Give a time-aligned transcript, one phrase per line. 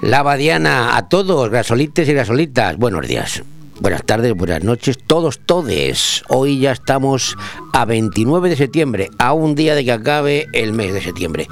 [0.00, 3.42] La Badiana, a todos, gasolites y gasolitas, buenos días.
[3.80, 6.22] Buenas tardes, buenas noches, todos, todes.
[6.28, 7.36] Hoy ya estamos
[7.72, 11.46] a 29 de septiembre, a un día de que acabe el mes de septiembre.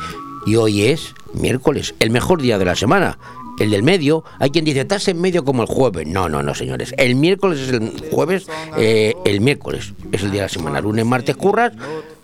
[0.47, 3.19] Y hoy es miércoles, el mejor día de la semana
[3.61, 6.06] el del medio, hay quien dice, estás en medio como el jueves.
[6.06, 6.95] No, no, no, señores.
[6.96, 8.46] El miércoles es el jueves,
[8.79, 10.80] eh, el miércoles es el día de la semana.
[10.80, 11.73] Lunes, martes, curras,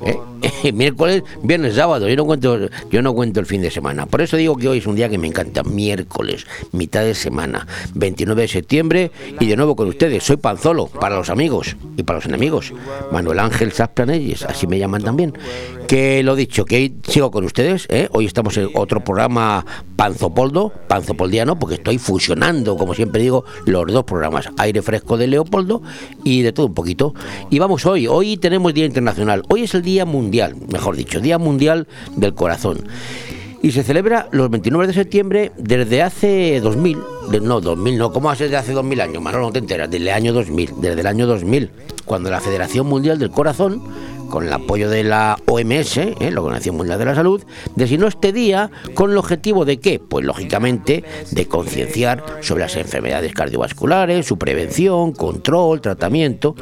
[0.00, 2.08] eh, miércoles, viernes, sábado.
[2.08, 2.58] Yo no, cuento,
[2.91, 4.06] yo no cuento el fin de semana.
[4.06, 5.62] Por eso digo que hoy es un día que me encanta.
[5.62, 9.10] Miércoles, mitad de semana, 29 de septiembre.
[9.38, 12.72] Y de nuevo con ustedes, soy Panzolo, para los amigos y para los enemigos.
[13.12, 15.34] Manuel Ángel Sasplanelles, así me llaman también.
[15.86, 17.86] Que lo dicho, que sigo con ustedes.
[17.90, 18.08] ¿eh?
[18.10, 24.02] Hoy estamos en otro programa Panzopoldo, Panzopoldiano, porque estoy fusionando, como siempre digo, los dos
[24.02, 24.48] programas.
[24.58, 25.82] Aire fresco de Leopoldo
[26.24, 27.14] y de todo un poquito.
[27.50, 29.44] Y vamos hoy, hoy tenemos Día Internacional.
[29.48, 32.78] Hoy es el Día Mundial, mejor dicho, Día Mundial del Corazón.
[33.62, 36.98] Y se celebra los 29 de septiembre desde hace 2000,
[37.42, 39.22] no, 2000 no, ¿cómo hace desde hace 2000 años?
[39.22, 41.70] Manolo, no te enteras, desde el año 2000, desde el año 2000,
[42.05, 43.83] cuando la Federación Mundial del Corazón
[44.28, 46.14] con el apoyo de la OMS, ¿eh?
[46.30, 47.42] la Organización Mundial de la Salud,
[47.74, 49.98] designó este día con el objetivo de qué?
[49.98, 56.55] Pues lógicamente de concienciar sobre las enfermedades cardiovasculares, su prevención, control, tratamiento.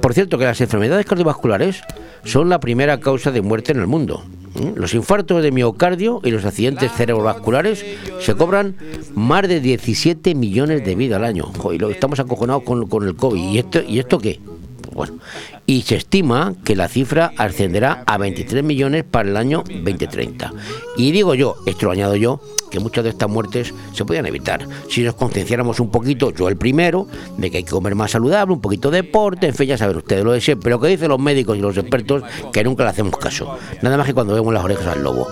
[0.00, 1.82] Por cierto que las enfermedades cardiovasculares
[2.24, 4.24] son la primera causa de muerte en el mundo.
[4.60, 4.72] ¿eh?
[4.74, 7.84] Los infartos de miocardio y los accidentes cerebrovasculares
[8.20, 8.76] se cobran
[9.14, 11.44] más de 17 millones de vidas al año.
[11.58, 13.42] Joder, estamos acojonados con, con el COVID.
[13.42, 14.40] ¿Y esto, ¿Y esto qué?
[14.92, 15.14] Bueno,
[15.66, 20.52] y se estima que la cifra ascenderá a 23 millones para el año 2030.
[20.96, 24.66] Y digo yo, esto lo añado yo, que muchas de estas muertes se podían evitar
[24.88, 28.54] si nos concienciáramos un poquito, yo el primero, de que hay que comer más saludable,
[28.54, 31.08] un poquito de deporte, en fin, ya saben ustedes lo de siempre, pero que dicen
[31.08, 34.54] los médicos y los expertos que nunca le hacemos caso, nada más que cuando vemos
[34.54, 35.28] las orejas al lobo.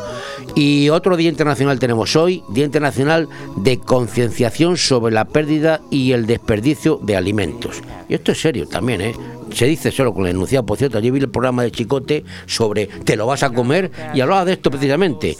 [0.54, 6.26] Y otro día internacional tenemos hoy, Día Internacional de Concienciación sobre la pérdida y el
[6.26, 7.82] desperdicio de alimentos.
[8.08, 9.14] Y esto es serio también, ¿eh?
[9.54, 10.66] se dice solo con la enunciado.
[10.66, 14.20] Por cierto, ayer vi el programa de Chicote sobre te lo vas a comer y
[14.20, 15.36] hablaba de esto precisamente.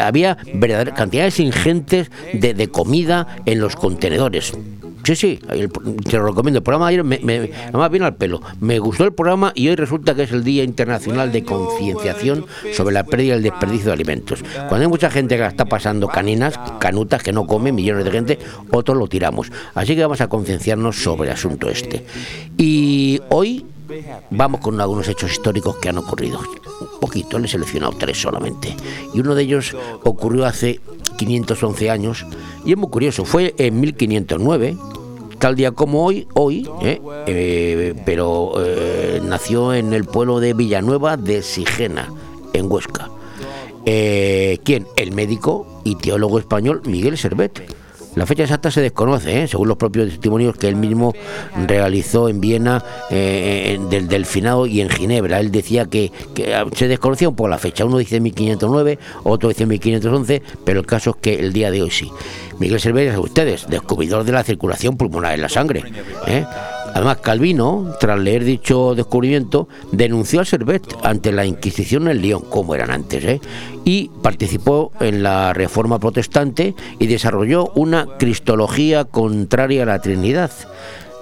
[0.00, 4.52] Había, verdaderas cantidades ingentes de, comida en los contenedores.
[5.04, 5.40] Sí, sí,
[6.04, 6.58] te lo recomiendo.
[6.58, 8.42] El programa de ayer me, me, además viene al pelo.
[8.60, 12.92] Me gustó el programa y hoy resulta que es el Día Internacional de Concienciación sobre
[12.92, 14.44] la pérdida y el desperdicio de alimentos.
[14.68, 18.38] Cuando hay mucha gente que está pasando caninas, canutas, que no come, millones de gente,
[18.70, 19.50] otros lo tiramos.
[19.74, 22.04] Así que vamos a concienciarnos sobre el asunto este.
[22.58, 23.64] Y hoy
[24.30, 26.40] vamos con algunos hechos históricos que han ocurrido.
[26.80, 28.74] Un poquito, le he seleccionado tres solamente.
[29.14, 30.80] Y uno de ellos ocurrió hace
[31.16, 32.26] 511 años
[32.64, 33.24] y es muy curioso.
[33.24, 34.76] Fue en 1509
[35.38, 37.00] tal día como hoy, hoy, ¿eh?
[37.26, 42.12] Eh, pero eh, nació en el pueblo de Villanueva de Sigena,
[42.52, 43.10] en Huesca.
[43.84, 44.86] ¿Quién?
[44.96, 47.62] El médico y teólogo español Miguel Servet.
[48.14, 51.14] La fecha exacta se desconoce, según los propios testimonios que él mismo
[51.66, 55.40] realizó en Viena, del Delfinado y en Ginebra.
[55.40, 57.84] Él decía que, que, se desconocía un poco la fecha.
[57.84, 61.90] Uno dice 1509, otro dice 1511, pero el caso es que el día de hoy
[61.90, 62.10] sí.
[62.58, 65.84] Miguel Cervera, ustedes, descubridor de la circulación pulmonar en la sangre.
[66.26, 66.44] ¿eh?
[66.94, 72.74] Además, Calvino, tras leer dicho descubrimiento, denunció a Servet ante la Inquisición en León, como
[72.74, 73.40] eran antes, ¿eh?
[73.84, 80.50] y participó en la Reforma Protestante y desarrolló una cristología contraria a la Trinidad.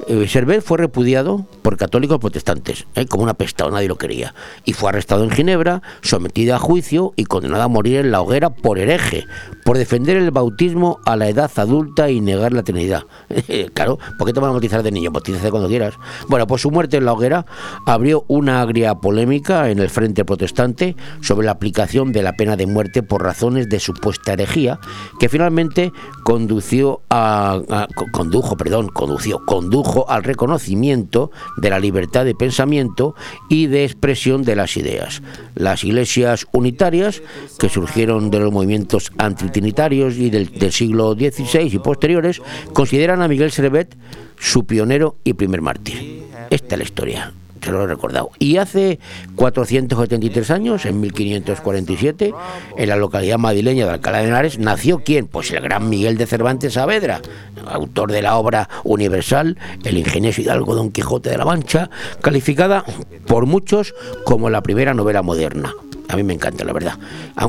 [0.08, 3.06] Eh, Servet fue repudiado por católicos protestantes, ¿eh?
[3.06, 4.34] como una pesta, nadie lo quería,
[4.64, 8.50] y fue arrestado en Ginebra, sometido a juicio y condenado a morir en la hoguera
[8.50, 9.24] por hereje,
[9.64, 13.02] por defender el bautismo a la edad adulta y negar la Trinidad.
[13.74, 15.10] claro, ¿por qué te van a bautizar de niño?
[15.10, 15.94] Bautízate cuando quieras.
[16.28, 17.44] Bueno, pues su muerte en la hoguera
[17.84, 22.66] abrió una agria polémica en el frente protestante sobre la aplicación de la pena de
[22.68, 24.78] muerte por razones de supuesta herejía,
[25.18, 25.92] que finalmente
[26.22, 33.14] condució a, a condujo, perdón, condució, condujo al reconocimiento de la libertad de pensamiento
[33.48, 35.22] y de expresión de las ideas.
[35.54, 37.22] Las iglesias unitarias,
[37.58, 43.52] que surgieron de los movimientos antitrinitarios y del, siglo XVI y posteriores, consideran a Miguel
[43.52, 43.96] Servet
[44.38, 46.24] su pionero y primer mártir.
[46.50, 47.32] Esta es la historia
[47.66, 48.30] se lo he recordado.
[48.38, 48.98] Y hace
[49.34, 52.32] 473 años, en 1547,
[52.76, 55.26] en la localidad madrileña de Alcalá de Henares, nació quién?
[55.26, 57.20] Pues el gran Miguel de Cervantes Saavedra,
[57.66, 61.90] autor de la obra universal El ingenioso hidalgo Don Quijote de la Mancha,
[62.22, 62.84] calificada
[63.26, 65.74] por muchos como la primera novela moderna.
[66.08, 66.98] A mí me encanta, la verdad.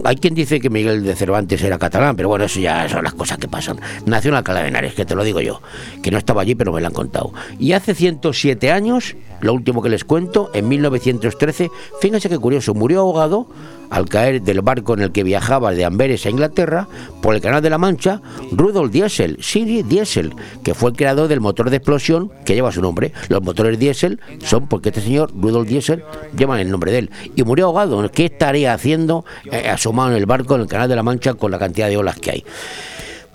[0.03, 3.13] Hay quien dice que Miguel de Cervantes era catalán, pero bueno, eso ya son las
[3.13, 3.79] cosas que pasan.
[4.05, 5.61] Nació en Alcalá de Henares, que te lo digo yo,
[6.01, 7.33] que no estaba allí, pero me lo han contado.
[7.59, 11.69] Y hace 107 años lo último que les cuento, en 1913,
[12.01, 13.47] fíjense qué curioso, murió ahogado
[13.89, 16.87] al caer del barco en el que viajaba de Amberes a Inglaterra
[17.21, 21.39] por el Canal de la Mancha, Rudolf Diesel, Siri Diesel, que fue el creador del
[21.39, 23.13] motor de explosión que lleva su nombre.
[23.29, 26.03] Los motores Diesel son porque este señor, Rudolf Diesel,
[26.37, 27.11] llevan el nombre de él.
[27.35, 28.09] Y murió ahogado.
[28.11, 31.51] ¿Qué estaría haciendo eh, asomado en el barco en el Canal de la Mancha con
[31.51, 32.45] la cantidad de olas que hay?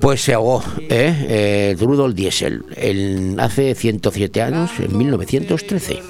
[0.02, 1.14] Pues se ahogó, ¿eh?
[1.28, 6.02] eh Rudolf Diesel, el, hace 107 años, en 1913.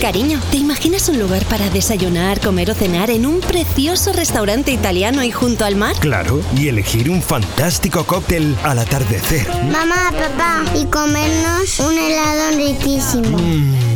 [0.00, 5.24] Cariño, ¿te imaginas un lugar para desayunar, comer o cenar en un precioso restaurante italiano
[5.24, 5.96] y junto al mar?
[5.98, 9.48] Claro, y elegir un fantástico cóctel al atardecer.
[9.64, 13.36] Mamá, papá, y comernos un helado riquísimo.
[13.36, 13.95] Mmm,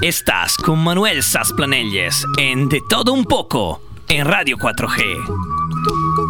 [0.00, 6.21] Estás con Manuel Sasplanelles en De Todo Un Poco en Radio 4G.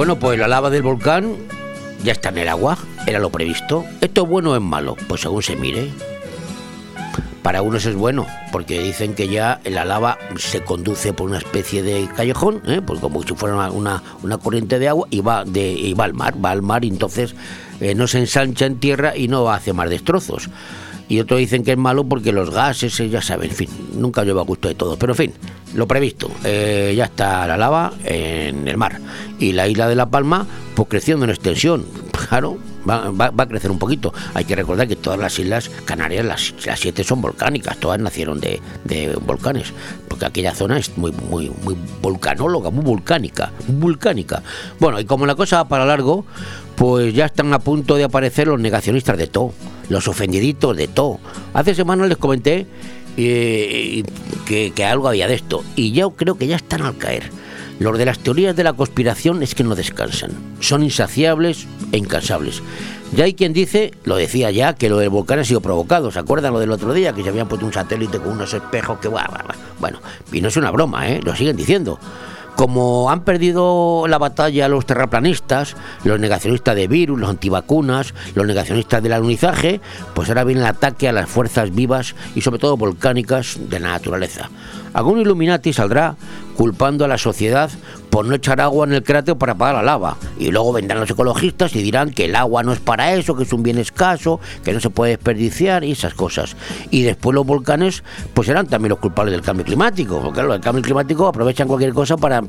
[0.00, 1.36] Bueno, pues la lava del volcán
[2.02, 3.84] ya está en el agua, era lo previsto.
[4.00, 4.96] ¿Esto es bueno o es malo?
[5.06, 5.90] Pues según se mire.
[7.42, 11.82] Para unos es bueno, porque dicen que ya la lava se conduce por una especie
[11.82, 12.80] de callejón, ¿eh?
[12.80, 14.02] pues como si fuera una,
[14.42, 17.34] corriente de agua, y va, de, y va al mar, va al mar y entonces
[17.82, 20.48] eh, no se ensancha en tierra y no hace más destrozos
[21.10, 24.22] y otros dicen que es malo porque los gases, eh, ya saben, en fin, nunca
[24.22, 24.96] lleva a gusto de todo.
[24.96, 25.32] Pero en fin,
[25.74, 29.00] lo previsto, eh, ya está la lava en el mar.
[29.40, 30.46] Y la isla de La Palma,
[30.76, 31.84] pues creciendo en extensión,
[32.28, 32.58] claro,
[32.88, 34.14] va, a crecer un poquito.
[34.34, 38.60] Hay que recordar que todas las islas canarias, las, siete son volcánicas, todas nacieron de,
[39.26, 39.72] volcanes,
[40.06, 44.44] porque aquella zona es muy, muy, muy volcanóloga, muy volcánica, volcánica.
[44.78, 46.24] Bueno, y como la cosa va para largo,
[46.76, 49.52] pues ya están a punto de aparecer los negacionistas de todo,
[49.90, 51.18] los ofendiditos de todo.
[51.52, 52.66] Hace semanas les comenté
[53.18, 54.02] eh,
[54.46, 57.24] que, que, algo había de esto, y yo creo que ya están al caer.
[57.78, 62.62] Los de las teorías de la conspiración es que no descansan, son insaciables e incansables.
[63.12, 66.12] Ya hay quien dice, lo decía ya, que lo del volcán ha sido provocado.
[66.12, 67.12] ¿Se acuerdan lo del otro día?
[67.12, 69.08] Que se habían puesto un satélite con unos espejos que...
[69.08, 70.00] Bueno,
[70.30, 71.20] y no es una broma, ¿eh?
[71.24, 71.98] Lo siguen diciendo.
[72.56, 79.02] Como han perdido la batalla los terraplanistas, los negacionistas de virus, los antivacunas, los negacionistas
[79.02, 79.80] del alunizaje,
[80.14, 83.88] pues ahora viene el ataque a las fuerzas vivas y sobre todo volcánicas de la
[83.88, 84.50] naturaleza.
[84.92, 86.16] Algún Illuminati saldrá
[86.60, 87.70] culpando a la sociedad
[88.10, 90.18] por no echar agua en el cráter para apagar la lava.
[90.38, 93.44] Y luego vendrán los ecologistas y dirán que el agua no es para eso, que
[93.44, 96.56] es un bien escaso, que no se puede desperdiciar y esas cosas.
[96.90, 100.60] Y después los volcanes pues serán también los culpables del cambio climático, porque claro, el
[100.60, 102.42] cambio climático aprovechan cualquier cosa para,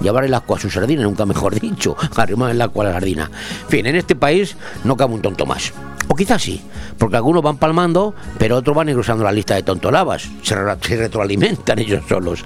[0.00, 3.30] llevar el agua a su sardina, nunca mejor dicho, arrimar el agua a la sardina.
[3.64, 5.70] En fin, en este país no cabe un tonto más.
[6.08, 6.62] O quizás sí,
[6.96, 10.30] porque algunos van palmando, pero otros van engrosando la lista de tontolavas.
[10.40, 12.42] Se, se retroalimentan ellos solos.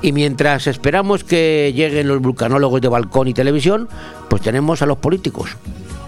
[0.00, 3.88] Y mientras esperamos que lleguen los vulcanólogos de balcón y televisión,
[4.28, 5.56] pues tenemos a los políticos.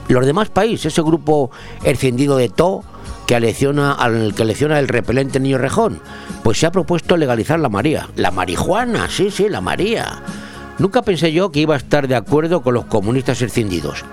[0.08, 1.50] Los demás países, ese grupo
[1.84, 2.82] encendido de to
[3.26, 6.00] que alecciona, al que alecciona el repelente niño rejón,
[6.42, 8.08] pues se ha propuesto legalizar la María.
[8.16, 10.22] La marihuana, sí, sí, la María.
[10.78, 14.04] Nunca pensé yo que iba a estar de acuerdo con los comunistas encendidos.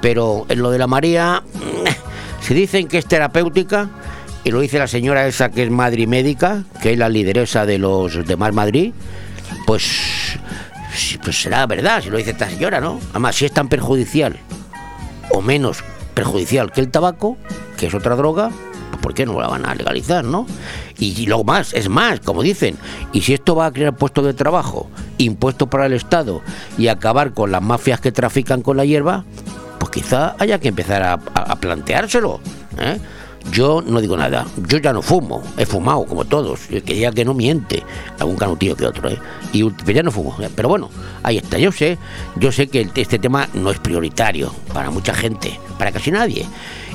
[0.00, 1.42] Pero en lo de la María,
[2.40, 3.90] si dicen que es terapéutica,
[4.44, 7.78] y lo dice la señora esa que es Madrid Médica, que es la lideresa de
[7.78, 8.92] los demás Madrid,
[9.66, 10.38] pues,
[11.22, 12.98] pues será verdad si lo dice esta señora, ¿no?
[13.10, 14.36] Además, si es tan perjudicial
[15.30, 17.36] o menos perjudicial que el tabaco,
[17.76, 18.50] que es otra droga,
[18.90, 20.46] pues ¿por qué no la van a legalizar, no?
[20.98, 22.76] Y, y luego más, es más, como dicen,
[23.12, 26.42] y si esto va a crear puestos de trabajo, impuestos para el Estado
[26.78, 29.24] y acabar con las mafias que trafican con la hierba,
[29.78, 32.40] pues quizá haya que empezar a, a- a planteárselo.
[32.78, 32.98] ¿eh?
[33.52, 37.24] Yo no digo nada, yo ya no fumo, he fumado como todos, que diga que
[37.24, 37.82] no miente,
[38.18, 39.18] algún canutillo que otro, ¿eh?
[39.52, 40.90] y pero ya no fumo, pero bueno,
[41.22, 41.98] ahí está, yo sé,
[42.36, 46.46] yo sé que este tema no es prioritario para mucha gente, para casi nadie,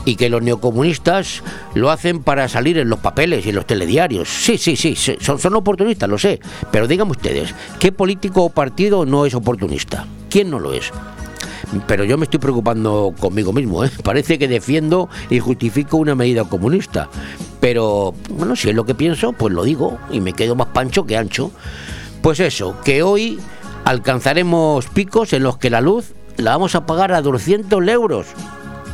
[0.05, 1.41] y que los neocomunistas
[1.73, 5.17] lo hacen para salir en los papeles y en los telediarios, sí, sí, sí, sí,
[5.19, 6.39] son, son oportunistas, lo sé,
[6.71, 10.05] pero díganme ustedes, ¿qué político o partido no es oportunista?
[10.29, 10.91] ¿Quién no lo es?
[11.87, 13.91] Pero yo me estoy preocupando conmigo mismo, ¿eh?
[14.03, 17.09] Parece que defiendo y justifico una medida comunista.
[17.59, 21.05] Pero, bueno, si es lo que pienso, pues lo digo y me quedo más pancho
[21.05, 21.51] que ancho.
[22.21, 23.39] Pues eso, que hoy
[23.85, 28.27] alcanzaremos picos en los que la luz la vamos a pagar a 200 euros.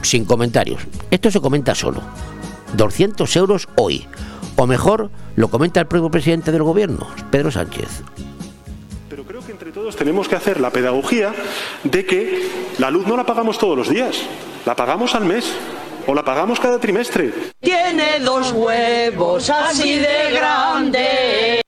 [0.02, 0.82] Sin comentarios.
[1.12, 2.02] Esto se comenta solo.
[2.76, 4.08] 200 euros hoy.
[4.56, 8.04] O mejor, lo comenta el propio presidente del gobierno, Pedro Sánchez.
[9.90, 11.34] Todos tenemos que hacer la pedagogía
[11.84, 14.22] de que la luz no la pagamos todos los días,
[14.64, 15.52] la pagamos al mes
[16.06, 17.34] o la pagamos cada trimestre.
[17.60, 21.62] Tiene dos huevos así de grandes.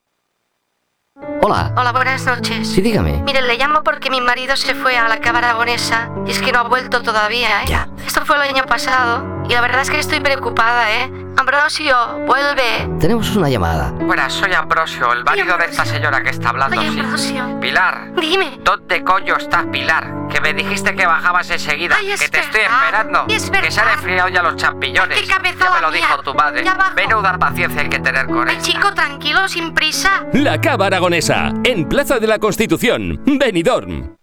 [1.42, 1.74] Hola.
[1.76, 2.68] Hola, buenas noches.
[2.68, 3.24] Sí, dígame.
[3.24, 6.52] Mire, le llamo porque mi marido se fue a la cámara aragonesa y es que
[6.52, 7.66] no ha vuelto todavía, ¿eh?
[7.70, 7.90] Ya.
[8.06, 11.12] Esto fue el año pasado y la verdad es que estoy preocupada, ¿eh?
[11.36, 12.88] Ambrosio, vuelve.
[13.02, 13.92] Tenemos una llamada.
[13.92, 17.00] Buenas, soy Ambrosio, el marido de esta señora que está hablando, Oye, sí.
[17.00, 17.60] Ambrosio.
[17.60, 18.60] Pilar, Dime.
[18.64, 20.28] ¿dónde coño estás, Pilar?
[20.30, 23.26] Que me dijiste que bajabas enseguida, Ay, es que te estoy esperando.
[23.28, 25.20] es que se han enfriado ya los champiñones.
[25.20, 25.98] Qué cabeza ya me lo mía.
[26.08, 26.64] dijo tu madre.
[26.64, 26.96] Ya bajo.
[26.96, 28.58] Menuda paciencia hay que tener con él.
[28.62, 30.24] chico, tranquilo, sin prisa.
[30.32, 34.16] La Cava Aragonesa, en Plaza de la Constitución, Benidorm.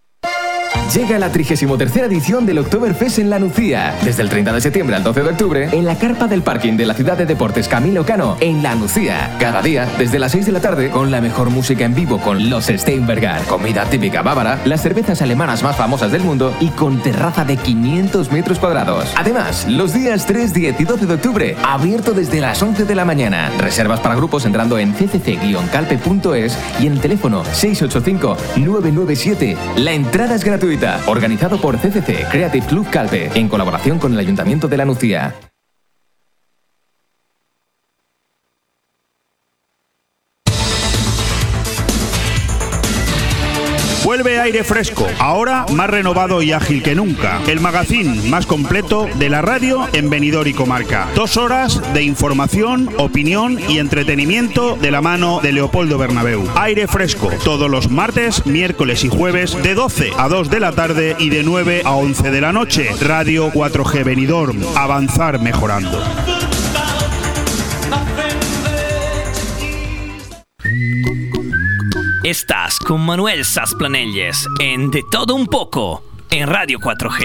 [0.94, 3.94] Llega la 33 edición del Oktoberfest en La Nucía.
[4.02, 6.86] Desde el 30 de septiembre al 12 de octubre, en la carpa del parking de
[6.86, 9.36] la ciudad de deportes Camilo Cano, en La Nucía.
[9.38, 12.48] Cada día, desde las 6 de la tarde, con la mejor música en vivo con
[12.48, 17.44] los Steinberger, comida típica bávara, las cervezas alemanas más famosas del mundo y con terraza
[17.44, 19.12] de 500 metros cuadrados.
[19.14, 23.04] Además, los días 3, 10 y 12 de octubre, abierto desde las 11 de la
[23.04, 23.50] mañana.
[23.58, 29.54] Reservas para grupos entrando en ccc-calpe.es y en el teléfono 685-997.
[29.76, 30.77] La entrada es gratuita.
[31.06, 35.34] Organizado por CCC Creative Club Calpe, en colaboración con el Ayuntamiento de La Nucía.
[44.48, 47.38] Aire fresco, ahora más renovado y ágil que nunca.
[47.46, 51.06] El magazín más completo de la radio en Benidorm y comarca.
[51.14, 56.48] Dos horas de información, opinión y entretenimiento de la mano de Leopoldo Bernabeu.
[56.56, 61.14] Aire fresco, todos los martes, miércoles y jueves de 12 a 2 de la tarde
[61.18, 62.88] y de 9 a 11 de la noche.
[63.02, 64.62] Radio 4G Benidorm.
[64.74, 66.02] Avanzar mejorando.
[72.28, 77.24] Estás con Manuel Sasplanelles en De Todo Un Poco en Radio 4G.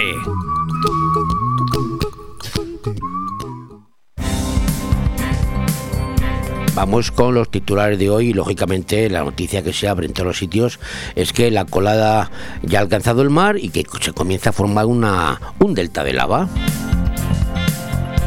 [6.74, 10.38] Vamos con los titulares de hoy lógicamente la noticia que se abre en todos los
[10.38, 10.80] sitios
[11.16, 12.30] es que la colada
[12.62, 16.14] ya ha alcanzado el mar y que se comienza a formar una, un delta de
[16.14, 16.48] lava.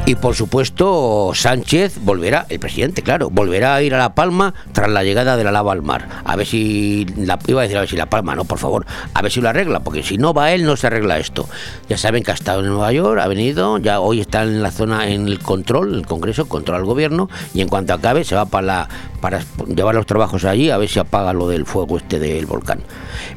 [0.08, 4.90] Y por supuesto, Sánchez volverá, el presidente, claro, volverá a ir a La Palma tras
[4.90, 6.08] la llegada de la lava al mar.
[6.24, 8.86] A ver si, la, iba a decir a ver si La Palma, no, por favor,
[9.14, 11.50] a ver si lo arregla, porque si no va él, no se arregla esto.
[11.90, 14.72] Ya saben que ha estado en Nueva York, ha venido, ya hoy está en la
[14.72, 18.46] zona, en el control, el Congreso, control al gobierno, y en cuanto acabe se va
[18.46, 22.18] para, la, para llevar los trabajos allí, a ver si apaga lo del fuego este
[22.18, 22.80] del volcán.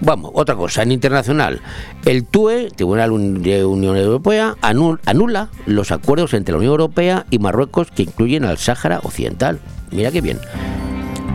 [0.02, 1.60] Vamos, otra cosa, en internacional,
[2.04, 7.38] el TUE, Tribunal de Unión Europea, anul, anula los acuerdos entre la Unión Europea y
[7.38, 9.60] Marruecos que incluyen al Sáhara Occidental.
[9.90, 10.38] Mira qué bien.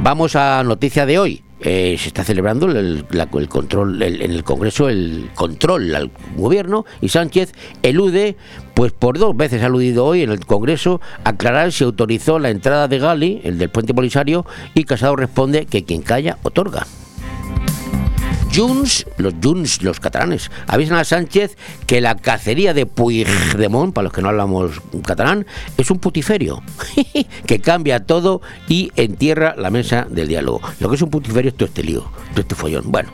[0.03, 1.41] Vamos a noticia de hoy.
[1.61, 6.85] Eh, se está celebrando el, el control el, en el Congreso el control al gobierno
[7.01, 8.35] y Sánchez elude,
[8.75, 12.87] pues por dos veces ha aludido hoy en el Congreso, aclarar si autorizó la entrada
[12.87, 16.85] de Gali, el del puente Polisario, y Casado responde que quien calla otorga.
[18.55, 21.57] Junts, los Junts, los catalanes, avisan a Sánchez
[21.87, 25.45] que la cacería de Puigdemont, para los que no hablamos catalán,
[25.77, 26.63] es un putiferio
[27.45, 30.61] que cambia todo y entierra la mesa del diálogo.
[30.79, 32.91] Lo que es un putiferio es todo este lío, todo este follón.
[32.91, 33.09] Bueno.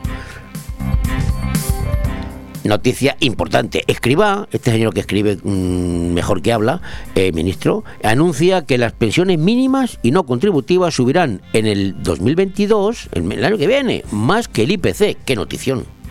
[2.64, 3.82] Noticia importante.
[3.88, 6.80] Escriba, este señor que escribe mm, mejor que habla,
[7.14, 13.32] eh, ministro, anuncia que las pensiones mínimas y no contributivas subirán en el 2022, el,
[13.32, 15.18] el año que viene, más que el IPC.
[15.24, 16.01] ¡Qué notición!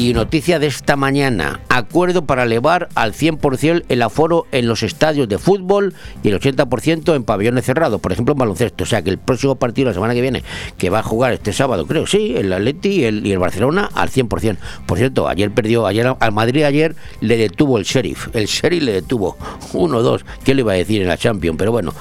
[0.00, 5.28] Y noticia de esta mañana, acuerdo para elevar al 100% el aforo en los estadios
[5.28, 8.84] de fútbol y el 80% en pabellones cerrados, por ejemplo en baloncesto.
[8.84, 10.44] O sea que el próximo partido la semana que viene,
[10.76, 13.90] que va a jugar este sábado, creo, sí, el Atleti y el, y el Barcelona
[13.92, 14.56] al 100%.
[14.86, 18.92] Por cierto, ayer perdió, ayer al Madrid ayer le detuvo el sheriff, el sheriff le
[18.92, 19.36] detuvo
[19.72, 21.58] 1-2, ¿qué le iba a decir en la Champions?
[21.58, 21.92] Pero bueno.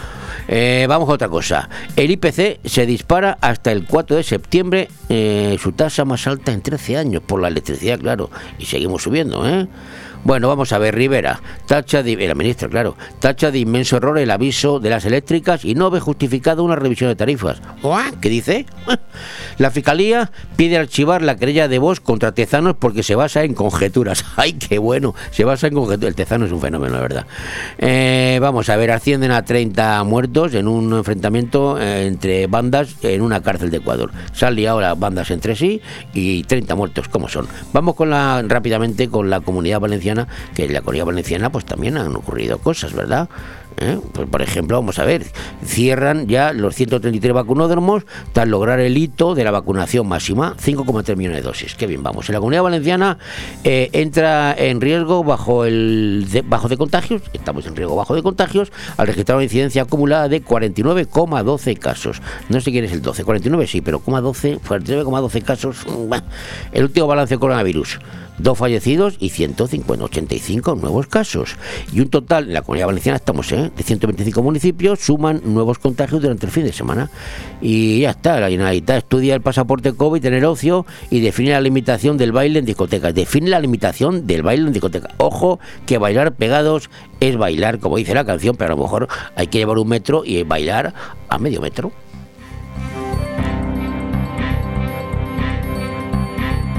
[0.48, 1.70] Eh, vamos a otra cosa.
[1.96, 6.62] El IPC se dispara hasta el 4 de septiembre, eh, su tasa más alta en
[6.62, 8.30] 13 años, por la electricidad, claro.
[8.58, 9.68] Y seguimos subiendo, ¿eh?
[10.24, 12.18] Bueno, vamos a ver, Rivera, tacha de,
[12.70, 16.76] claro, tacha de inmenso error el aviso de las eléctricas y no ve justificado una
[16.76, 17.62] revisión de tarifas.
[18.22, 18.66] ¿Qué dice?
[19.58, 24.24] La Fiscalía pide archivar la querella de Vox contra Tezanos porque se basa en conjeturas.
[24.36, 25.16] ¡Ay, qué bueno!
[25.32, 26.10] Se basa en conjeturas.
[26.10, 27.26] El Tezano es un fenómeno, la verdad.
[27.78, 33.22] Eh, vamos a ver, ascienden a 30 muertos en un enfrentamiento eh, entre bandas en
[33.22, 34.12] una cárcel de Ecuador.
[34.34, 35.82] Se han liado las bandas entre sí
[36.14, 37.48] y 30 muertos, ¿cómo son?
[37.74, 40.07] Vamos con la rápidamente con la comunidad valenciana
[40.56, 43.30] que en la Comunidad Valenciana pues también han ocurrido cosas, ¿verdad?
[43.80, 44.00] ¿Eh?
[44.12, 45.24] Pues, por ejemplo, vamos a ver,
[45.64, 51.44] cierran ya los 133 vacunódromos tras lograr el hito de la vacunación máxima, 5,3 millones
[51.44, 51.76] de dosis.
[51.76, 52.28] Qué bien, vamos.
[52.28, 53.20] En la Comunidad Valenciana
[53.64, 58.24] eh, entra en riesgo bajo el de, bajo de contagios, estamos en riesgo bajo de
[58.24, 62.22] contagios, al registrar una incidencia acumulada de 49,12 casos.
[62.50, 65.86] No sé quién es el 12, 49 sí, pero 12, 49,12 casos.
[66.72, 68.00] El último balance de coronavirus
[68.38, 71.56] dos fallecidos y 185 nuevos casos.
[71.92, 73.72] Y un total, en la comunidad valenciana estamos, ¿eh?
[73.76, 77.10] de 125 municipios, suman nuevos contagios durante el fin de semana.
[77.62, 81.62] Y ya está, la Generalitat estudia el pasaporte COVID en el ocio y define la
[81.62, 83.14] limitación del baile en discotecas.
[83.14, 85.14] Define la limitación del baile en discotecas.
[85.18, 86.90] Ojo, que bailar pegados
[87.20, 90.24] es bailar, como dice la canción, pero a lo mejor hay que llevar un metro
[90.26, 90.94] y bailar
[91.30, 91.92] a medio metro.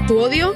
[0.07, 0.55] ¿Tu odio?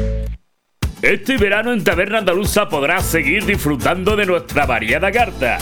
[1.01, 5.57] Este verano en Taberna Andaluza podrás seguir disfrutando de nuestra variada carta.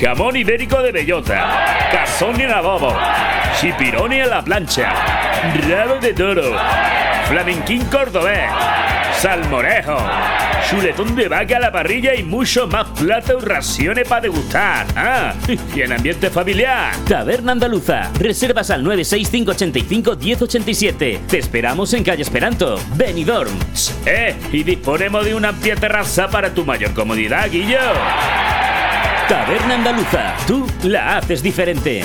[0.00, 2.92] Jamón ibérico de bellota, cazón en adobo,
[3.60, 4.92] chipironi a la plancha,
[5.68, 6.56] rabo de toro,
[7.28, 8.50] flamenquín cordobés,
[9.20, 9.98] salmorejo,
[10.70, 14.86] chuletón de vaca a la parrilla y mucho más plata y raciones para degustar.
[14.96, 15.34] Ah,
[15.74, 16.94] y en ambiente familiar.
[17.06, 18.10] Taberna Andaluza.
[18.18, 21.20] Reservas al 96585 1087.
[21.28, 23.52] Te esperamos en calle Esperanto, Benidorm.
[24.06, 27.78] Eh, y disponemos de una amplia terraza para tu mayor comodidad, Guillo.
[29.28, 30.34] Taberna Andaluza.
[30.46, 32.04] Tú la haces diferente.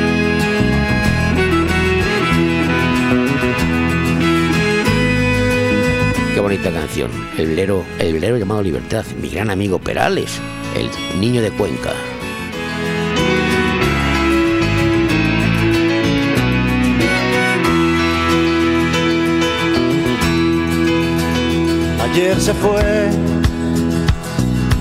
[6.51, 7.09] bonita canción.
[7.37, 9.05] El velero, el velero llamado Libertad.
[9.21, 10.37] Mi gran amigo Perales,
[10.75, 11.91] el niño de Cuenca.
[22.03, 23.11] Ayer se fue,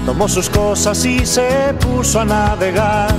[0.07, 3.15] tomó sus cosas y se puso a navegar.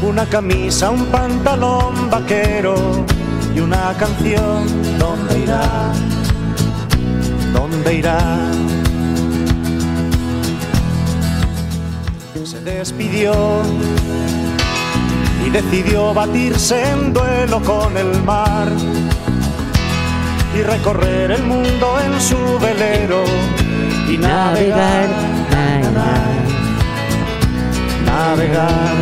[0.00, 3.04] Una camisa, un pantalón vaquero
[3.54, 4.64] y una canción.
[4.98, 5.92] ¿Dónde irá?
[7.56, 8.18] ¿Dónde irá?
[12.44, 13.32] Se despidió
[15.44, 18.68] y decidió batirse en duelo con el mar
[20.54, 23.24] y recorrer el mundo en su velero
[24.08, 25.08] y navegar,
[25.50, 26.26] navegar.
[28.16, 28.96] Cargar.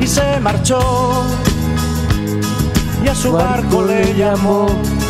[0.00, 1.24] Y se marchó
[3.04, 4.66] y a su barco le llamó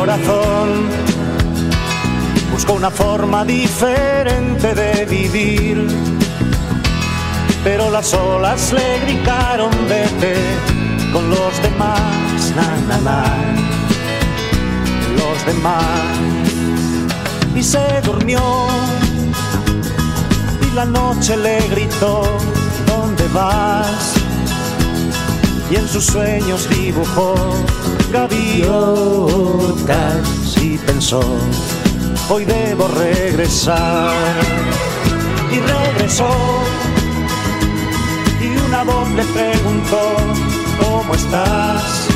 [0.00, 0.88] corazón
[2.50, 5.86] buscó una forma diferente de vivir,
[7.62, 10.36] pero las olas le gritaron vete
[11.12, 13.24] con los demás, na, na,
[15.18, 16.06] los demás.
[17.54, 18.40] Y se durmió
[20.66, 22.22] y la noche le gritó,
[22.86, 24.14] ¿dónde vas?
[25.70, 27.34] y en sus sueños dibujó
[28.10, 28.66] gaviotas
[30.60, 31.20] y pensó,
[32.28, 34.12] hoy debo regresar.
[35.52, 36.28] Y regresó
[38.40, 40.16] y una voz le preguntó,
[40.80, 42.08] ¿cómo estás?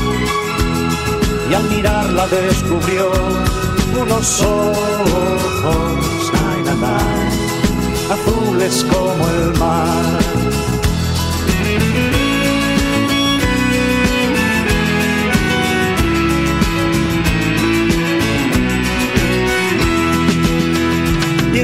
[1.49, 3.11] Y al mirarla descubrió
[4.01, 5.55] unos ojos,
[8.09, 10.44] azules como el mar.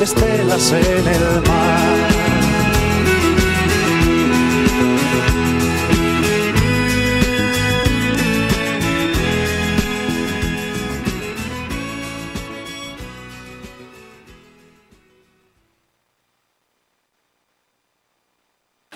[0.00, 2.16] estelas en el mar.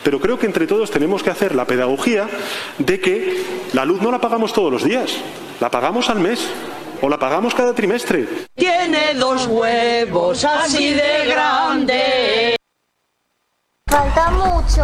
[0.03, 2.29] Pero creo que entre todos tenemos que hacer la pedagogía
[2.79, 5.14] de que la luz no la pagamos todos los días,
[5.61, 6.48] la pagamos al mes
[7.00, 8.26] o la pagamos cada trimestre.
[8.54, 12.60] Tiene dos huevos así de grandes.
[13.90, 14.83] Falta mucho.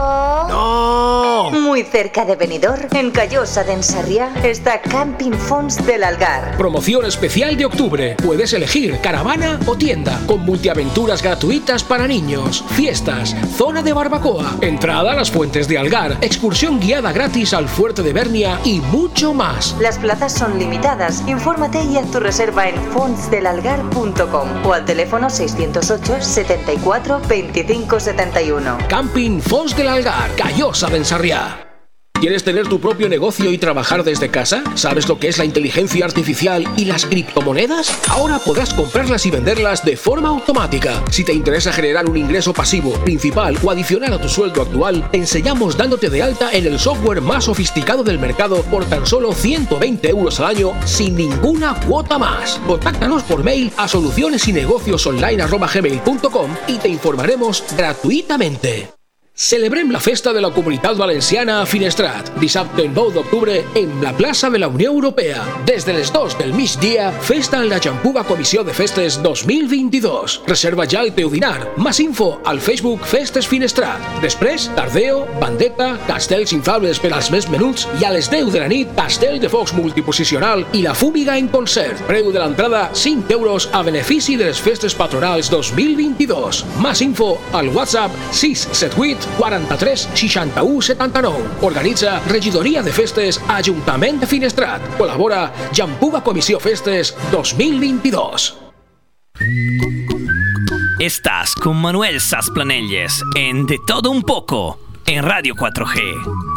[0.49, 1.51] ¡No!
[1.53, 6.57] Muy cerca de Benidorm, en Callosa de Ensarriá, está Camping Fons del Algar.
[6.57, 8.17] Promoción especial de octubre.
[8.17, 15.13] Puedes elegir caravana o tienda, con multiaventuras gratuitas para niños, fiestas, zona de barbacoa, entrada
[15.13, 19.77] a las fuentes de Algar, excursión guiada gratis al fuerte de Bernia y mucho más.
[19.81, 21.23] Las plazas son limitadas.
[21.29, 28.79] Infórmate y haz tu reserva en fonsdelalgar.com o al teléfono 608 74 25 71.
[28.97, 31.66] Camping Fons del Algar, Callosa de Ensarriá.
[32.21, 34.65] ¿Quieres tener tu propio negocio y trabajar desde casa?
[34.75, 37.95] ¿Sabes lo que es la inteligencia artificial y las criptomonedas?
[38.09, 41.05] Ahora podrás comprarlas y venderlas de forma automática.
[41.11, 45.19] Si te interesa generar un ingreso pasivo, principal o adicional a tu sueldo actual, te
[45.19, 50.09] enseñamos dándote de alta en el software más sofisticado del mercado por tan solo 120
[50.09, 52.59] euros al año sin ninguna cuota más.
[52.67, 58.96] Contáctanos por mail a solucionesinegociosonline.gmail.com y te informaremos gratuitamente.
[59.39, 64.49] Celebrem la festa de la Comunitat Valenciana a Finestrat, dissabte 9 d'octubre en la plaça
[64.49, 65.43] de la Unió Europea.
[65.67, 70.41] Des de les 2 del migdia, festa en la Jampuga Comissió de Festes 2022.
[70.47, 71.75] Reserva ja el teu dinar.
[71.77, 74.01] Más info al Facebook Festes Finestrat.
[74.23, 78.73] Després, tardeo, bandeta, castells inflables per als més menuts i a les 10 de la
[78.73, 82.01] nit, castell de focs multiposicional i la fúmiga en concert.
[82.09, 86.65] Preu de l'entrada 5 euros a benefici de les festes patronals 2022.
[86.81, 91.39] Más info al WhatsApp 678 43 61 79.
[91.63, 94.83] Organitza Regidoria de Festes Ajuntament de Finestrat.
[94.99, 98.57] Col·labora Jampuga Comissió Festes 2022.
[100.99, 106.57] Estás con Manuel Sasplanelles en De Todo Un Poco en Radio 4G.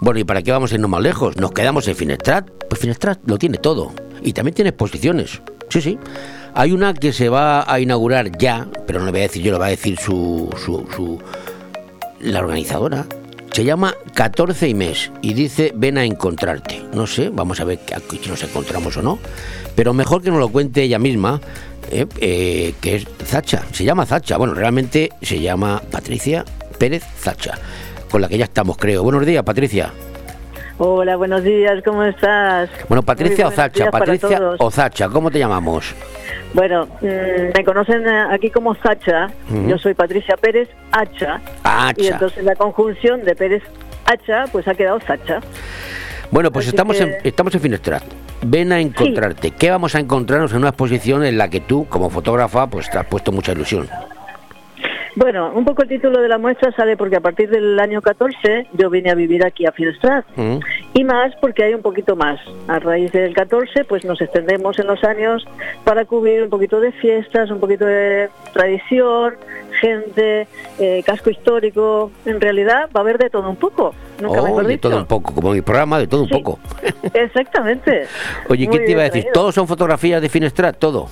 [0.00, 1.36] Bueno, ¿y para qué vamos a irnos más lejos?
[1.36, 2.48] ¿Nos quedamos en Finestrat?
[2.68, 3.92] Pues Finestrat lo tiene todo.
[4.22, 5.42] Y también tiene exposiciones.
[5.68, 5.98] Sí, sí.
[6.54, 9.52] Hay una que se va a inaugurar ya, pero no le voy a decir yo,
[9.52, 11.20] lo va a decir su, su, su,
[12.20, 13.06] la organizadora
[13.52, 16.82] se llama 14 y mes y dice ven a encontrarte.
[16.94, 19.18] No sé, vamos a ver aquí nos encontramos o no.
[19.74, 21.40] Pero mejor que nos lo cuente ella misma,
[21.90, 23.64] eh, eh, que es Zacha.
[23.72, 24.36] Se llama Zacha.
[24.36, 26.44] Bueno, realmente se llama Patricia
[26.78, 27.58] Pérez Zacha,
[28.10, 29.02] con la que ya estamos, creo.
[29.02, 29.92] Buenos días, Patricia.
[30.82, 32.70] Hola, buenos días, ¿cómo estás?
[32.88, 34.40] Bueno, Patricia Ozacha, Patricia.
[34.58, 35.94] Ozacha, ¿cómo te llamamos?
[36.54, 39.28] Bueno, mm, me conocen eh, aquí como Sacha,
[39.66, 42.00] yo soy Patricia Pérez Hacha, Hacha.
[42.02, 43.62] y entonces la conjunción de Pérez
[44.06, 45.40] Hacha, pues ha quedado Sacha.
[46.30, 48.02] Bueno, pues Así estamos, que- en, estamos en Finestrat.
[48.42, 49.50] Ven a encontrarte.
[49.50, 52.96] ¿Qué vamos a encontrarnos en una exposición en la que tú, como fotógrafa, pues te
[52.96, 53.86] has puesto mucha ilusión?
[55.16, 58.66] Bueno, un poco el título de la muestra sale porque a partir del año 14
[58.74, 60.24] yo vine a vivir aquí a Finestrat.
[60.36, 60.58] ¿Mm?
[60.94, 62.38] Y más porque hay un poquito más.
[62.68, 65.44] A raíz del 14, pues nos extendemos en los años
[65.84, 69.34] para cubrir un poquito de fiestas, un poquito de tradición,
[69.80, 70.46] gente,
[70.78, 72.10] eh, casco histórico.
[72.24, 73.94] En realidad va a haber de todo un poco.
[74.20, 74.88] Nunca Oh, de dicho.
[74.88, 76.58] todo un poco, como mi programa, de todo un poco.
[77.14, 78.06] Exactamente.
[78.48, 79.22] Oye, Muy ¿qué te iba a decir?
[79.22, 79.32] traído.
[79.32, 80.76] ¿Todos son fotografías de Finestrat?
[80.78, 81.08] Todo.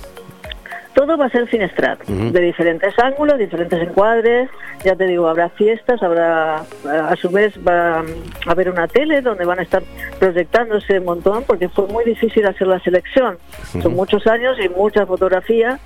[0.93, 4.49] Todo va a ser Finestrat, de diferentes ángulos, diferentes encuadres.
[4.83, 9.45] Ya te digo, habrá fiestas, habrá, a su vez va a haber una tele donde
[9.45, 9.83] van a estar
[10.19, 13.37] proyectándose un montón, porque fue muy difícil hacer la selección.
[13.81, 15.79] Son muchos años y mucha fotografía.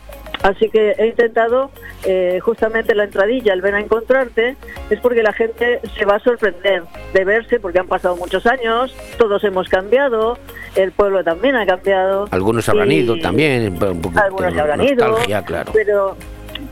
[0.44, 1.72] Así que he intentado
[2.06, 4.56] eh, justamente la entradilla, el ven a encontrarte,
[4.90, 8.94] es porque la gente se va a sorprender de verse, porque han pasado muchos años,
[9.18, 10.38] todos hemos cambiado,
[10.76, 12.28] el pueblo también ha cambiado.
[12.32, 13.82] Algunos habrán y- ido también.
[13.82, 15.72] Un poco algunos habrán ido, claro.
[15.74, 16.18] pero,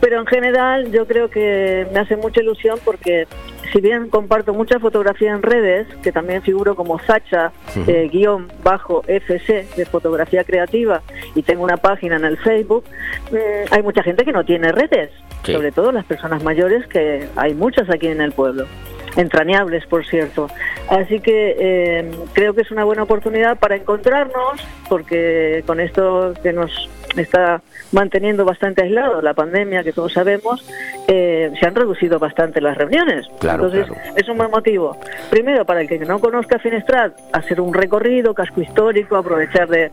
[0.02, 3.28] pero en general yo creo que me hace mucha ilusión porque
[3.72, 7.52] si bien comparto mucha fotografía en redes, que también figuro como Sacha,
[7.88, 11.02] eh, guion bajo FC de fotografía creativa
[11.36, 12.84] y tengo una página en el Facebook,
[13.32, 13.36] mm,
[13.74, 15.12] hay mucha gente que no tiene redes,
[15.44, 15.54] Sí.
[15.54, 18.66] sobre todo las personas mayores, que hay muchas aquí en el pueblo
[19.16, 20.48] entrañables, por cierto.
[20.90, 26.54] Así que eh, creo que es una buena oportunidad para encontrarnos, porque con esto que
[26.54, 30.66] nos está manteniendo bastante aislados, la pandemia que todos sabemos,
[31.08, 33.28] eh, se han reducido bastante las reuniones.
[33.40, 34.98] Claro, Entonces, es un buen motivo.
[35.30, 39.92] Primero, para el que no conozca Finestrat, hacer un recorrido, casco histórico, aprovechar de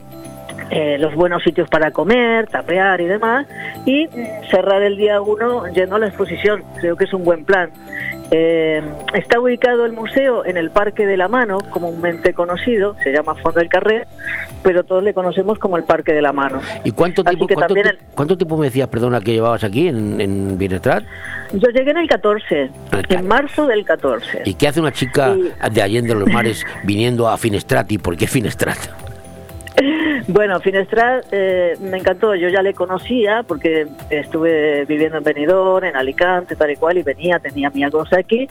[0.70, 3.46] eh, los buenos sitios para comer, tapear y demás,
[3.87, 6.62] y mm, cerrar el día uno yendo a la exposición.
[6.81, 7.70] Creo que es un buen plan.
[8.31, 8.83] Eh,
[9.14, 13.61] está ubicado el museo en el Parque de la Mano, comúnmente conocido, se llama Fondo
[13.61, 14.07] del Carrer,
[14.62, 16.61] pero todos le conocemos como el Parque de la Mano.
[16.85, 17.75] ¿Y cuánto tiempo, cuánto,
[18.14, 21.05] cuánto me decías, perdona, que llevabas aquí en, en Finestrat?
[21.53, 22.71] Yo llegué en el 14,
[23.09, 24.43] en marzo del 14.
[24.45, 25.35] ¿Y qué hace una chica
[25.73, 27.91] de Allende los Mares viniendo a Finestrat?
[27.93, 29.08] ¿Y por qué Finestrat?
[30.26, 35.96] Bueno, Finestrat eh, me encantó, yo ya le conocía porque estuve viviendo en Benidorm, en
[35.96, 38.48] Alicante, tal y cual, y venía, tenía mi cosa aquí,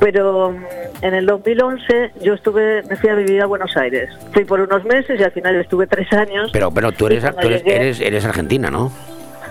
[0.00, 0.64] pero mm,
[1.04, 4.10] en el 2011 yo estuve, me fui a vivir a Buenos Aires.
[4.32, 6.50] Fui por unos meses y al final estuve tres años.
[6.52, 8.90] Pero, pero tú eres, tú eres, llegué- eres, eres argentina, ¿no?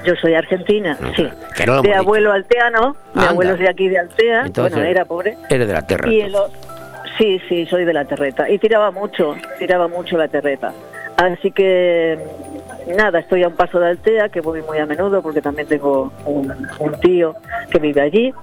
[0.05, 1.27] Yo soy argentina, sí.
[1.65, 3.29] No lo De abuelo alteano, mi Anda.
[3.31, 5.37] abuelo es de aquí de Altea, Entonces, bueno, era pobre.
[5.49, 6.11] Eres de la tierra.
[6.11, 6.35] Y el
[7.17, 8.49] sí, sí, soy de la terreta.
[8.49, 10.73] Y tiraba mucho, tiraba mucho la terreta.
[11.17, 12.17] Así que,
[12.95, 16.11] nada, estoy a un paso de Altea, que voy muy a menudo porque también tengo
[16.25, 17.35] un, un tío
[17.69, 18.33] que vive allí.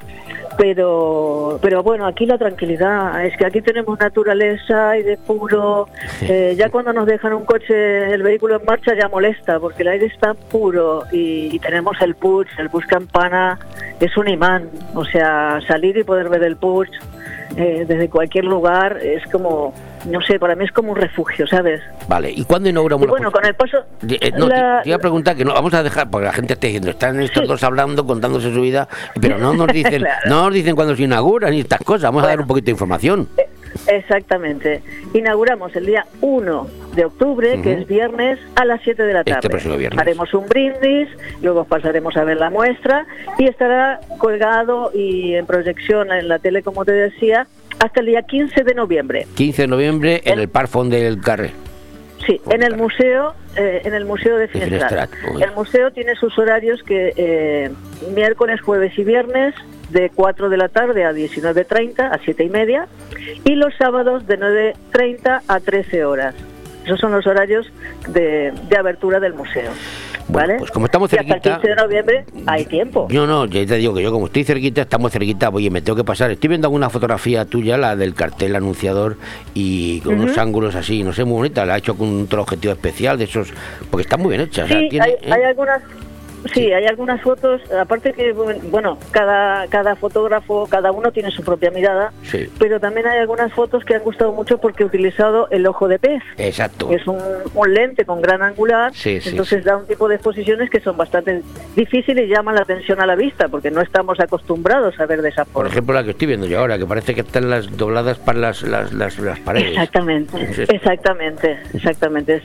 [0.56, 5.88] Pero, pero bueno, aquí la tranquilidad, es que aquí tenemos naturaleza y de puro.
[6.22, 9.88] eh, ya cuando nos dejan un coche, el vehículo en marcha ya molesta, porque el
[9.88, 13.59] aire está puro y, y tenemos el puig, el puig campana
[14.00, 14.68] es un imán.
[14.94, 16.90] O sea, salir y poder ver el puig
[17.56, 19.72] eh, desde cualquier lugar es como,
[20.06, 21.80] no sé, para mí es como un refugio, ¿sabes?
[22.08, 23.78] Vale, ¿y cuándo inauguramos Y bueno, con el paso.
[24.08, 26.26] Eh, eh, no, te- la- te, iba a preguntar que no, vamos a dejar, porque
[26.26, 28.88] la gente está diciendo, están estos dos hablando, contándose su vida,
[29.20, 30.20] pero no nos dicen, Claro.
[30.28, 32.72] no nos dicen cuándo se inaugura ni estas cosas, vamos a dar un poquito de
[32.72, 33.28] información.
[33.86, 34.82] Exactamente.
[35.14, 39.32] Inauguramos el día 1 de octubre, que es viernes, a las 7 de la Este
[39.32, 39.48] tarde.
[39.48, 40.00] próximo viernes.
[40.00, 41.08] Haremos un brindis,
[41.40, 43.06] luego pasaremos a ver la muestra
[43.38, 47.46] y estará colgado y en proyección en la tele, como te decía,
[47.81, 49.27] hasta el día 15 de noviembre.
[49.35, 51.53] 15 de noviembre en el Parfond del Carré.
[52.27, 55.11] Sí, en el museo, eh, en el museo de Finestrat.
[55.40, 57.71] El museo tiene sus horarios que eh,
[58.14, 59.55] miércoles, jueves y viernes
[59.88, 62.87] de 4 de la tarde a 19.30, a 7 y media,
[63.45, 66.35] y los sábados de 9.30 a 13 horas.
[66.85, 67.66] Esos son los horarios
[68.09, 69.71] de, de abertura del museo.
[70.33, 70.57] ¿Vale?
[70.59, 73.09] Pues como estamos y hasta el cerquita, 15 de noviembre hay tiempo.
[73.11, 75.97] yo no, ya te digo que yo como estoy cerquita, estamos cerquita, oye, me tengo
[75.97, 76.31] que pasar.
[76.31, 79.16] Estoy viendo alguna fotografía tuya, la del cartel anunciador,
[79.55, 82.73] y con unos ángulos así, no sé, muy bonita, la ha hecho con un objetivo
[82.73, 83.53] especial de esos,
[83.90, 84.64] porque está muy bien hecha.
[84.64, 85.33] o sea, Sí, tiene, hay, ¿eh?
[85.33, 85.83] hay algunas
[86.55, 91.70] Sí, hay algunas fotos, aparte que, bueno, cada, cada fotógrafo, cada uno tiene su propia
[91.70, 92.48] mirada, Sí.
[92.59, 95.98] pero también hay algunas fotos que han gustado mucho porque he utilizado el ojo de
[95.98, 96.22] pez.
[96.38, 96.88] Exacto.
[96.90, 97.18] Es un,
[97.55, 100.96] un lente con gran angular, Sí, sí, entonces da un tipo de exposiciones que son
[100.96, 101.42] bastante
[101.76, 105.29] difíciles y llaman la atención a la vista, porque no estamos acostumbrados a ver de
[105.29, 105.70] esa Por forma.
[105.70, 108.62] ejemplo, la que estoy viendo yo ahora, que parece que están las dobladas para las,
[108.62, 109.70] las, las, las paredes.
[109.72, 110.62] Exactamente, Sí.
[110.68, 112.42] exactamente, exactamente.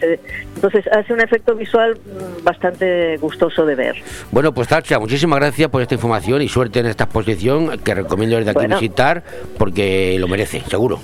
[0.56, 3.85] Entonces hace un efecto visual mm, bastante gustoso de ver.
[4.32, 8.38] Bueno, pues Tacha, muchísimas gracias por esta información y suerte en esta exposición que recomiendo
[8.38, 8.76] desde aquí Bueno.
[8.80, 9.24] visitar
[9.58, 11.00] porque lo merece, seguro.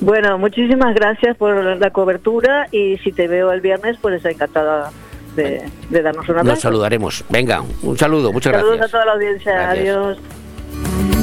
[0.00, 4.90] Bueno, muchísimas gracias por la cobertura y si te veo el viernes, pues encantada
[5.34, 7.24] de, de darnos una Nos saludaremos.
[7.28, 8.88] Venga, un saludo, muchas Saludos gracias.
[8.88, 9.52] a toda la audiencia.
[9.52, 9.96] Gracias.
[9.96, 11.17] Adiós.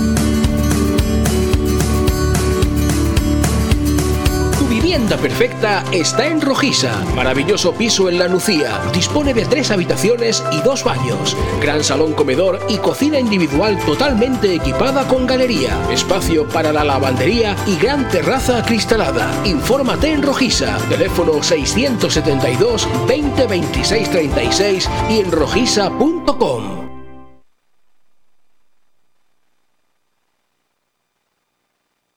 [4.86, 7.04] Vivienda perfecta está en Rojisa.
[7.16, 8.80] Maravilloso piso en La Nucía.
[8.94, 11.36] Dispone de tres habitaciones y dos baños.
[11.60, 15.76] Gran salón comedor y cocina individual totalmente equipada con galería.
[15.92, 19.28] Espacio para la lavandería y gran terraza acristalada.
[19.44, 20.78] Infórmate en Rojisa.
[20.88, 26.85] Teléfono 672 20 26 36 y en rojisa.com.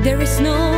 [0.00, 0.77] There is no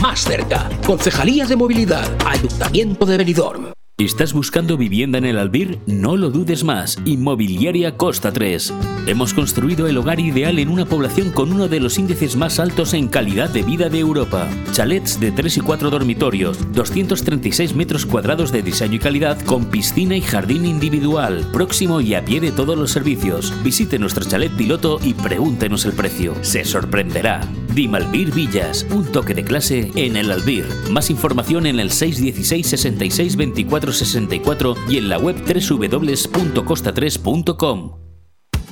[0.00, 0.68] Más cerca.
[0.86, 2.04] Concejalía de Movilidad.
[2.24, 3.72] Ayuntamiento de Benidorm.
[3.98, 5.78] ¿Estás buscando vivienda en el Albir?
[5.86, 6.98] No lo dudes más.
[7.06, 8.72] Inmobiliaria Costa 3.
[9.06, 12.92] Hemos construido el hogar ideal en una población con uno de los índices más altos
[12.92, 14.48] en calidad de vida de Europa.
[14.72, 20.14] Chalets de 3 y 4 dormitorios, 236 metros cuadrados de diseño y calidad con piscina
[20.14, 23.54] y jardín individual, próximo y a pie de todos los servicios.
[23.64, 26.34] Visite nuestro chalet piloto y pregúntenos el precio.
[26.42, 27.40] Se sorprenderá.
[27.76, 30.64] Dimalbir Villas, un toque de clase en el Albir.
[30.90, 37.98] Más información en el 616 66 24 64 y en la web www.costa3.com.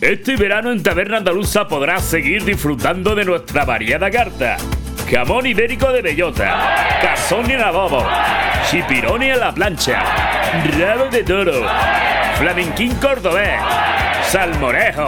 [0.00, 4.56] Este verano en Taberna Andaluza podrás seguir disfrutando de nuestra variada carta.
[5.10, 8.04] Jamón ibérico de bellota, cazón en adobo,
[8.70, 10.02] chipironi a la plancha,
[10.78, 11.66] rabo de toro,
[12.38, 13.60] flamenquín cordobés,
[14.28, 15.06] salmorejo,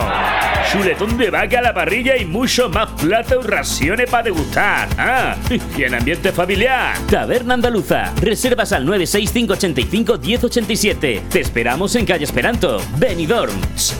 [0.71, 4.89] chuletón de vaca a la parrilla y mucho más platos y raciones para degustar.
[4.99, 5.37] Ah,
[5.77, 6.97] y en ambiente familiar.
[7.11, 8.13] Taberna Andaluza.
[8.21, 11.23] Reservas al 96585 1087.
[11.31, 13.55] Te esperamos en calle Esperanto, Benidorm.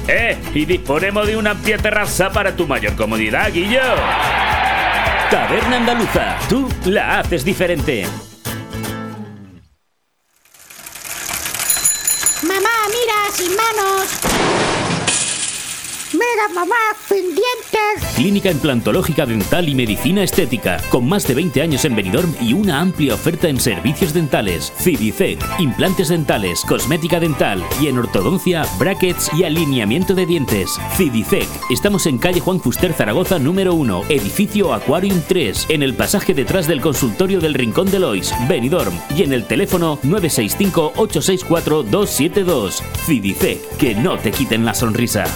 [0.09, 3.81] Eh, y disponemos de una amplia terraza para tu mayor comodidad, Guillo.
[5.31, 6.39] Taberna Andaluza.
[6.49, 8.07] Tú la haces diferente.
[12.43, 14.66] Mamá, mira, sin manos.
[16.17, 16.75] Mira, mamá,
[17.07, 18.15] sin dientes.
[18.15, 22.81] Clínica Implantológica Dental y Medicina Estética, con más de 20 años en Benidorm y una
[22.81, 29.45] amplia oferta en servicios dentales, Cidicec, implantes dentales, cosmética dental y en ortodoncia, brackets y
[29.45, 30.71] alineamiento de dientes.
[30.97, 36.33] Cidicec, estamos en calle Juan Fuster Zaragoza número 1, edificio Aquarium 3, en el pasaje
[36.33, 42.81] detrás del consultorio del Rincón de Lois, Benidorm, y en el teléfono 965-864-272.
[43.05, 45.27] Cidicec, que no te quiten la sonrisa.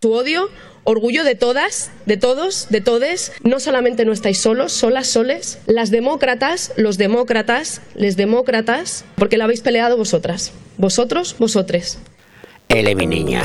[0.00, 0.48] Su odio,
[0.84, 3.32] orgullo de todas, de todos, de todes.
[3.42, 5.58] No solamente no estáis solos, solas, soles.
[5.66, 10.52] Las demócratas, los demócratas, les demócratas, porque la habéis peleado vosotras.
[10.76, 11.98] Vosotros, vosotres.
[12.68, 13.42] Ele, mi niña.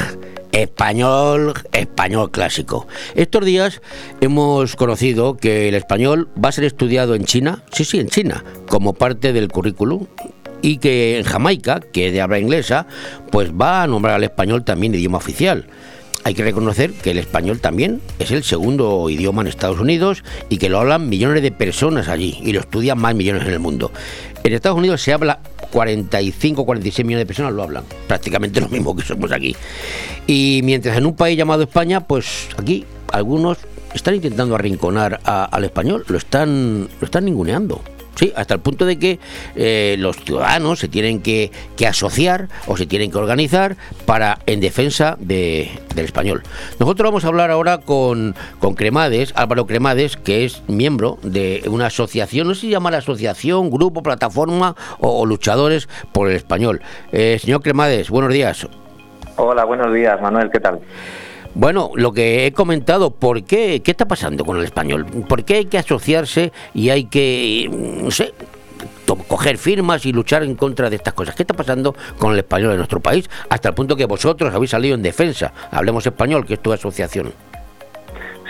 [0.52, 2.88] Español, español clásico.
[3.16, 3.82] Estos días
[4.22, 8.44] hemos conocido que el español va a ser estudiado en China, sí, sí, en China,
[8.68, 10.06] como parte del currículum
[10.62, 12.86] y que en Jamaica, que es de habla inglesa,
[13.32, 15.66] pues va a nombrar al español también idioma oficial.
[16.26, 20.58] Hay que reconocer que el español también es el segundo idioma en Estados Unidos y
[20.58, 23.92] que lo hablan millones de personas allí y lo estudian más millones en el mundo.
[24.44, 25.40] En Estados Unidos se habla
[25.72, 29.56] 45, 46 millones de personas lo hablan, prácticamente lo mismo que somos aquí.
[30.26, 33.58] Y mientras en un país llamado España, pues aquí algunos
[33.94, 37.82] están intentando arrinconar al español, lo están, lo están ninguneando.
[38.16, 39.20] Sí, hasta el punto de que
[39.56, 44.60] eh, los ciudadanos se tienen que, que asociar o se tienen que organizar para en
[44.60, 46.44] defensa de- del español.
[46.80, 51.88] Nosotros vamos a hablar ahora con, con Cremades, Álvaro Cremades, que es miembro de una
[51.88, 56.82] asociación, no sé si llama la asociación, grupo, plataforma o, o luchadores por el español.
[57.12, 58.68] Eh, señor Cremades, buenos días.
[59.38, 60.80] Hola, buenos días, Manuel, ¿qué tal?
[61.56, 63.82] Bueno, lo que he comentado, ¿por qué?
[63.84, 65.06] ¿Qué está pasando con el español?
[65.06, 67.70] ¿Por qué hay que asociarse y hay que,
[69.28, 71.36] coger firmas y luchar en contra de estas cosas?
[71.36, 73.30] ¿Qué está pasando con el español en nuestro país?
[73.50, 75.54] Hasta el punto que vosotros habéis salido en defensa.
[75.70, 77.32] Hablemos español, que es tu asociación.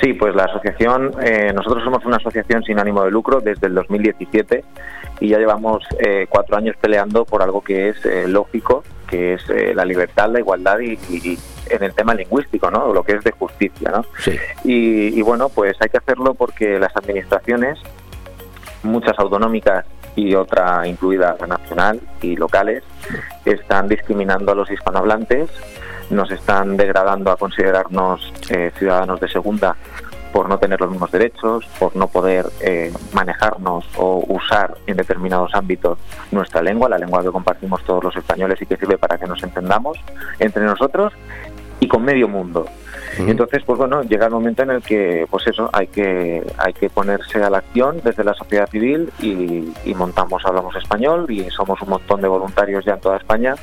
[0.01, 3.75] Sí, pues la asociación, eh, nosotros somos una asociación sin ánimo de lucro desde el
[3.75, 4.63] 2017
[5.19, 9.49] y ya llevamos eh, cuatro años peleando por algo que es eh, lógico, que es
[9.49, 11.37] eh, la libertad, la igualdad y- y
[11.69, 12.93] en el tema lingüístico, ¿no?
[12.93, 14.05] Lo que es de justicia, ¿no?
[14.19, 14.37] Sí.
[14.63, 17.79] Y, y bueno, pues hay que hacerlo porque las administraciones,
[18.83, 19.85] muchas autonómicas
[20.15, 22.83] y otra incluida la nacional y locales,
[23.45, 25.49] están discriminando a los hispanohablantes,
[26.09, 29.75] nos están degradando a considerarnos eh, ciudadanos de segunda
[30.31, 35.53] por no tener los mismos derechos, por no poder eh, manejarnos o usar en determinados
[35.53, 35.99] ámbitos
[36.31, 39.43] nuestra lengua, la lengua que compartimos todos los españoles y que sirve para que nos
[39.43, 39.97] entendamos
[40.39, 41.13] entre nosotros
[41.83, 42.65] y con medio mundo.
[43.19, 46.89] Entonces, pues bueno, llega el momento en el que, pues eso, hay que hay que
[46.89, 51.79] ponerse a la acción desde la sociedad civil y, y montamos Hablamos Español y somos
[51.83, 53.53] un montón de voluntarios ya en toda España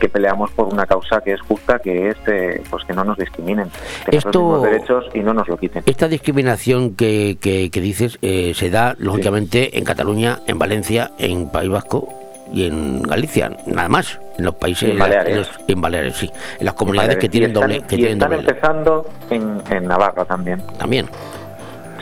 [0.00, 3.16] que peleamos por una causa que es justa, que es eh, pues que no nos
[3.16, 3.68] discriminen,
[4.10, 5.82] que Esto- los derechos y no nos lo quiten.
[5.86, 11.48] Esta discriminación que, que- que dices eh, se da, lógicamente, en Cataluña, en Valencia, en
[11.50, 12.08] País Vasco
[12.54, 14.18] y en Galicia, nada más.
[14.38, 15.32] En los países, en Baleares.
[15.32, 16.30] en, los- en Baleares, sí.
[16.58, 18.48] En las comunidades que Y tienen están- doble, que y tienen están doble.
[18.48, 20.62] empezando en, en Navarra también.
[20.78, 21.06] También.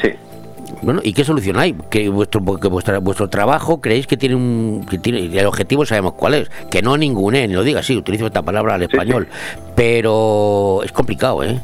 [0.00, 0.10] Sí.
[0.82, 1.74] Bueno, ¿y qué solución hay?
[1.90, 4.84] Que vuestro, que vuestra- vuestro trabajo creéis que tiene un.
[4.88, 6.50] Que tiene, el objetivo sabemos cuál es.
[6.70, 9.28] Que no ningune, ni lo diga así, utilizo esta palabra al español.
[9.74, 11.58] Pero es complicado, ¿eh?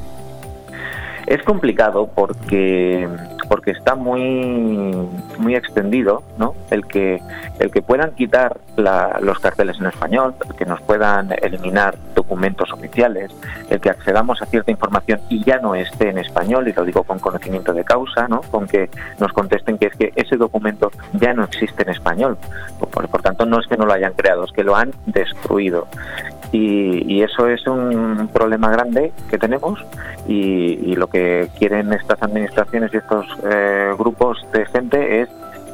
[1.26, 3.06] Es complicado porque
[3.48, 4.94] porque está muy
[5.38, 6.54] muy extendido, ¿no?
[6.70, 7.20] El que
[7.58, 12.72] el que puedan quitar la- los carteles en español, el que nos puedan eliminar documentos
[12.72, 13.30] oficiales,
[13.70, 17.02] el que accedamos a cierta información y ya no esté en español, y lo digo
[17.04, 18.42] con conocimiento de causa, ¿no?
[18.42, 22.36] con que nos contesten que es que ese documento ya no existe en español.
[22.78, 25.86] Por, tanto, no es que no lo hayan creado, es que lo han destruido.
[26.52, 29.84] Y, y eso es un problema grande que tenemos
[30.26, 35.28] y, y lo que quieren estas administraciones y estos eh, grupos de gente es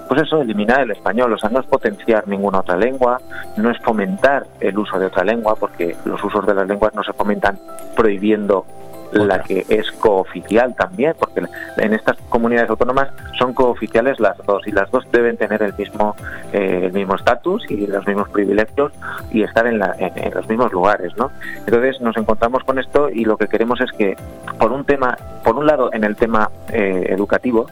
[0.09, 3.21] pues eso, eliminar el español, o sea, no es potenciar ninguna otra lengua,
[3.57, 7.03] no es fomentar el uso de otra lengua, porque los usos de las lenguas no
[7.03, 7.59] se fomentan
[7.97, 8.67] prohibiendo
[9.15, 11.43] la que es cooficial también, porque
[11.79, 13.09] en estas comunidades autónomas
[13.39, 16.15] son cooficiales las dos y las dos deben tener el mismo
[16.53, 18.93] eh, el mismo estatus y los mismos privilegios
[19.31, 21.31] y estar en, la- en- los mismos lugares, ¿no?
[21.67, 24.17] Entonces nos encontramos con esto y lo que queremos es que
[24.59, 27.67] por un tema, por un lado en el tema eh, educativo,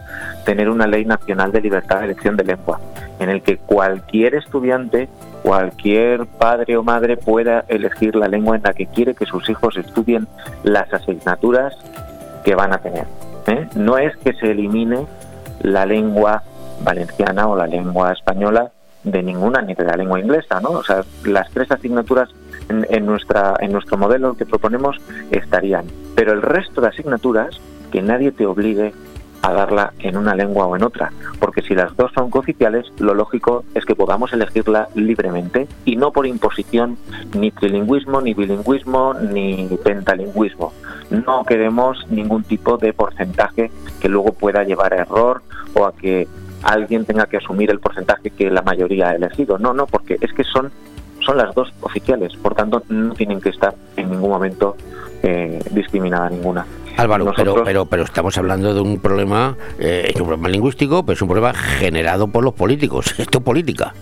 [0.45, 2.80] tener una ley nacional de libertad de elección de lengua,
[3.18, 5.09] en el que cualquier estudiante
[5.43, 9.76] cualquier padre o madre pueda elegir la lengua en la que quiere que sus hijos
[9.76, 10.28] estudien
[10.62, 11.74] las asignaturas
[12.45, 13.07] que van a tener.
[13.47, 13.68] ¿eh?
[13.74, 15.07] No es que se elimine
[15.61, 16.43] la lengua
[16.84, 18.70] valenciana o la lengua española
[19.05, 20.70] de ninguna, ni de la lengua inglesa, ¿no?
[20.70, 22.28] O sea, las tres asignaturas
[22.68, 24.97] en, en nuestra, en nuestro modelo que proponemos
[25.32, 25.86] estarían.
[26.14, 28.93] Pero el resto de asignaturas, que nadie te obligue
[29.43, 33.14] a darla en una lengua o en otra, porque si las dos son cooficiales, lo
[33.14, 36.97] lógico es que podamos elegirla libremente y no por imposición
[37.34, 40.72] ni trilingüismo, ni bilingüismo, ni pentalingüismo.
[41.11, 43.70] No queremos ningún tipo de porcentaje
[44.01, 45.43] que luego pueda llevar a error
[45.74, 46.28] o a que
[46.62, 49.59] alguien tenga que asumir el porcentaje que la mayoría ha elegido.
[49.59, 50.70] No, no, porque es que son
[51.24, 54.76] son las dos oficiales, por tanto no tienen que estar en ningún momento
[55.22, 56.66] eh, discriminada ninguna.
[56.97, 61.14] Álvaro, pero, pero, pero estamos hablando de un problema, eh, es un problema lingüístico, pero
[61.14, 63.14] es un problema generado por los políticos.
[63.18, 63.95] Esto es política.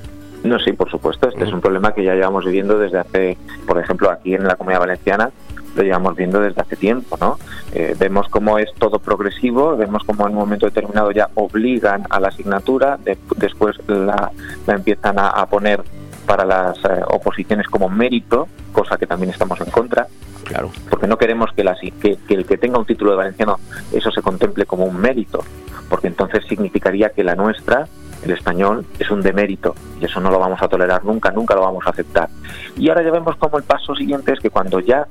[0.42, 1.28] No, sí, por supuesto.
[1.28, 3.36] Este es un problema que ya llevamos viviendo desde hace,
[3.66, 5.30] por ejemplo, aquí en la Comunidad Valenciana,
[5.76, 7.38] lo llevamos viendo desde hace tiempo, ¿no?
[7.74, 12.18] Eh, vemos cómo es todo progresivo, vemos cómo en un momento determinado ya obligan a
[12.18, 14.32] la asignatura, de- después la,
[14.66, 15.82] la empiezan a, a poner
[16.26, 20.06] para las eh, oposiciones como mérito, cosa que también estamos en contra.
[20.50, 20.72] Claro.
[20.88, 23.60] Porque no queremos que, el que tenga un título de valenciano
[23.92, 25.44] eso se contemple como un mérito,
[25.88, 27.86] porque entonces significaría que la nuestra,
[28.24, 31.60] el español, es un demérito y eso no lo vamos a tolerar nunca, nunca lo
[31.60, 32.28] vamos a aceptar.
[32.76, 35.06] Y ahora ya vemos como el paso siguiente es que cuando ya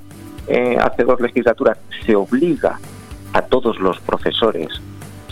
[0.49, 2.77] eh, hace dos legislaturas se obliga
[3.31, 4.67] a todos los profesores,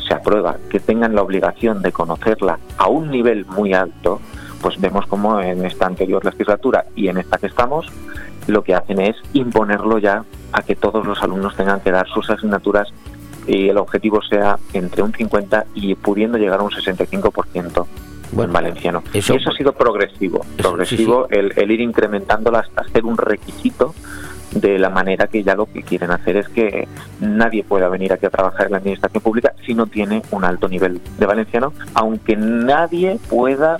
[0.07, 4.21] se aprueba que tengan la obligación de conocerla a un nivel muy alto,
[4.61, 7.87] pues vemos como en esta anterior legislatura y en esta que estamos,
[8.47, 12.29] lo que hacen es imponerlo ya a que todos los alumnos tengan que dar sus
[12.29, 12.87] asignaturas
[13.45, 17.85] y el objetivo sea entre un 50 y pudiendo llegar a un 65%
[18.45, 19.03] en valenciano.
[19.13, 23.93] eso- y eso ha sido progresivo, progresivo El, el ir incrementándola hasta ser un requisito
[24.51, 26.87] de la manera que ya lo que quieren hacer es que
[27.19, 30.67] nadie pueda venir aquí a trabajar en la administración pública si no tiene un alto
[30.69, 33.79] nivel de valenciano, aunque nadie pueda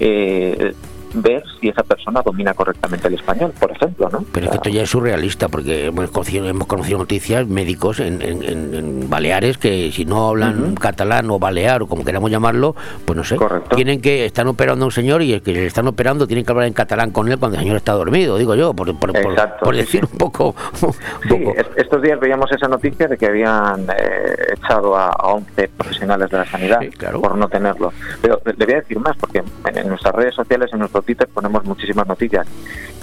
[0.00, 0.74] eh,
[1.22, 4.24] ver si esa persona domina correctamente el español, por ejemplo, ¿no?
[4.32, 8.22] Pero es que esto ya es surrealista, porque hemos conocido, hemos conocido noticias médicos en,
[8.22, 13.16] en- en- Baleares que si no hablan catalán o balear o como queramos llamarlo, pues
[13.16, 13.36] no sé,
[13.74, 16.50] tienen que, están operando a un señor y el que le están operando tienen que
[16.52, 19.32] hablar en catalán con él cuando el señor está dormido, digo yo, por, por- por-
[19.32, 20.54] Exacto, por sí, decir un poco...
[20.82, 25.08] un Sí, poco- es- estos días veíamos esa noticia de que habían eh, echado a,
[25.10, 26.80] a 11 profesionales de la sanidad
[27.20, 27.92] por no tenerlo.
[28.20, 31.28] Pero le voy a decir más, porque en, en nuestras redes sociales, en nuestro Twitter,
[31.28, 32.46] ponemos muchísimas noticias.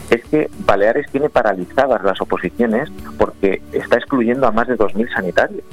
[0.10, 5.64] Es que Baleares tiene paralizadas las oposiciones porque está excluyendo a más de 2.000 sanitarios.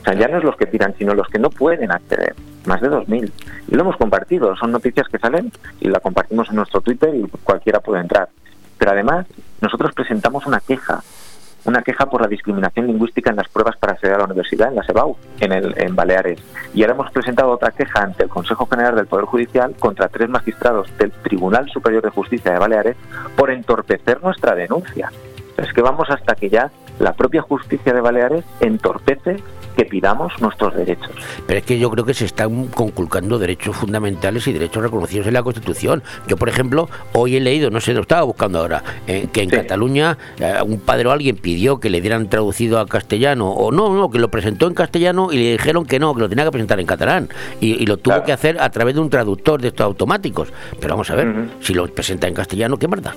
[0.00, 2.34] O sea, ya no es los que tiran, sino los que no pueden acceder.
[2.64, 3.30] Más de 2.000.
[3.68, 4.56] Y lo hemos compartido.
[4.56, 8.28] Son noticias que salen y la compartimos en nuestro Twitter y cualquiera puede entrar.
[8.78, 9.26] Pero además,
[9.60, 11.02] nosotros presentamos una queja.
[11.64, 14.76] Una queja por la discriminación lingüística en las pruebas para acceder a la universidad, en
[14.76, 16.40] la SEBAU, en, el, en Baleares.
[16.74, 20.28] Y ahora hemos presentado otra queja ante el Consejo General del Poder Judicial contra tres
[20.28, 22.96] magistrados del Tribunal Superior de Justicia de Baleares
[23.36, 25.10] por entorpecer nuestra denuncia.
[25.56, 26.70] Es que vamos hasta que ya
[27.02, 29.36] la propia justicia de Baleares entorpece
[29.76, 31.10] que pidamos nuestros derechos.
[31.46, 35.34] Pero es que yo creo que se están conculcando derechos fundamentales y derechos reconocidos en
[35.34, 36.02] la Constitución.
[36.28, 39.50] Yo, por ejemplo, hoy he leído, no sé, lo estaba buscando ahora, eh, que en
[39.50, 43.92] Cataluña eh, un padre o alguien pidió que le dieran traducido a castellano, o no,
[43.94, 46.52] no, que lo presentó en castellano y le dijeron que no, que lo tenía que
[46.52, 47.28] presentar en catalán.
[47.60, 50.52] Y, y lo tuvo que hacer a través de un traductor de estos automáticos.
[50.78, 53.14] Pero vamos a ver, si lo presenta en castellano, ¿qué verdad?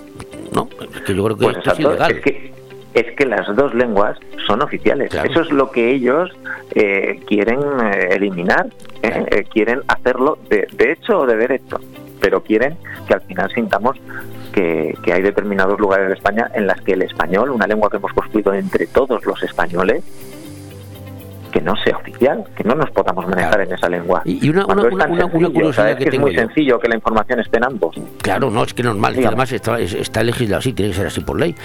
[0.53, 2.11] No, es que yo creo que Pues esto es ilegal.
[2.13, 2.54] es que
[2.95, 4.17] es que las dos lenguas
[4.47, 5.13] son oficiales.
[5.13, 6.31] Eso es lo que ellos
[6.71, 8.67] eh, quieren eh, eliminar,
[9.03, 9.25] ¿eh?
[9.31, 11.77] Eh, quieren hacerlo de, de hecho o de derecho,
[12.21, 12.77] pero quieren
[13.07, 13.97] que al final sintamos
[14.53, 17.97] que, que hay determinados lugares de España en las que el español, una lengua que
[17.97, 20.03] hemos construido entre todos los españoles,
[21.51, 24.21] que no sea oficial, que no nos podamos manejar en esa lengua.
[24.25, 25.95] Y una, una- una- una sencillo, curiosidad ¿sabes?
[25.97, 26.41] que es muy yo.
[26.41, 27.95] sencillo que la información esté en ambos.
[28.21, 31.07] Claro, no, es que normal, que además está, es- está legislado así, tiene que ser
[31.07, 31.55] así por ley.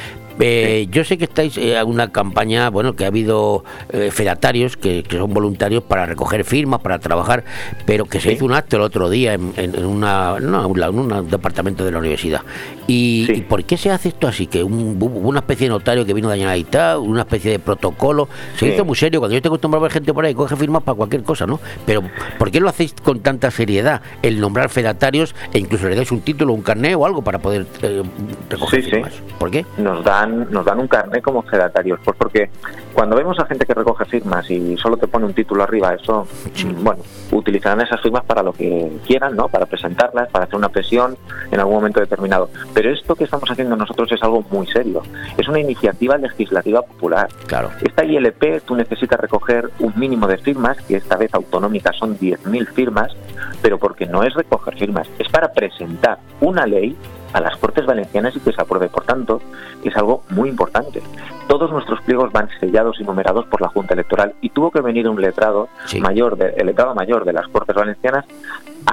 [0.41, 5.03] Eh, Yo sé que estáis en una campaña, bueno, que ha habido eh, fedatarios que,
[5.03, 7.45] que son voluntarios para recoger firmas, para trabajar,
[7.87, 10.99] pero que se hizo un acto el otro día en, en- en una, no, en
[10.99, 12.41] un departamento de la universidad.
[12.87, 14.47] ¿Y, y por qué se hace esto así?
[14.47, 18.69] Que un- una especie de notario que vino de Generalitat, una especie de protocolo, se
[18.69, 19.21] hizo muy serio.
[19.21, 21.61] Cuando yo estoy acostumbrado a ver gente por ahí, coge firmas para cualquier cosa, ¿no?
[21.87, 22.03] Pero
[22.39, 24.01] ¿por qué lo hacéis con tanta seriedad?
[24.23, 27.67] El nombrar fedatarios e incluso le dais un título, un carné o algo para poder
[27.83, 28.03] eh,
[28.49, 29.13] recoger firmas.
[29.39, 29.65] ¿Por qué?
[29.79, 32.01] Nos dan, nos dan un carnet como fedatarios.
[32.05, 32.51] Pues porque
[32.95, 36.27] cuando vemos a gente que recoge firmas y solo te pone un título arriba, eso,
[36.65, 37.03] mm, bueno,
[37.33, 39.49] utilizarán esas firmas para lo que quieran, ¿no?
[39.49, 41.17] Para presentarlas, para hacer una presión
[41.51, 42.51] en algún momento determinado.
[42.75, 45.03] Pero esto que estamos haciendo nosotros es algo muy serio.
[45.37, 47.29] Es una iniciativa legislativa popular.
[47.47, 47.71] Claro.
[47.81, 52.67] Esta ILP tú necesitas recoger un mínimo de firmas, que esta vez autonómicas son 10.000
[52.69, 53.13] firmas,
[53.63, 56.97] pero porque no es recoger firmas, es para presentar una ley
[57.33, 58.89] a las Cortes Valencianas y que se apruebe.
[58.89, 59.41] Por tanto,
[59.85, 61.03] es algo muy importante.
[61.49, 65.09] Todos nuestros pliegos van sellados y numerados por la Junta Electoral y tuvo que venir
[65.09, 65.69] un letrado
[66.01, 68.25] mayor, de- el letrado mayor de las Cortes Valencianas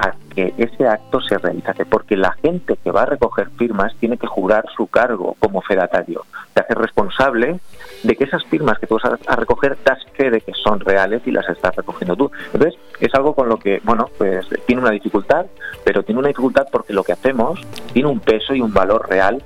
[0.00, 4.16] a que ese acto se realizase, porque la gente que va a recoger firmas tiene
[4.16, 6.24] que jurar su cargo como fedatario,
[6.54, 7.58] te hace responsable
[8.04, 10.80] de que esas firmas que tú vas a, a recoger das fe de que son
[10.80, 12.30] reales y las estás recogiendo tú.
[12.52, 15.46] Entonces, es algo con lo que, bueno, pues tiene una dificultad,
[15.84, 17.60] pero tiene una dificultad porque lo que hacemos
[17.92, 19.42] tiene un peso y un valor real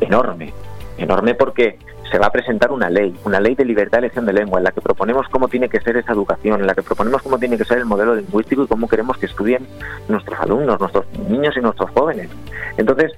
[0.00, 0.52] enorme,
[0.98, 1.78] enorme porque
[2.12, 4.64] se va a presentar una ley, una ley de libertad de elección de lengua, en
[4.64, 7.56] la que proponemos cómo tiene que ser esa educación, en la que proponemos cómo tiene
[7.56, 9.66] que ser el modelo lingüístico y cómo queremos que estudien
[10.08, 12.28] nuestros alumnos, nuestros niños y nuestros jóvenes.
[12.76, 13.12] Entonces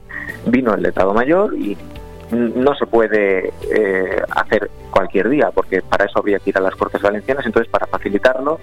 [0.46, 1.76] vino el letrado mayor y
[2.34, 6.74] no se puede eh, hacer cualquier día, porque para eso habría que ir a las
[6.74, 7.46] Cortes Valencianas.
[7.46, 8.60] Entonces, para facilitarlo,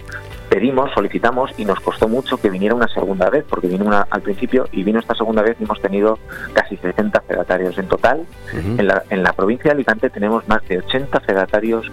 [0.50, 4.22] pedimos, solicitamos y nos costó mucho que viniera una segunda vez, porque vino una al
[4.22, 6.20] principio y vino esta segunda vez y hemos tenido
[6.54, 8.26] casi 60 fedatarios en total.
[8.54, 11.92] en, la, en la provincia de Alicante tenemos más de 80 fedatarios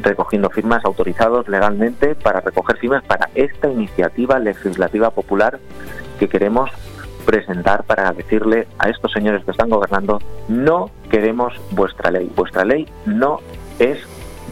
[0.00, 5.58] recogiendo firmas autorizados legalmente para recoger firmas para esta iniciativa legislativa popular
[6.18, 6.70] que queremos
[7.26, 12.86] presentar para decirle a estos señores que están gobernando no queremos vuestra ley, vuestra ley
[13.04, 13.40] no
[13.78, 13.98] es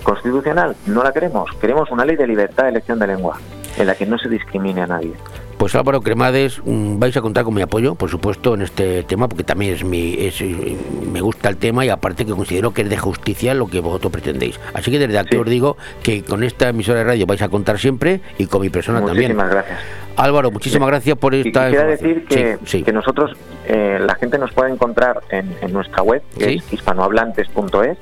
[0.02, 3.38] constitucional, no la queremos, queremos una ley de libertad de elección de lengua
[3.78, 5.14] en la que no se discrimine a nadie.
[5.58, 9.28] Pues Álvaro Cremades, mm, vais a contar con mi apoyo, por supuesto, en este tema,
[9.28, 10.76] porque también es mi, es, eh,
[11.10, 14.12] me gusta el tema y aparte que considero que es de justicia lo que vosotros
[14.12, 14.58] pretendéis.
[14.74, 17.78] Así que desde aquí os digo que con esta emisora de radio vais a contar
[17.78, 19.34] siempre y con mi persona también.
[19.36, 19.78] Muchísimas gracias.
[20.16, 22.82] Álvaro, muchísimas gracias por esta quisiera decir que, Sí, sí.
[22.82, 23.32] que nosotros,
[23.66, 27.98] eh, la gente nos puede encontrar en, en nuestra web, que es hispanohablantes.es,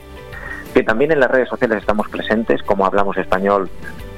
[0.74, 3.68] que también en las redes sociales estamos presentes, como Hablamos Español,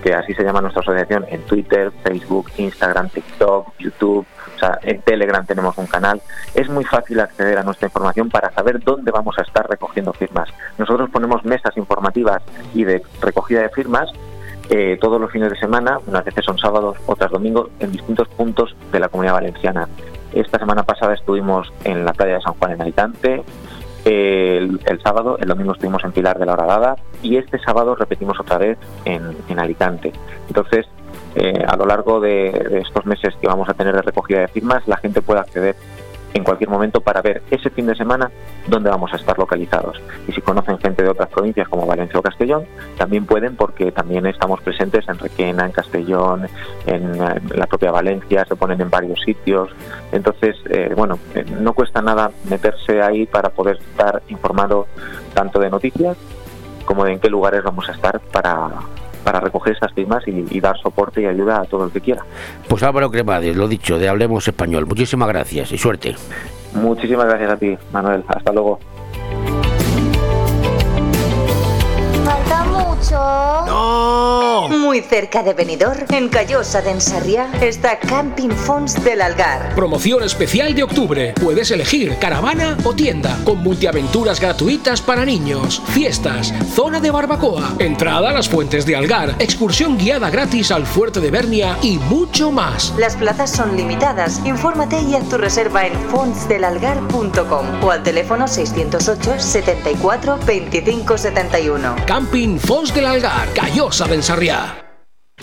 [0.05, 5.00] que así se llama nuestra asociación, en Twitter, Facebook, Instagram, TikTok, YouTube, o sea, en
[5.00, 6.20] Telegram tenemos un canal.
[6.55, 10.50] Es muy fácil acceder a nuestra información para saber dónde vamos a estar recogiendo firmas.
[10.76, 12.42] Nosotros ponemos mesas informativas
[12.74, 14.11] y de recogida de firmas
[14.68, 18.76] eh, todos los fines de semana, unas veces son sábados, otras domingos, en distintos puntos
[18.92, 19.88] de la comunidad valenciana.
[20.34, 23.42] Esta semana pasada estuvimos en la playa de San Juan en Alicante,
[24.05, 28.38] el, el sábado, el domingo estuvimos en Pilar de la Horadada y este sábado repetimos
[28.38, 30.12] otra vez en, en Alicante.
[30.48, 30.86] Entonces,
[31.36, 34.48] eh, a lo largo de, de estos meses que vamos a tener de recogida de
[34.48, 35.74] firmas, la gente puede acceder
[36.35, 38.30] en cualquier momento para ver ese fin de semana
[38.66, 40.01] dónde vamos a estar localizados.
[40.28, 42.64] Y si conocen gente de otras provincias como Valencia o Castellón,
[42.99, 46.47] también pueden porque también estamos presentes en Requena, en Castellón,
[46.87, 49.70] en, eh, la propia Valencia, se ponen en varios sitios.
[50.12, 54.87] Entonces, eh, bueno, eh, no cuesta nada meterse ahí para poder estar informado
[55.35, 56.16] tanto de noticias
[56.85, 58.70] como de en qué lugares vamos a estar para,
[59.25, 62.22] para recoger esas firmas y, y dar soporte y ayuda a todo el que quiera.
[62.68, 64.87] Pues Álvaro Cremades, lo dicho, de Hablemos Español.
[64.87, 66.14] Muchísimas gracias y suerte.
[66.75, 68.25] Muchísimas gracias a ti, Manuel.
[68.29, 68.79] Hasta luego.
[73.11, 74.68] ¡No!
[74.70, 79.74] Muy cerca de Benidorm, en Callosa de Ensarriá, está Camping Fons del Algar.
[79.74, 81.34] Promoción especial de octubre.
[81.34, 88.30] Puedes elegir caravana o tienda, con multiaventuras gratuitas para niños, fiestas, zona de barbacoa, entrada
[88.30, 92.94] a las fuentes de Algar, excursión guiada gratis al fuerte de Bernia y mucho más.
[92.96, 94.40] Las plazas son limitadas.
[94.44, 101.96] Infórmate y haz tu reserva en fontsdelalgar.com o al teléfono 608 74 25 71.
[102.07, 104.84] Camping Fons del Algar, Callosa de Ensarriá.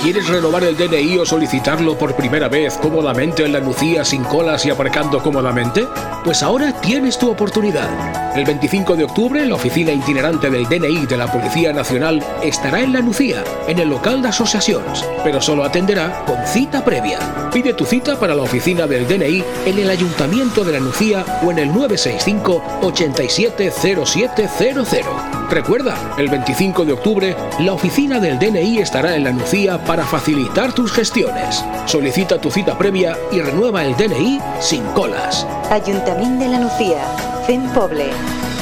[0.00, 4.64] ¿Quieres renovar el DNI o solicitarlo por primera vez cómodamente en la Nucía sin colas
[4.64, 5.86] y aparcando cómodamente?
[6.24, 8.36] Pues ahora tienes tu oportunidad.
[8.36, 12.92] El 25 de octubre, la oficina itinerante del DNI de la Policía Nacional estará en
[12.92, 17.18] la Nucía, en el local de asociaciones, pero solo atenderá con cita previa.
[17.52, 21.50] Pide tu cita para la oficina del DNI en el Ayuntamiento de la Nucía o
[21.50, 25.37] en el 965 870700.
[25.50, 30.74] Recuerda, el 25 de octubre, la oficina del DNI estará en la Nucía para facilitar
[30.74, 31.64] tus gestiones.
[31.86, 35.46] Solicita tu cita previa y renueva el DNI sin colas.
[35.70, 37.02] Ayuntamiento de la Nucía.
[37.46, 38.10] Fem Poble.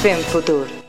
[0.01, 0.86] Fem Futur.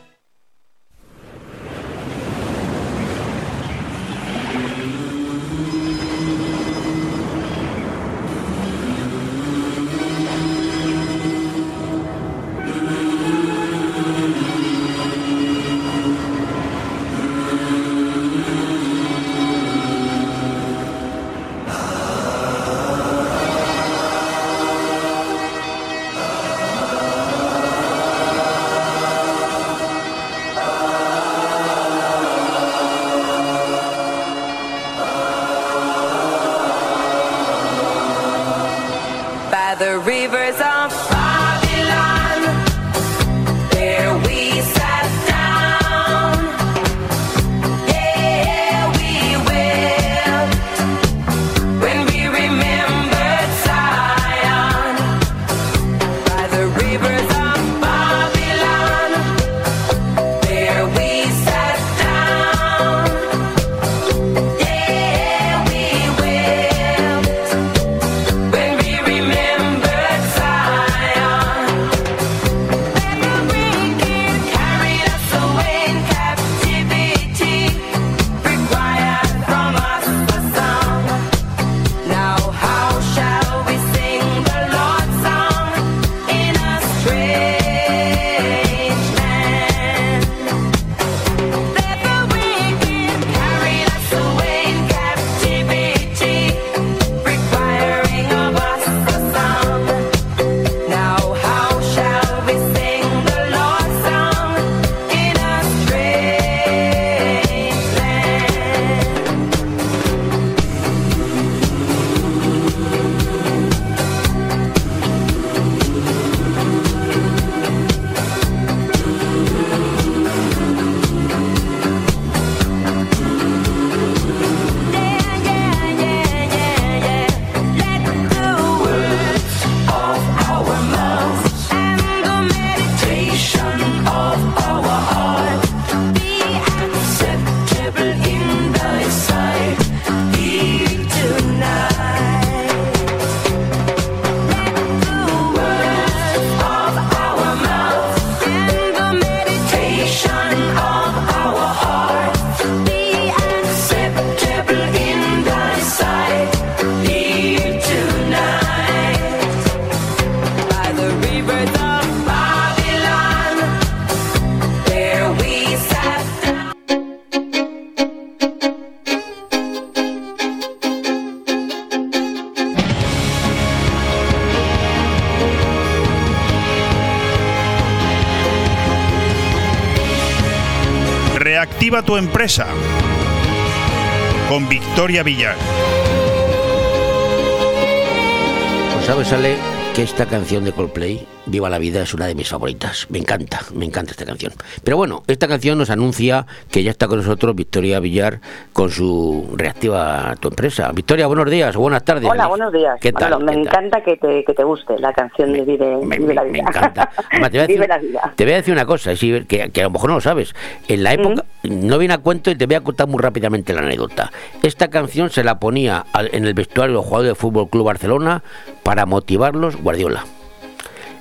[189.98, 193.06] Que esta canción de Coldplay Viva la vida es una de mis favoritas.
[193.08, 194.52] Me encanta, me encanta esta canción.
[194.84, 198.40] Pero bueno, esta canción nos anuncia que ya está con nosotros Victoria Villar
[198.74, 200.92] con su reactiva tu empresa.
[200.92, 202.28] Victoria, buenos días, o buenas tardes.
[202.28, 202.98] Hola, buenos días.
[203.00, 203.42] ¿Qué tal?
[203.42, 203.66] Me ¿Qué tal?
[203.66, 206.52] encanta que te, que te guste la canción de Vive, Vive la Vida.
[206.52, 207.10] Me encanta.
[207.30, 208.32] Además, te, voy a Vive decir, la vida.
[208.36, 210.54] te voy a decir una cosa, que, que a lo mejor no lo sabes.
[210.86, 213.80] En la época, no viene a cuento y te voy a contar muy rápidamente la
[213.80, 214.30] anécdota.
[214.62, 218.42] Esta canción se la ponía en el vestuario del jugador del Fútbol Club Barcelona
[218.88, 220.24] para motivarlos Guardiola.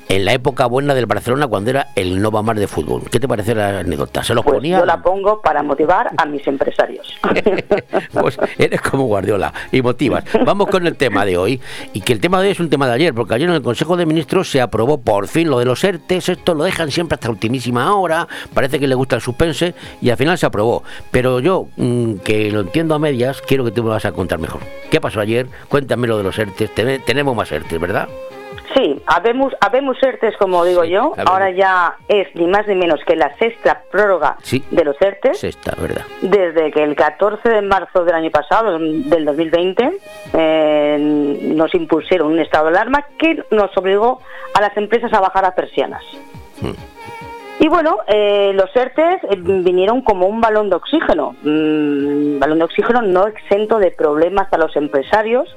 [0.09, 3.03] En la época buena del Barcelona, cuando era el no va más de fútbol.
[3.11, 4.23] ¿Qué te parece la anécdota?
[4.23, 4.79] ¿Se los Pues ponía?
[4.79, 7.13] yo la pongo para motivar a mis empresarios.
[8.13, 10.23] Pues eres como Guardiola y motivas.
[10.45, 11.59] Vamos con el tema de hoy.
[11.93, 13.61] Y que el tema de hoy es un tema de ayer, porque ayer en el
[13.61, 16.29] Consejo de Ministros se aprobó por fin lo de los ERTES.
[16.29, 18.27] Esto lo dejan siempre hasta ultimísima hora.
[18.53, 20.83] Parece que le gusta el suspense y al final se aprobó.
[21.11, 24.39] Pero yo, mm, que lo entiendo a medias, quiero que tú me vas a contar
[24.39, 24.61] mejor.
[24.89, 25.47] ¿Qué pasó ayer?
[25.67, 26.73] Cuéntame lo de los ERTES.
[26.73, 28.07] Tene- tenemos más ERTES, ¿verdad?
[28.75, 31.13] Sí, habemos, habemos ERTES, como digo yo.
[31.25, 34.63] Ahora ya es ni más ni menos que la sexta prórroga Sí.
[34.71, 35.39] de los ERTES.
[35.39, 36.01] Sexta, ¿verdad?
[36.21, 39.99] Desde que el 14 de marzo del año pasado, del 2020,
[40.33, 44.21] eh, nos impusieron un estado de alarma que nos obligó
[44.53, 46.03] a las empresas a bajar a persianas.
[47.59, 52.65] Y bueno, eh, los ERTES eh, vinieron como un balón de oxígeno, mm, balón de
[52.65, 55.49] oxígeno no exento de problemas a los empresarios,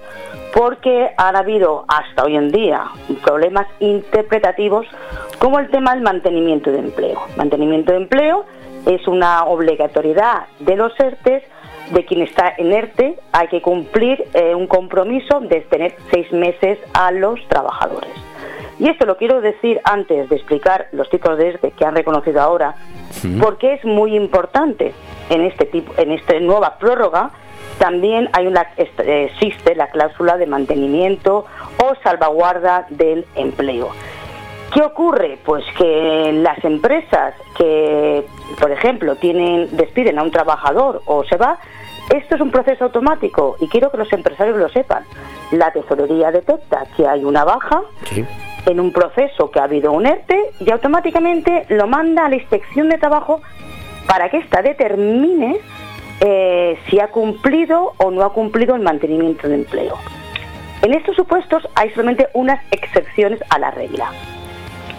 [0.54, 2.84] porque han habido hasta hoy en día
[3.22, 4.86] problemas interpretativos
[5.38, 7.20] como el tema del mantenimiento de empleo.
[7.36, 8.46] Mantenimiento de empleo
[8.86, 11.42] es una obligatoriedad de los ERTES,
[11.92, 16.78] de quien está en ERTE, hay que cumplir eh, un compromiso de tener seis meses
[16.94, 18.29] a los trabajadores.
[18.80, 22.40] Y esto lo quiero decir antes de explicar los tipos de ERTE que han reconocido
[22.40, 22.74] ahora,
[23.40, 24.94] porque es muy importante
[25.28, 27.30] en este tipo, en esta nueva prórroga.
[27.78, 31.44] También hay una, est- eh, existe la cláusula de mantenimiento
[31.82, 33.90] o salvaguarda del empleo.
[34.72, 35.38] ¿Qué ocurre?
[35.44, 38.24] Pues que las empresas que,
[38.58, 41.58] por ejemplo, tienen despiden a un trabajador o se va,
[42.14, 45.04] esto es un proceso automático y quiero que los empresarios lo sepan.
[45.52, 47.82] La tesorería detecta que hay una baja
[48.66, 52.88] en un proceso que ha habido un ERTE y automáticamente lo manda a la inspección
[52.88, 53.40] de trabajo
[54.06, 55.58] para que ésta determine
[56.20, 59.96] eh, si ha cumplido o no ha cumplido el mantenimiento de empleo.
[60.82, 64.10] En estos supuestos hay solamente unas excepciones a la regla.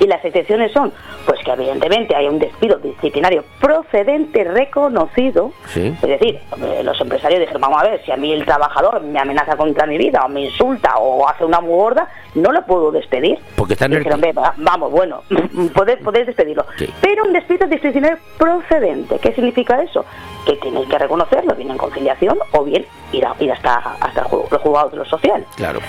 [0.02, 0.92] Y las excepciones son,
[1.28, 5.88] pues que evidentemente hay un despido disciplinario procedente reconocido, Sí.
[6.02, 9.20] es decir, eh, los empresarios dijeron, vamos a ver, si a mí el trabajador me
[9.20, 12.92] amenaza contra mi vida o me insulta o hace una muy gorda, no lo puedo
[12.92, 13.38] despedir.
[13.56, 14.00] Porque está en el...
[14.00, 15.22] dijeron, "Ve, va- vamos, bueno,
[15.76, 16.66] podéis, podéis despedirlo.
[17.00, 20.04] Pero un despido disciplinario procedente, ¿qué significa eso?
[20.48, 24.26] Que tienes que reconocerlo, bien en conciliación o bien ir, a- ir hasta, hasta el
[24.28, 25.46] ju- los juzgados de lo social.
[25.56, 25.80] Claro.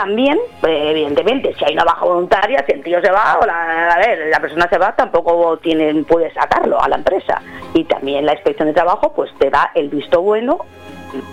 [0.00, 3.98] También, eh, evidentemente, si hay una baja voluntaria, si el tío se va o la,
[4.30, 7.42] la persona se va, tampoco tiene, puede sacarlo a la empresa.
[7.74, 10.56] Y también la inspección de trabajo pues te da el visto bueno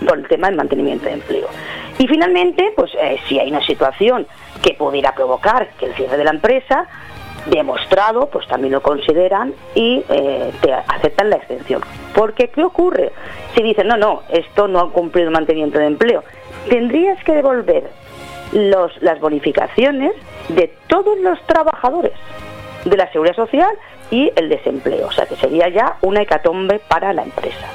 [0.06, 1.48] por el tema del mantenimiento de empleo.
[1.98, 4.26] Y finalmente, pues eh, si hay una situación
[4.62, 6.86] que pudiera provocar que el cierre de la empresa,
[7.46, 11.80] demostrado, pues también lo consideran y eh, te aceptan la extensión.
[12.14, 13.12] Porque, ¿qué ocurre?
[13.54, 16.22] Si dicen, no, no, esto no ha cumplido mantenimiento de empleo,
[16.68, 18.07] tendrías que devolver
[18.52, 20.12] los, las bonificaciones
[20.48, 22.12] de todos los trabajadores
[22.84, 23.70] de la seguridad social
[24.10, 25.06] y el desempleo.
[25.08, 27.68] O sea que sería ya una hecatombe para la empresa.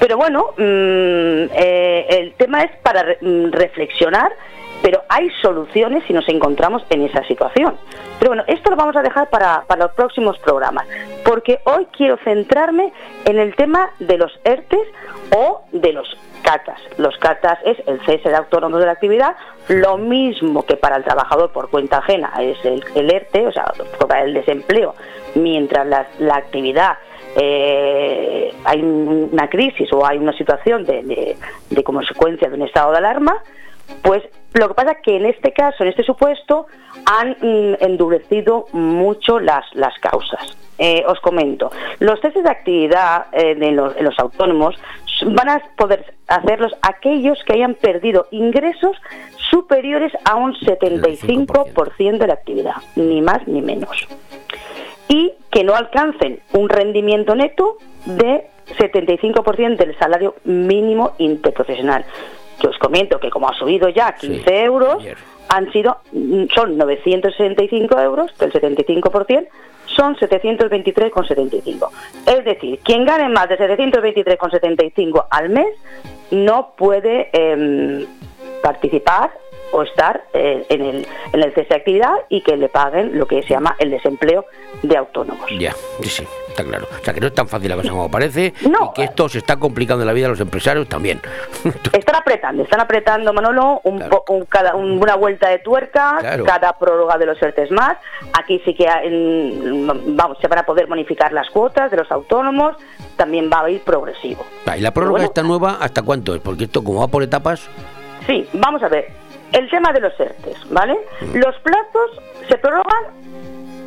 [0.00, 4.32] Pero bueno, mm, eh, el tema es para mm, reflexionar,
[4.80, 7.74] pero hay soluciones si nos encontramos en esa situación.
[8.18, 10.86] Pero bueno, esto lo vamos a dejar para, para los próximos programas,
[11.24, 12.92] porque hoy quiero centrarme
[13.24, 14.86] en el tema de los ERTES
[15.36, 16.08] o de los
[16.48, 16.80] CATAS.
[16.96, 19.36] Los CATAS es el cese de autónomos de la actividad,
[19.68, 23.66] lo mismo que para el trabajador por cuenta ajena es el, el ERTE, o sea,
[24.08, 24.94] para el desempleo,
[25.34, 26.96] mientras la, la actividad
[27.36, 31.36] eh, hay un- una crisis o hay una situación de,
[31.70, 33.36] de, consecuencia de un estado de alarma,
[34.02, 34.22] pues
[34.54, 36.66] lo que pasa es que en este caso, en este supuesto,
[37.06, 40.56] han mm, endurecido mucho las, las causas.
[40.80, 44.76] Eh, os comento, los testes de actividad eh, de los, de los autónomos
[45.26, 48.96] van a poder hacerlos aquellos que hayan perdido ingresos
[49.50, 54.06] superiores a un 75% de la actividad, ni más ni menos
[55.08, 58.46] y que no alcancen un rendimiento neto de
[58.78, 62.04] 75% del salario mínimo interprofesional.
[62.60, 65.04] Que os comento que como ha subido ya 15 euros,
[65.48, 69.48] han sido mm, son 965 euros, del 75%,
[69.96, 71.88] son 723,75.
[72.26, 75.68] Es decir, quien gane más de 723,75 al mes
[76.30, 78.06] no puede em,
[78.62, 79.30] participar
[79.72, 83.26] o estar eh, en, el, en el cese de actividad y que le paguen lo
[83.26, 84.46] que se llama el desempleo
[84.82, 85.46] de autónomos.
[85.58, 86.86] Ya, sí, sí, está claro.
[87.00, 89.38] O sea, que no es tan fácil la cosa como parece y que esto se
[89.38, 91.20] está complicando la vida de los empresarios también.
[91.92, 96.44] Están apretando, están apretando, Manolo, un, po- un- cada, un- una vuelta de tuerca, Claro.
[96.44, 97.96] cada prórroga de los ERTES más.
[98.38, 102.10] Aquí sí que hay, mm, vamos, se van a poder bonificar las cuotas de los
[102.10, 102.76] autónomos,
[103.16, 104.44] también va a ir progresivo.
[104.76, 106.40] ¿Y la prórroga esta nueva hasta cuánto es?
[106.40, 107.68] Porque esto como va por etapas...
[108.26, 109.06] Sí, vamos a ver.
[109.52, 110.98] El tema de los ERTES, ¿vale?
[111.34, 113.04] Los plazos se prorrogan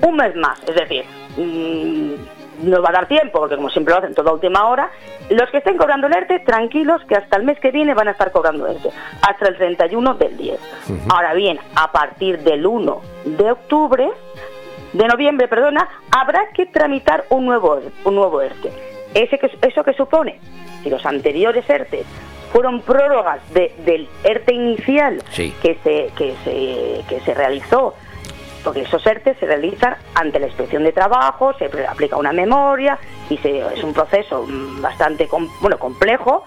[0.01, 1.05] un mes más, es decir,
[1.37, 4.89] mm, nos va a dar tiempo, porque como siempre lo hacen toda última hora,
[5.29, 8.11] los que estén cobrando el ERTE, tranquilos que hasta el mes que viene van a
[8.11, 8.89] estar cobrando ERTE,
[9.21, 10.59] hasta el 31 del 10.
[11.09, 14.09] Ahora bien, a partir del 1 de octubre,
[14.93, 18.71] de noviembre, perdona, habrá que tramitar un nuevo, un nuevo ERTE.
[19.13, 20.39] ¿Ese que, ¿Eso que supone?
[20.83, 22.03] Si los anteriores ERTE
[22.51, 25.53] fueron prórrogas de- del ERTE inicial Sí.
[25.61, 27.93] que, se, que, se, que se realizó,
[28.63, 32.97] porque esos ERTE se realizan ante la inspección de trabajo, se aplica una memoria
[33.29, 36.43] y se, es un proceso mm, bastante com- bueno complejo.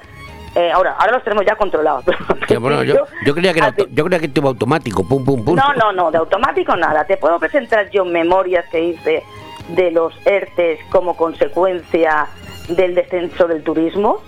[0.56, 2.04] Eh, ahora, ahora los tenemos ya controlados.
[2.60, 5.56] Bueno, yo, yo creía que era yo creía que iba automático, pum, pum, pum.
[5.56, 7.04] No, no, no, de automático nada.
[7.04, 9.24] Te puedo presentar yo memorias que hice
[9.70, 12.26] de los ERTES como consecuencia
[12.68, 14.22] del descenso del turismo,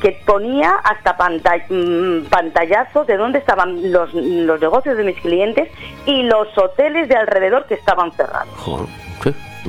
[0.00, 5.68] que ponía hasta pantall- mm, pantallazos de dónde estaban los, los negocios de mis clientes
[6.06, 8.86] y los hoteles de alrededor que estaban cerrados Joder,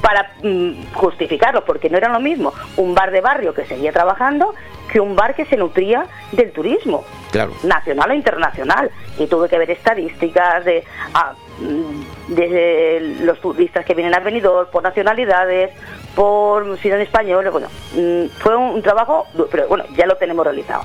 [0.02, 4.54] para mm, justificarlo, porque no era lo mismo un bar de barrio que seguía trabajando
[4.90, 7.52] que un bar que se nutría del turismo Claro.
[7.64, 8.90] nacional o internacional.
[9.18, 14.70] Y tuve que ver estadísticas de, ah, mm, de los turistas que vienen a Benidorm
[14.72, 15.72] por nacionalidades,
[16.16, 17.52] por si eran españoles.
[17.52, 20.84] Bueno, mm, fue un, trabajo, pero bueno, ya lo tenemos realizado.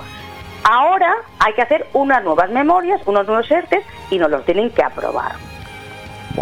[0.65, 4.83] Ahora hay que hacer unas nuevas memorias, unos nuevos ERTES y nos los tienen que
[4.83, 5.33] aprobar.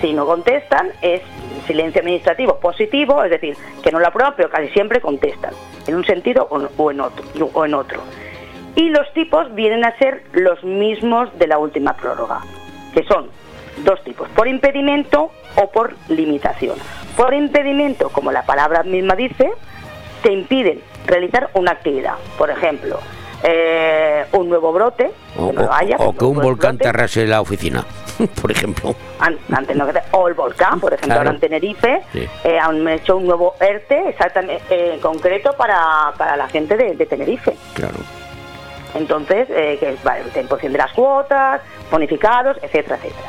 [0.01, 1.23] Si no contestan, es
[1.67, 5.53] silencio administrativo positivo, es decir, que no lo aprueban, pero casi siempre contestan,
[5.87, 7.01] en un sentido o en
[7.75, 8.03] otro.
[8.77, 12.41] Y los tipos vienen a ser los mismos de la última prórroga,
[12.93, 13.29] que son
[13.79, 16.77] dos tipos, por impedimento o por limitación.
[17.17, 19.51] Por impedimento, como la palabra misma dice,
[20.23, 22.15] te impiden realizar una actividad.
[22.39, 22.99] Por ejemplo,
[23.43, 27.27] eh, un nuevo brote, O, que no haya, o que un volcán brote, te arrase
[27.27, 27.85] la oficina,
[28.41, 28.95] por ejemplo.
[29.21, 31.21] an- antes no o el volcán, por ejemplo, Claro.
[31.21, 32.27] ahora en Tenerife, Sí.
[32.45, 36.95] eh, han hecho un nuevo ERTE exactamente eh, en concreto para, para la gente de,
[36.97, 37.55] de Tenerife.
[37.75, 37.97] Claro.
[38.95, 41.61] Entonces, que es vale, el temporción de las cuotas,
[41.91, 43.29] bonificados, etcétera, etcétera.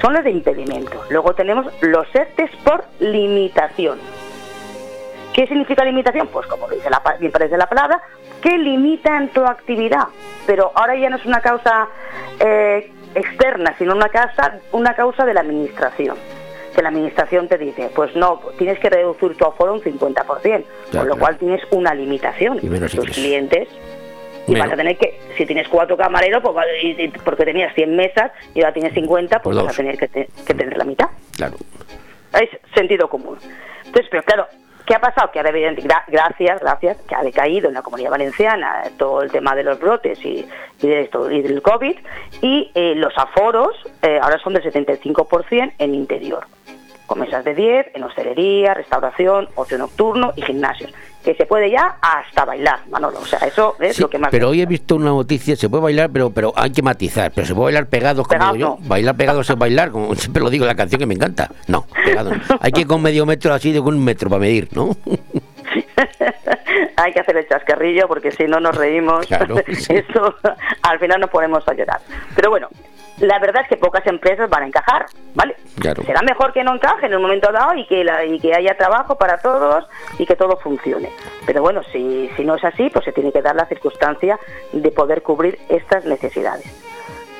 [0.00, 1.02] Son los de impedimento.
[1.10, 3.98] Luego tenemos los ERTES por limitación.
[5.32, 6.28] ¿Qué significa limitación?
[6.28, 8.00] Pues como dice la, bien parece la palabra,
[8.40, 10.06] que limitan tu actividad.
[10.46, 11.88] Pero ahora ya no es una causa
[12.38, 16.16] eh, externa, sino una causa, una causa de la administración.
[16.74, 20.44] Que la administración te dice, pues no, tienes que reducir tu aforo un 50%, con
[20.44, 21.16] lo claro.
[21.18, 22.58] cual tienes una limitación.
[22.62, 23.68] Y menos Tus clientes
[24.46, 28.30] y vas a tener que, si tienes cuatro camareros, pues, y- porque tenías 100 mesas
[28.54, 31.06] y ahora tienes 50, pues vas a tener que, te- que tener la mitad.
[31.36, 31.56] Claro.
[32.40, 33.38] Es sentido común.
[33.86, 34.46] Entonces, pero claro,
[34.86, 35.30] ¿qué ha pasado?
[35.30, 39.30] Que ahora, evidente- gra- gracias, gracias, que ha decaído en la comunidad valenciana todo el
[39.30, 40.46] tema de los brotes y,
[40.82, 41.96] y de esto, y del COVID,
[42.42, 46.44] y eh, los aforos eh, ahora son del 75% en interior
[47.06, 50.92] con mesas de 10, en hostelería, restauración, ocio nocturno y gimnasios.
[51.22, 53.18] Que se puede ya hasta bailar, Manolo.
[53.20, 54.30] O sea, eso es Sí, lo que más...
[54.30, 57.46] pero hoy he visto una noticia, se puede bailar, pero pero hay que matizar, pero
[57.46, 58.88] se puede bailar pegados como Pegados digo yo.
[58.88, 61.50] Bailar pegados es bailar, como siempre lo digo la canción que me encanta.
[61.66, 62.34] No, pegados.
[62.48, 62.58] no.
[62.60, 64.94] Hay que ir con medio metro así de un metro para medir, ¿no?
[66.96, 69.94] Hay que hacer el chascarrillo porque si no nos reímos, Claro, sí.
[69.94, 70.34] eso
[70.82, 72.00] al final nos ponemos a llorar.
[72.34, 72.68] Pero bueno,
[73.18, 75.56] la verdad es que pocas empresas van a encajar, ¿vale?
[75.80, 76.02] Claro.
[76.04, 78.76] Será mejor que no encaje en un momento dado y que, la- y que haya
[78.76, 79.86] trabajo para todos
[80.18, 81.10] y que todo funcione.
[81.46, 84.38] Pero bueno, si, si no es así, pues se tiene que dar la circunstancia
[84.72, 86.64] de poder cubrir estas necesidades.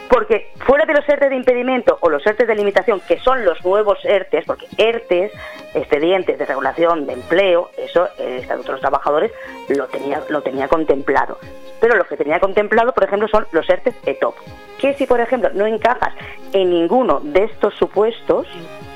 [0.09, 3.64] Porque fuera de los ERTE de impedimento o los ERTE de limitación, que son los
[3.64, 5.32] nuevos ERTES, porque ERTES,
[5.74, 9.32] expedientes de regulación de empleo, eso el Estatuto de los Trabajadores
[9.68, 11.38] lo tenía, lo tenía contemplado.
[11.80, 14.36] Pero lo que tenía contemplado, por ejemplo, son los ERTES ETOP.
[14.78, 16.14] Que si, por ejemplo, no encajas
[16.52, 18.46] en ninguno de estos supuestos,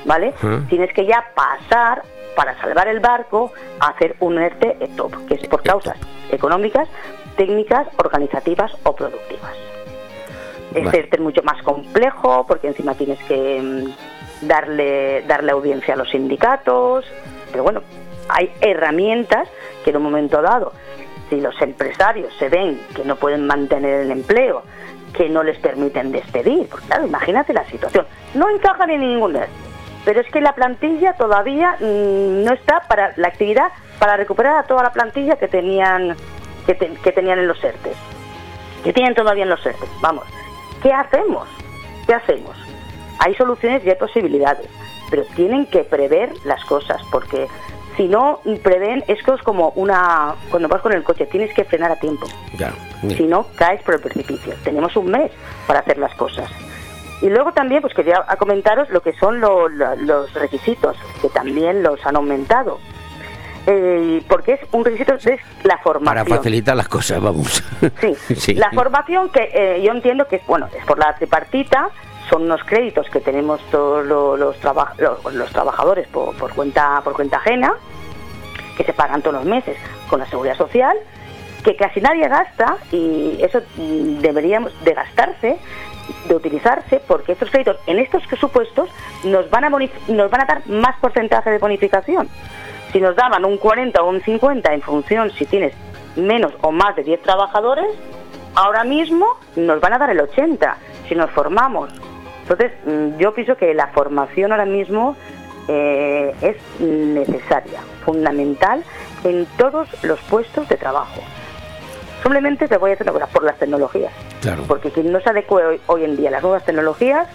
[0.05, 0.33] ¿vale?
[0.43, 0.61] Ah.
[0.69, 2.03] Tienes que ya pasar
[2.35, 5.97] para salvar el barco a hacer un ERTE ETOP, que es por causas
[6.31, 6.87] económicas,
[7.35, 9.68] técnicas, organizativas o productivas.
[10.69, 11.09] Este Vale.
[11.11, 17.05] Es mucho más complejo porque encima tienes que mm, darle, darle audiencia a los sindicatos,
[17.51, 17.81] pero bueno,
[18.29, 19.47] hay herramientas
[19.83, 20.71] que en un momento dado,
[21.29, 24.63] si los empresarios se ven que no pueden mantener el empleo,
[25.13, 26.67] que no les permiten despedir.
[26.69, 28.05] Porque claro, imagínate la situación.
[28.35, 29.49] No encajan en ningún ERTE,
[30.05, 34.63] pero es que la plantilla todavía mm, no está para la actividad para recuperar a
[34.63, 36.15] toda la plantilla que tenían
[36.65, 37.91] que, te- que tenían en los ERTE.
[38.83, 39.85] Que tienen todavía en los ERTE.
[40.01, 40.23] Vamos,
[40.81, 41.47] ¿qué hacemos?
[42.07, 42.55] ¿Qué hacemos?
[43.19, 44.67] Hay soluciones y hay posibilidades,
[45.09, 47.47] pero tienen que prever las cosas porque
[47.97, 51.91] si no prevén, esto es como una cuando vas con el coche, tienes que frenar
[51.91, 52.27] a tiempo.
[52.57, 52.73] Ya.
[53.01, 54.53] Si no, caes por el precipicio.
[54.63, 55.31] Tenemos un mes
[55.67, 56.49] para hacer las cosas.
[57.21, 61.83] Y luego también, pues quería comentaros lo que son lo- lo- los requisitos, que también
[61.83, 62.79] los han aumentado.
[63.71, 65.25] Eh, porque es un requisito, es
[65.63, 66.37] la Para formación.
[66.37, 67.63] facilitar las cosas, vamos.
[68.01, 68.53] Sí, Sí.
[68.55, 71.89] la formación que eh, yo entiendo que es, bueno, es por la tripartita,
[72.31, 77.01] son unos créditos que tenemos todos lo- los, traba- lo- los trabajadores por, por cuenta
[77.03, 77.73] por cuenta ajena,
[78.75, 79.77] que se pagan todos los meses
[80.09, 80.97] con la seguridad social,
[81.63, 85.57] que casi nadie gasta y eso mm, deberíamos de gastarse,
[86.27, 88.89] de utilizarse, porque estos créditos en estos supuestos
[89.25, 92.27] nos van a nos van a dar más porcentaje de bonificación.
[92.91, 95.73] Si nos daban un 40 o un 50 en función si tienes
[96.15, 97.87] menos o más de 10 trabajadores,
[98.55, 100.77] ahora mismo nos van a dar el 80
[101.07, 101.91] si nos formamos.
[102.41, 105.15] Entonces, mm, yo pienso que la formación ahora mismo
[105.67, 108.83] eh, es necesaria, fundamental
[109.23, 111.21] en todos los puestos de trabajo.
[112.23, 114.11] Simplemente te voy a decir una cosa, por las tecnologías.
[114.41, 114.63] Claro.
[114.67, 117.27] Porque quien no se adecue hoy, hoy en día a las nuevas tecnologías,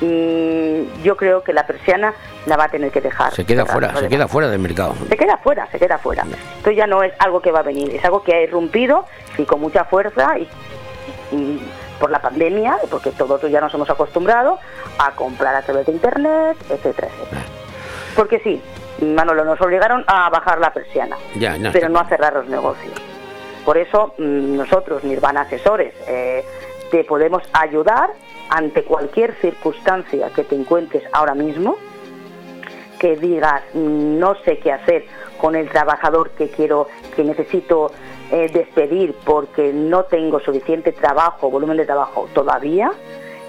[0.00, 2.14] mm, yo creo que la persiana
[2.46, 3.32] la va a tener que dejar.
[3.34, 4.94] Se queda fuera, se queda fuera del mercado.
[5.08, 6.24] Se queda fuera, se queda fuera.
[6.58, 9.06] Esto ya no es algo que va a venir, es algo que ha irrumpido
[9.38, 10.48] y con mucha fuerza y,
[11.32, 11.60] y
[11.98, 14.58] por la pandemia, porque todos ya nos hemos acostumbrado
[14.98, 17.42] a comprar a través de internet, etcétera, etcétera.
[18.14, 18.62] Porque sí,
[19.00, 22.94] Manolo, nos obligaron a bajar la persiana, Ya, no, pero no a cerrar los negocios.
[23.64, 26.44] Por eso mm, nosotros, Nirvana Asesores, eh,
[26.90, 28.10] te podemos ayudar
[28.50, 31.76] ante cualquier circunstancia que te encuentres ahora mismo,
[32.98, 35.04] que digas "Mm, no sé qué hacer
[35.40, 37.90] con el trabajador que quiero, que necesito
[38.30, 42.90] eh, despedir porque no tengo suficiente trabajo, volumen de trabajo todavía,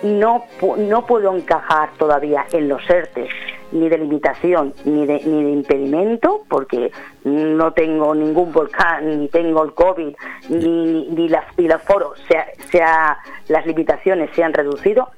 [0.04, 0.46] no,
[0.78, 3.30] no puedo encajar todavía en los ERTES
[3.72, 6.92] ni de limitación ni de, ni de impedimento porque
[7.24, 10.16] no tengo ningún volcán ni tengo el COVID
[10.50, 15.10] ni, ni, ni la, ni la foro sea, sea las limitaciones se han reducido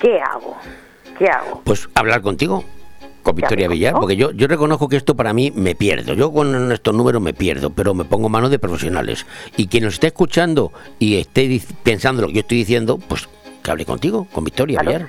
[0.00, 0.56] ¿qué hago?
[1.18, 1.60] ¿qué hago?
[1.64, 2.64] Pues hablar contigo,
[3.22, 6.14] con Victoria Villar, porque yo, yo reconozco que esto para mí me pierdo.
[6.14, 9.26] Yo con estos números me pierdo, pero me pongo manos de profesionales.
[9.56, 13.28] Y quien nos esté escuchando y esté pensando lo que yo estoy diciendo, pues
[13.62, 14.80] que hable contigo, con Victoria.
[14.80, 15.08] Villar.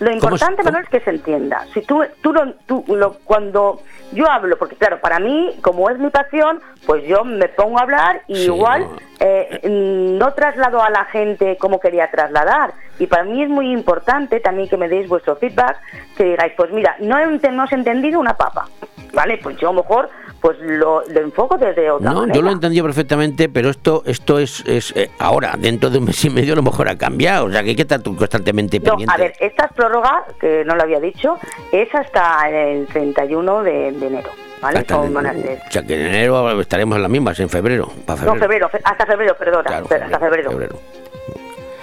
[0.00, 1.66] Lo ¿Cómo importante, es- Manuel, es que se entienda.
[1.72, 3.80] Si tú, tú, lo, tú lo- cuando
[4.12, 7.82] yo hablo, porque claro, para mí, como es mi pasión, pues yo me pongo a
[7.82, 8.86] hablar y Sí, igual
[9.20, 12.72] eh, mm, no traslado a la gente como quería trasladar.
[12.98, 15.78] Y para mí es muy importante también que me deis vuestro feedback,
[16.16, 18.66] que digáis, pues mira, no, he ente- no has entendido una papa,
[19.12, 19.38] ¿vale?
[19.42, 20.10] Pues yo a lo mejor
[20.44, 22.34] pues lo, lo enfoco desde otra No, manera.
[22.36, 26.04] yo lo he entendido perfectamente, pero esto esto es, es eh, ahora, dentro de un
[26.04, 27.46] mes y medio a lo mejor ha cambiado.
[27.46, 29.14] O sea, que hay que estar constantemente No, pendiente.
[29.14, 31.38] a ver, esta prórroga, que no lo había dicho,
[31.72, 34.28] es hasta el 31 de, de enero,
[34.60, 34.80] ¿vale?
[34.80, 37.90] Hasta Son- ser- o sea, que en enero estaremos en las mismas, en febrero.
[38.04, 38.40] Para No, febrero.
[38.42, 40.50] febrero, fe- hasta febrero, perdona, hasta febrero.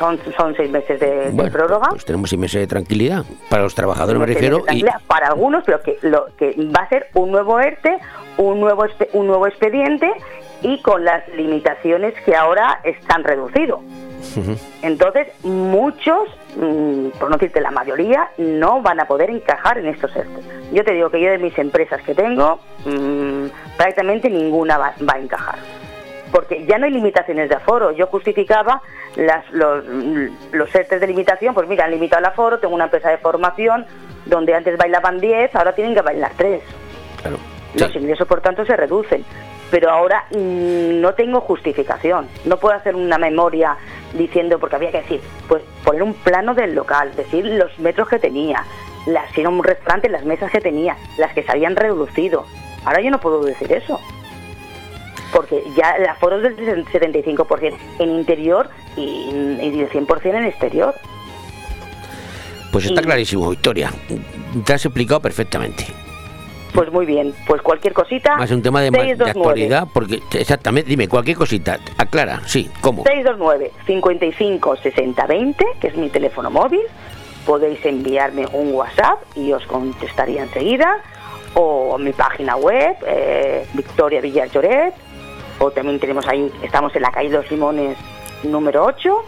[0.01, 1.89] Son, son seis meses de, prórroga.
[1.89, 3.23] pues tenemos seis meses de tranquilidad.
[3.49, 4.63] Para los trabajadores me refiero.
[4.71, 7.99] Y, para algunos, pero que, lo, que va a ser un nuevo ERTE,
[8.37, 10.11] un nuevo, un nuevo expediente
[10.63, 13.81] y con las limitaciones que ahora están reducidos.
[14.81, 20.15] Entonces, muchos, mm, por no decirte la mayoría, no van a poder encajar en estos
[20.15, 20.41] ERTE.
[20.73, 23.45] Yo te digo que yo de mis empresas que tengo, mm,
[23.77, 25.80] prácticamente ninguna va, va a encajar.
[26.31, 27.91] Porque ya no hay limitaciones de aforo.
[27.91, 28.81] Yo justificaba
[29.15, 29.83] las, los,
[30.51, 33.85] los de limitación, pues mira, han limitado el aforo, tengo una empresa de formación
[34.25, 36.61] donde antes bailaban 10, ahora tienen que bailar 3.
[37.75, 39.23] Los ingresos, por tanto, se reducen.
[39.69, 42.27] Pero ahora no tengo justificación.
[42.43, 43.77] No puedo hacer una memoria
[44.13, 48.19] diciendo, porque había que decir, pues poner un plano del local, decir los metros que
[48.19, 48.65] tenía,
[49.05, 52.45] las, si era un restaurante, las mesas que tenía, las que se habían reducido.
[52.85, 53.99] Ahora yo no puedo decir eso.
[55.33, 59.29] Porque ya el aforo es del 75% en interior y,
[59.61, 60.93] y del 100% en exterior.
[62.71, 63.91] pues está y- clarísimo, Victoria.
[64.65, 65.85] Te has explicado perfectamente.
[66.73, 68.37] Pues muy bien, pues cualquier cosita.
[68.37, 69.39] Más un tema de, ma- de 629.
[69.49, 73.03] actualidad, porque exactamente, dime, cualquier cosita, aclara, sí, ¿cómo?
[73.03, 76.81] 629 55 60 20, que es mi teléfono móvil.
[77.45, 80.97] Podéis enviarme un WhatsApp y os contestaría enseguida.
[81.55, 84.93] O mi página web, eh, Victoria Villar Lloret.
[85.61, 87.95] O también tenemos ahí, estamos en la calle Los Limones
[88.41, 89.23] número 8.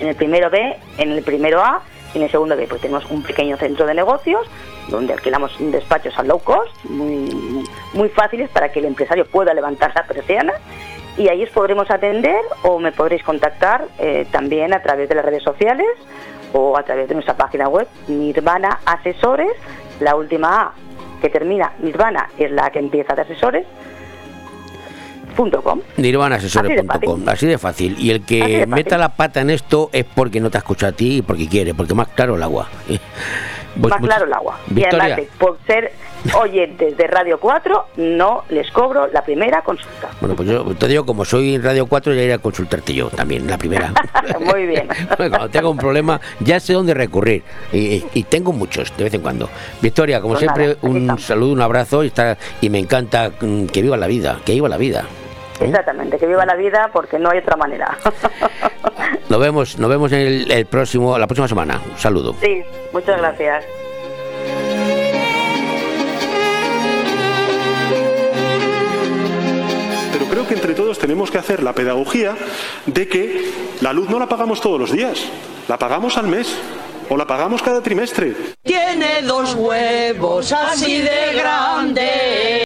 [0.00, 1.80] En el primero B, en el primero A
[2.12, 4.46] y en el segundo B, pues tenemos un pequeño centro de negocios
[4.88, 7.64] donde alquilamos despachos a low cost, muy,
[7.94, 10.52] muy fáciles para que el empresario pueda levantar la persiana
[11.16, 15.24] y ahí os podremos atender o me podréis contactar eh, también a través de las
[15.24, 15.88] redes sociales
[16.52, 19.52] o a través de nuestra página web Nirvana Asesores,
[20.00, 20.72] la última A
[21.22, 23.66] que termina Nirvana es la que empieza de asesores
[25.36, 25.80] punto com.
[25.98, 27.96] Nirvanaasesores.com, así de fácil.
[27.98, 30.92] Y el Así que meta la pata en esto es porque no te escucha a
[30.92, 32.68] ti y porque quiere, porque más claro el agua.
[33.78, 34.58] Pues Más claro el agua.
[34.70, 35.92] Y Victoria, además, de- por ser
[36.40, 40.08] oyentes de Radio 4, no les cobro la primera consulta.
[40.18, 43.46] bueno, pues yo te digo, como soy Radio 4, ya iré a consultarte yo también,
[43.46, 43.92] la primera.
[44.40, 44.88] Muy bien.
[45.18, 47.42] Cuando tenga un problema, ya sé dónde recurrir.
[47.70, 49.50] Y, y tengo muchos, de vez en cuando.
[49.82, 53.66] Victoria, como Pues siempre, nada, un saludo, un abrazo y, está, y me encanta mm,
[53.66, 55.04] que viva la vida, que viva la vida.
[55.60, 57.96] Exactamente, que viva la vida porque no hay otra manera.
[59.28, 61.80] Nos vemos, nos vemos en el, el próximo, la próxima semana.
[61.90, 62.34] Un saludo.
[62.40, 62.62] sí,
[62.92, 63.64] muchas gracias.
[70.12, 72.36] Pero creo que entre todos tenemos que hacer la pedagogía
[72.86, 73.50] de que
[73.80, 75.24] la luz no la pagamos todos los días,
[75.68, 76.56] la pagamos al mes
[77.08, 78.34] o la pagamos cada trimestre.
[78.62, 82.65] Tiene dos huevos así de grandes.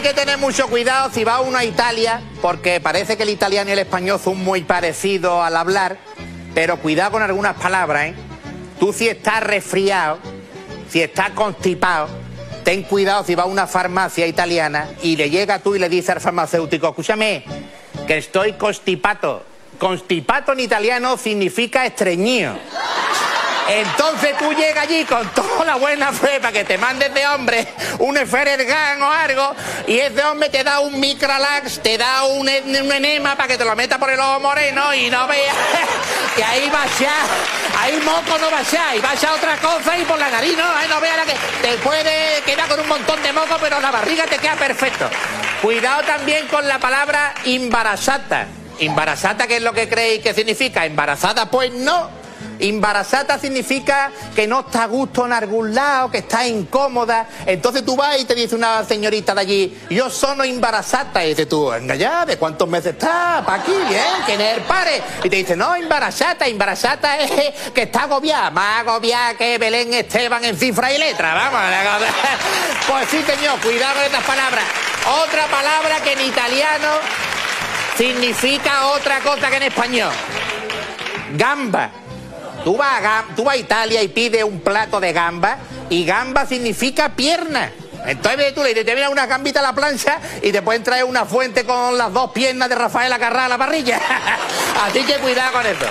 [0.00, 3.70] Hay que tener mucho cuidado si va uno a Italia, porque parece que el italiano
[3.70, 5.98] y el español son muy parecidos al hablar,
[6.54, 8.14] pero cuidado con algunas palabras, ¿eh?
[8.78, 10.18] Tú si estás resfriado,
[10.88, 12.08] si estás constipado,
[12.62, 16.12] ten cuidado si va a una farmacia italiana y le llega tú y le dice
[16.12, 17.44] al farmacéutico, escúchame,
[18.06, 19.44] que estoy constipato.
[19.78, 22.54] Constipato en italiano significa estreñido.
[23.70, 27.68] Entonces tú llegas allí con toda la buena fe para que te mandes de hombre
[28.00, 29.54] un Ferergan o algo
[29.86, 33.76] y ese hombre te da un Micralax, te da un enema para que te lo
[33.76, 35.54] meta por el ojo moreno y no veas
[36.36, 37.14] que ahí va ya,
[37.80, 40.64] ahí moco no va ya, y va ya otra cosa y por la nariz no,
[40.64, 43.92] ahí no veas la que te puede quedar con un montón de moco pero la
[43.92, 45.08] barriga te queda perfecto.
[45.62, 48.46] Cuidado también con la palabra embarazada.
[48.80, 50.86] ¿Embarazada qué es lo que creéis que significa?
[50.86, 51.50] ¿Embarazada?
[51.50, 52.19] Pues no.
[52.60, 57.28] Embarazada significa que no está a gusto en algún lado, que está incómoda.
[57.46, 61.24] Entonces tú vas y te dice una señorita de allí, yo sono embarazada.
[61.24, 63.42] Y dices tú, venga ya, ¿de cuántos meses está?
[63.44, 63.72] ¿Para aquí?
[63.88, 65.02] Bien, que en el pare.
[65.24, 68.50] Y te dice, no, embarazada, embarazada es que está agobiada.
[68.50, 71.34] Más agobiada que Belén Esteban en cifra y letra.
[71.34, 71.60] Vamos.
[72.88, 74.64] Pues sí, señor, cuidado con estas palabras.
[75.22, 76.88] Otra palabra que en italiano
[77.96, 80.12] significa otra cosa que en español.
[81.36, 81.90] Gamba.
[82.64, 85.58] Tú vas, a, Italia y pides un plato de gamba
[85.88, 87.72] y gamba significa pierna.
[88.06, 91.04] Entonces tú le dices, te viene una gambita a la plancha y te pueden traer
[91.04, 94.00] una fuente con las dos piernas de Rafael Acarrá a la parrilla.
[94.82, 95.86] Así que cuidado con eso.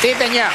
[0.00, 0.50] Sí, señor.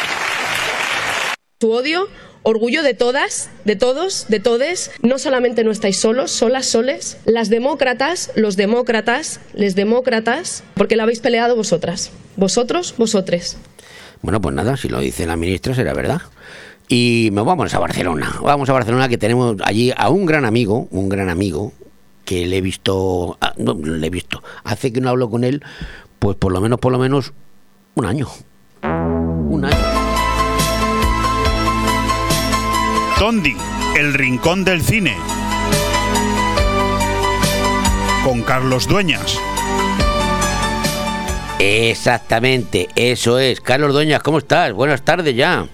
[1.60, 2.08] su odio,
[2.44, 4.92] orgullo de todas, de todos, de todes.
[5.02, 7.18] No solamente no estáis solos, solas, soles.
[7.26, 12.12] Las demócratas, los demócratas, les demócratas, porque la habéis peleado vosotras.
[12.36, 13.58] Vosotros, vosotres.
[14.22, 16.22] Bueno, pues nada, si lo dice la ministra será verdad.
[16.88, 18.36] Y nos vamos a Barcelona.
[18.42, 21.72] Vamos a Barcelona que tenemos allí a un gran amigo, un gran amigo,
[22.26, 25.64] que le he visto, ah, no, le he visto, hace que no hablo con él,
[26.20, 27.34] pues por lo menos, por lo menos,
[27.96, 28.28] un año.
[28.84, 29.78] Un año.
[33.20, 33.56] Tondi,
[33.98, 35.16] el rincón del cine.
[38.24, 39.40] Con Carlos Dueñas.
[41.60, 43.60] Exactamente, eso es.
[43.60, 44.72] Carlos Doñas, ¿cómo estás?
[44.72, 45.66] Buenas tardes ya.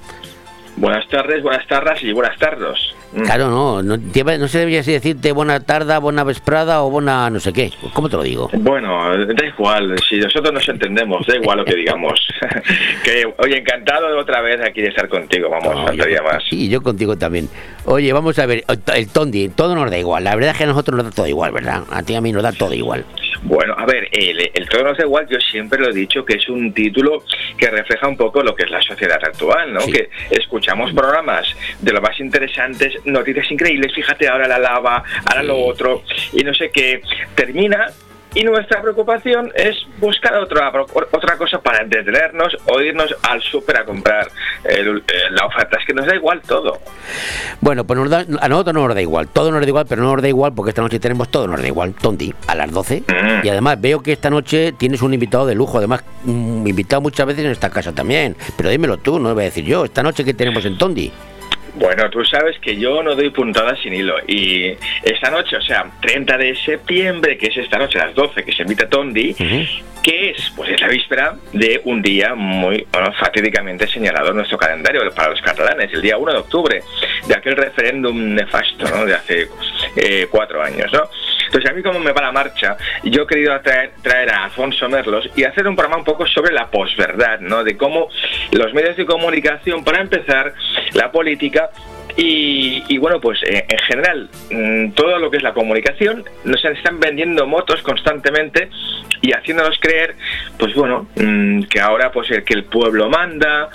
[0.78, 2.96] Buenas tardes, buenas tardes y buenas tardes.
[3.14, 3.22] Mm.
[3.22, 7.40] Claro, no, no, no se debería así decirte buena tarde, buena vesprada o buena no
[7.40, 7.72] sé qué.
[7.94, 8.50] ¿Cómo te lo digo?
[8.54, 12.20] Bueno, da igual, si nosotros nos entendemos, da igual lo que digamos.
[13.06, 16.44] que, oye, encantado de otra vez aquí de estar contigo, vamos, faltaría más.
[16.50, 17.48] Sí, yo contigo también.
[17.86, 20.26] Oye, vamos a ver, el Tondi, todo nos da igual.
[20.26, 21.84] La verdad es que a nosotros nos da todo igual, ¿verdad?
[21.92, 23.06] A ti y a mí nos da todo igual.
[23.46, 26.34] Bueno, a ver, el, el todo nos da igual, yo siempre lo he dicho que
[26.34, 27.24] es un título
[27.58, 29.82] que refleja un poco lo que es la sociedad actual, ¿no?
[29.86, 31.48] Que escuchamos programas
[31.80, 36.02] de lo más interesantes, noticias increíbles, fíjate ahora la lava, ahora lo otro,
[36.34, 37.02] y no sé qué,
[37.36, 37.88] termina.
[38.36, 40.72] Y nuestra preocupación es buscar otra
[41.12, 44.28] otra cosa para entretenernos o irnos al súper a comprar
[44.66, 45.78] el- eh, la oferta.
[45.80, 46.80] Es que nos da igual todo.
[47.62, 49.30] Bueno, pues nos da- a nosotros no nos da igual.
[49.30, 51.62] Todo nos da igual, pero no nos da igual porque esta noche tenemos todo nos
[51.62, 51.94] da igual.
[51.94, 53.04] Tondi, a las 12.
[53.44, 55.78] Y además veo que esta noche tienes un invitado de lujo.
[55.78, 58.36] Además, un invitado muchas veces en esta casa también.
[58.58, 59.86] Pero dímelo tú, no lo voy a decir yo.
[59.86, 61.12] Esta noche que tenemos en Tondi.
[61.76, 65.86] Bueno, tú sabes que yo no doy puntadas sin hilo y esta noche, o sea,
[66.02, 69.34] 30 de septiembre, que es esta noche a las 12, que se invita Tondi,
[70.02, 74.58] que es, pues es la víspera de un día muy bueno, fatídicamente señalado en nuestro
[74.58, 76.84] calendario para los catalanes, el día 1 de octubre,
[77.28, 79.06] de aquel referéndum nefasto, ¿no?
[79.06, 79.50] De hace
[79.98, 81.10] eh, cuatro años, ¿no?
[81.56, 84.90] Entonces, a mí como me va la marcha, yo he querido traer, traer a Alfonso
[84.90, 87.64] Merlos y hacer un programa un poco sobre la posverdad, ¿no?
[87.64, 88.10] De cómo
[88.52, 90.54] los medios de comunicación, para empezar,
[90.96, 91.70] la política
[92.18, 96.64] y, y bueno, pues eh, en general, mm, todo lo que es la comunicación, nos
[96.64, 98.70] están vendiendo motos constantemente
[99.22, 100.16] y haciéndonos creer,
[100.58, 103.70] pues bueno, mm, que ahora pues el que el pueblo manda,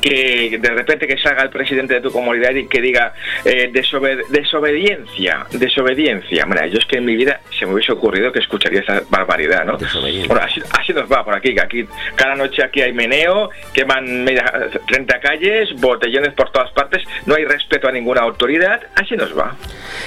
[0.00, 3.14] que de repente que salga el presidente de tu comunidad y que diga
[3.44, 6.46] eh, desobe- desobediencia, desobediencia.
[6.46, 9.64] Mira, yo es que en mi vida se me hubiese ocurrido que escucharía esa barbaridad,
[9.64, 9.78] ¿no?
[10.26, 11.84] Bueno, así, así nos va por aquí, que aquí
[12.16, 14.44] cada noche aquí hay meneo, queman media,
[14.86, 19.54] 30 calles, botellones por todas partes, no hay respeto a ninguna autoridad, así nos va.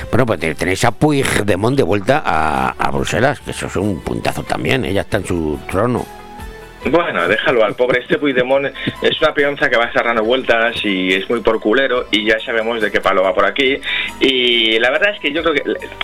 [0.09, 4.01] Bueno, pues te- tenéis a Puigdemont de vuelta a, a Bruselas, que eso es un
[4.01, 4.85] puntazo también.
[4.85, 6.05] Ella está en su trono.
[6.85, 8.67] Bueno, déjalo al pobre este Puigdemont
[9.01, 12.79] es una peonza que va dando vueltas y es muy por culero y ya sabemos
[12.81, 13.77] de qué palo va por aquí
[14.21, 15.63] y la verdad es que yo creo que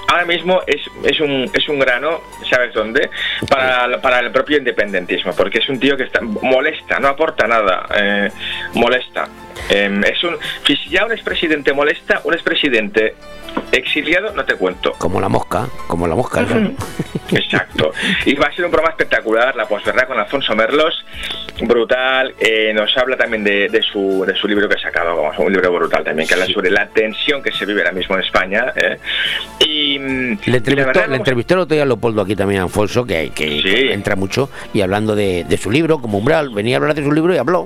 [0.10, 2.20] ahora mismo es, es un es un grano,
[2.50, 3.10] ¿sabes dónde?
[3.48, 7.86] Para, para el propio independentismo, porque es un tío que está molesta, no aporta nada,
[7.96, 8.32] eh,
[8.74, 9.28] molesta.
[9.70, 10.36] Em, es un
[10.66, 13.16] si ya un expresidente molesta, un expresidente
[13.72, 14.92] exiliado no te cuento.
[14.98, 16.42] Como la mosca, como la mosca.
[16.42, 16.72] ¿no?
[17.38, 17.92] Exacto.
[18.26, 21.04] Y va a ser un programa espectacular, la posverdad con Alfonso Merlos,
[21.62, 22.34] brutal.
[22.40, 25.52] eh, nos habla también de, de su, de su libro que ha sacado, vamos, un
[25.52, 28.74] libro brutal también, que habla sobre la tensión que se vive ahora mismo en España.
[28.76, 28.98] eh.
[29.66, 33.62] Y, mm, Le entrevistó, le el otro día Leopoldo aquí también a Alfonso, que, que-
[33.62, 37.04] que entra mucho, y hablando de, de su libro, como umbral, venía a hablar de
[37.04, 37.66] su libro y habló.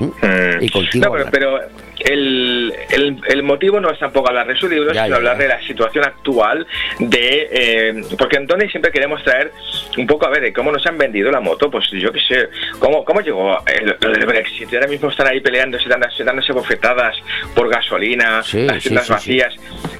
[0.00, 0.62] ¿Mm?
[0.62, 1.16] Y contigo.
[1.18, 1.60] No, pero,
[2.00, 5.36] el, el, el motivo no es tampoco hablar de su libro, Ya, sino ya, hablar
[5.36, 5.42] ya.
[5.42, 6.66] de la situación actual
[6.98, 7.48] de...
[7.52, 9.52] eh, porque en Tony siempre queremos traer
[9.98, 12.48] un poco a ver de cómo nos han vendido la moto, pues yo qué sé,
[12.78, 17.16] cómo, cómo llegó el, del Brexit, y ahora mismo están ahí peleándose, dándose, dándose bofetadas
[17.54, 19.54] por gasolina, Sí, las sí, tiendas sí, vacías,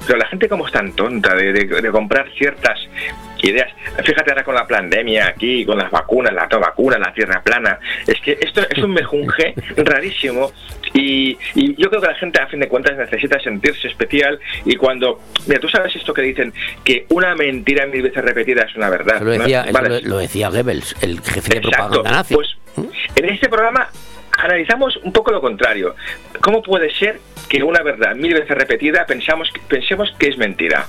[0.07, 2.79] pero la gente como es tan tonta de, de- de comprar ciertas
[3.47, 3.71] ideas.
[4.03, 7.79] Fíjate ahora con la pandemia aquí, con las vacunas, la vacuna, la tierra plana.
[8.07, 10.51] Es que esto es un mejunje rarísimo
[10.93, 14.75] y, y yo creo que la gente a fin de cuentas necesita sentirse especial y
[14.75, 16.53] cuando, mira, tú sabes esto que dicen
[16.83, 19.15] que una mentira mil veces repetida es una verdad.
[19.17, 19.39] Eso lo ¿no?
[19.39, 20.01] decía, eso Vale.
[20.01, 22.35] lo, lo decía Goebbels, el jefe de propaganda nazi.
[22.35, 22.57] Pues
[23.15, 23.89] en este programa
[24.37, 25.95] analizamos un poco lo contrario.
[26.41, 27.19] ¿Cómo puede ser
[27.49, 30.87] que una verdad mil veces repetida pensamos, pensemos que es mentira?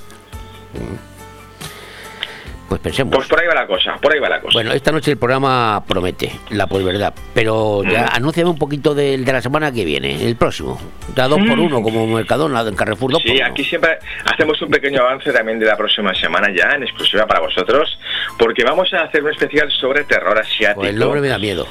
[2.73, 3.15] Pues pensemos.
[3.15, 4.55] Pues por ahí va la cosa, por ahí va la cosa.
[4.55, 7.13] Bueno, esta noche el programa promete, la posverdad.
[7.35, 8.09] Pero ya Mm.
[8.17, 10.81] anúnciame un poquito del de la semana que viene, el próximo.
[11.15, 11.65] Da dos por Mm.
[11.65, 13.47] uno, como Mercadona, en Carrefour, dos por Sí, uno.
[13.47, 17.41] aquí siempre hacemos un pequeño avance también de la próxima semana ya, en exclusiva para
[17.41, 17.99] vosotros,
[18.39, 20.81] porque vamos a hacer un especial sobre terror asiático.
[20.81, 21.67] Pues el nombre me da miedo.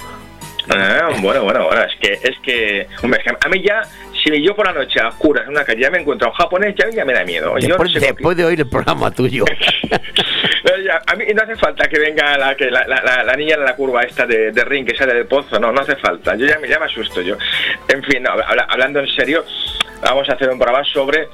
[0.69, 3.81] Ah, bueno, bueno, bueno, es que, es que, hombre, a mí ya,
[4.23, 6.37] si yo por la noche a oscuras en una calle ya me encuentro a un
[6.37, 7.57] japonés, ya, ya me da miedo.
[7.57, 9.43] Yo no Después, sé por después de oír el programa tuyo.
[10.63, 13.75] Ya, a mí no hace falta que venga la, que la, la- niña en la
[13.75, 16.35] curva esta de, de ring que sale del pozo, no, no hace falta.
[16.35, 17.35] Yo ya me, ya me asusto yo.
[17.87, 19.43] En fin, hablando en serio,
[20.01, 21.27] vamos a hacer un programa sobre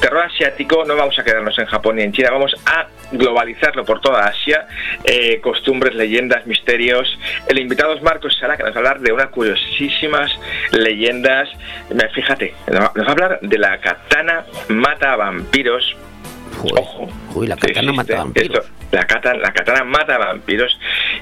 [0.00, 0.84] terror asiático.
[0.86, 4.66] No vamos a quedarnos en Japón ni en China, vamos a globalizarlo por toda Asia.
[5.04, 7.18] eh, costumbres, leyendas, misterios.
[7.48, 10.32] El invitado es Marcos Sala, que nos va a hablar de unas curiosísimas
[10.72, 11.48] leyendas.
[12.14, 15.96] Fíjate, nos va a hablar de la katana mata vampiros.
[16.76, 17.08] Ojo.
[17.34, 18.58] Uy, la katana mata vampiros.
[18.58, 20.78] Esto, la, katana, la katana mata vampiros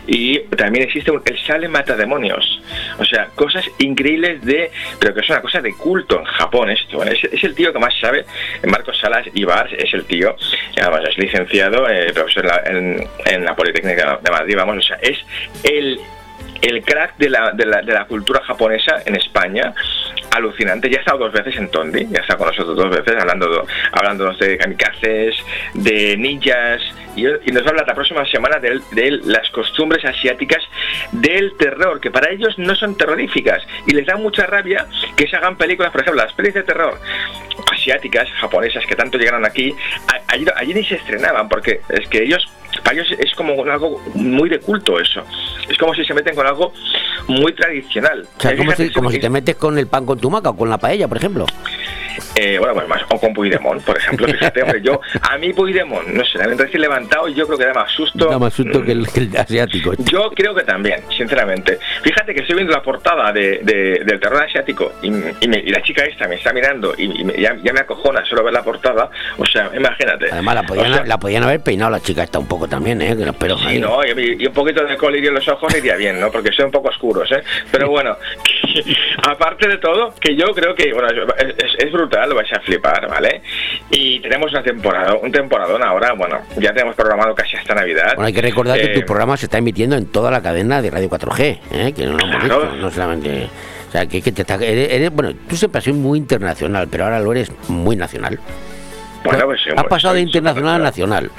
[0.06, 2.60] y también existe un- el sable mata demonios.
[2.98, 4.70] O sea, cosas increíbles de...
[4.98, 7.04] Pero que es una cosa de culto en Japón esto.
[7.04, 7.12] ¿eh?
[7.22, 8.24] Es, es el tío que más sabe.
[8.66, 10.34] Marcos Salas Ibar es el tío.
[10.76, 14.56] y Además es licenciado, eh, profesor en la, en- en la Politécnica de Madrid.
[14.56, 15.18] Vamos, o sea, es
[15.62, 16.00] el
[16.62, 19.74] el crack de la, de, la, de la cultura japonesa en España,
[20.30, 20.90] alucinante.
[20.90, 24.38] Ya ha estado dos veces en Tondi, ya estado con nosotros dos veces hablando, hablándonos
[24.38, 25.36] de kamikazes,
[25.74, 26.82] de ninjas,
[27.16, 30.62] y, nos va a hablar la próxima semana de, de las costumbres asiáticas
[31.12, 34.86] del terror, que para ellos no son terroríficas, y les da mucha rabia
[35.16, 36.98] que se hagan películas, por ejemplo, las pelis de terror
[37.72, 39.74] asiáticas, japonesas, que tanto llegaron aquí,
[40.28, 42.48] allí ni se estrenaban, porque es que ellos
[42.82, 45.22] para ellos es como algo muy de culto eso.
[45.68, 46.72] Es como si se meten con algo
[47.28, 48.26] muy tradicional.
[48.38, 50.56] O sea, Eh, como si, como si te metes con el pan con tumaca o
[50.56, 51.46] con la paella, por ejemplo.
[52.34, 54.26] eh, bueno, pues más, o con Puigdemont, por ejemplo.
[54.28, 57.90] Fíjate, hombre, yo, a mí Puigdemont, no sé, recién levantado, yo creo que da más
[57.92, 58.26] susto.
[58.28, 59.92] Da más susto que el, que el asiático.
[59.98, 61.78] Yo creo que también, sinceramente.
[62.02, 65.70] Fíjate que estoy viendo la portada de, de- del terror asiático y, y me- y
[65.70, 68.52] la chica esta me está mirando y, y me- ya, ya me acojona solo ver
[68.52, 69.10] la portada.
[69.36, 70.30] O sea, imagínate.
[70.30, 73.00] Además, la podían, O sea, la podían haber peinado la chica esta un poco también,
[73.02, 73.16] ¿eh?
[73.16, 75.96] Que los pelos Sí, no, y, y un poquito de colirio en los ojos iría
[75.96, 76.30] bien, ¿no?
[76.30, 77.42] Porque son un poco oscuros, ¿eh?
[77.72, 78.16] Pero bueno,
[79.22, 81.08] aparte de todo, que yo creo que, bueno,
[81.78, 83.42] es, brutal, lo vais a flipar, ¿vale?
[83.90, 88.12] Y tenemos una temporada, un temporadón ahora, bueno, ya tenemos programado casi hasta Navidad.
[88.14, 90.80] Bueno, hay que recordar que Eh, tu programa se está emitiendo en toda la cadena
[90.82, 91.92] de Radio 4G, ¿eh?
[91.96, 92.60] que no lo hemos Claro.
[92.62, 93.48] dicho, no solamente...
[93.88, 96.88] O sea, que, que te está, eres, eres- bueno, tú siempre has sido muy internacional,
[96.90, 98.38] pero ahora lo eres muy nacional.
[99.24, 101.30] Bueno, pues sí, Has pues pasado de internacional a nacional.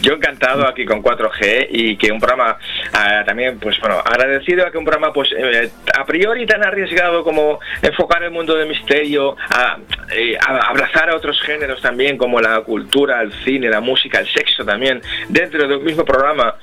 [0.00, 2.56] Yo encantado aquí con 4G y que un programa
[2.92, 7.22] ah, también, pues bueno, agradecido a que un programa, pues eh, a priori tan arriesgado
[7.24, 9.78] como enfocar el mundo del misterio, a,
[10.14, 14.28] eh, a abrazar a otros géneros también, como la cultura, el cine, la música, el
[14.28, 16.56] sexo también, dentro del mismo programa.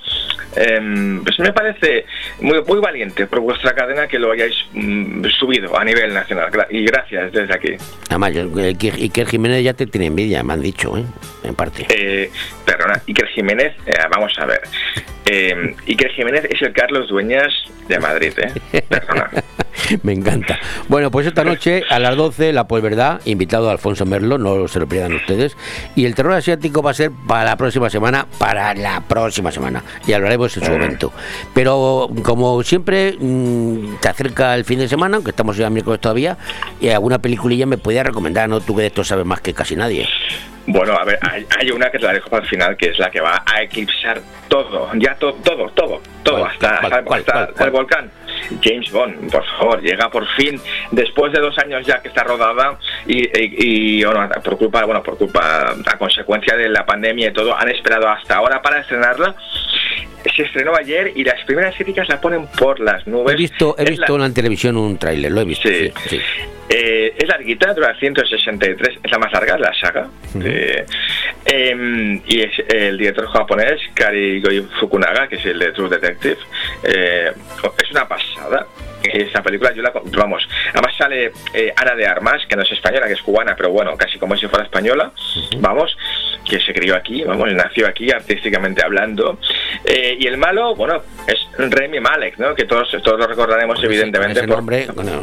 [0.55, 2.05] em, pues me parece
[2.41, 6.49] muy, muy valiente por vuestra cadena que lo hayáis mm, subido a nivel nacional.
[6.69, 7.75] Y gracias desde aquí.
[8.09, 11.05] Además, el, Iker Jiménez ya te tiene envidia, me han dicho, ¿eh?
[11.43, 11.85] en parte.
[11.89, 12.31] Eh,
[12.65, 14.61] perdona, Iker Jiménez, eh, vamos a ver.
[15.25, 17.53] Eh, Iker Jiménez es el Carlos Dueñas
[17.89, 18.81] de Madrid, ¿eh?
[18.87, 19.29] Perdona.
[20.03, 20.57] Me encanta.
[20.87, 24.69] Bueno, pues esta noche a las 12, la pues verdad, invitado a Alfonso Merlo, no
[24.69, 25.57] se lo pierdan ustedes.
[25.95, 29.83] Y el terror asiático va a ser para la próxima semana, para la próxima semana.
[30.07, 31.11] Y hablaremos en su momento.
[31.53, 36.37] Pero como siempre, mm, te acerca el fin de semana, aunque estamos ya miércoles todavía,
[36.79, 38.61] y alguna peliculilla me podías recomendar, ¿no?
[38.61, 40.07] Tú que de esto sabes más que casi nadie.
[40.71, 42.99] Bueno, a ver, hay, hay una que te la dejo para el final, que es
[42.99, 46.99] la que va a eclipsar todo, ya to- todo, todo, todo, hasta, hasta-
[47.43, 48.11] hasta el volcán.
[48.63, 52.77] James Bond, por favor, llega por fin, después de dos años ya que está rodada
[53.07, 57.33] y, y- y, bueno, por culpa, bueno, por culpa, a consecuencia de la pandemia y
[57.33, 59.35] todo, han esperado hasta ahora para estrenarla.
[60.35, 63.33] Se estrenó ayer y las primeras críticas la ponen por las nubes.
[63.33, 65.67] He visto, he Es la- visto en la televisión un tráiler, lo he visto.
[65.69, 66.19] Sí, sí.
[66.69, 70.07] eh, es larguita, dura 163, es la más larga de la saga.
[70.43, 70.85] Eh,
[71.45, 74.41] em, y es el director japonés, Kari
[74.79, 76.37] Fukunaga, que es el de True Detective.
[76.83, 77.31] Eh,
[77.83, 78.67] es una pasada.
[79.13, 79.91] Esta película, yo la.
[80.17, 83.69] Vamos, además sale eh, Ana de Armas, que no es española, que es cubana, pero
[83.69, 85.11] bueno, casi como si fuera española.
[85.57, 85.95] Vamos,
[86.49, 89.39] que se crió aquí, vamos, nació aquí artísticamente hablando.
[89.85, 92.53] Eh, y el malo, bueno, es Remy Malek, ¿no?
[92.55, 94.39] Que todos, todos lo recordaremos, evidentemente.
[94.39, 95.21] Ese por- nombre, bueno,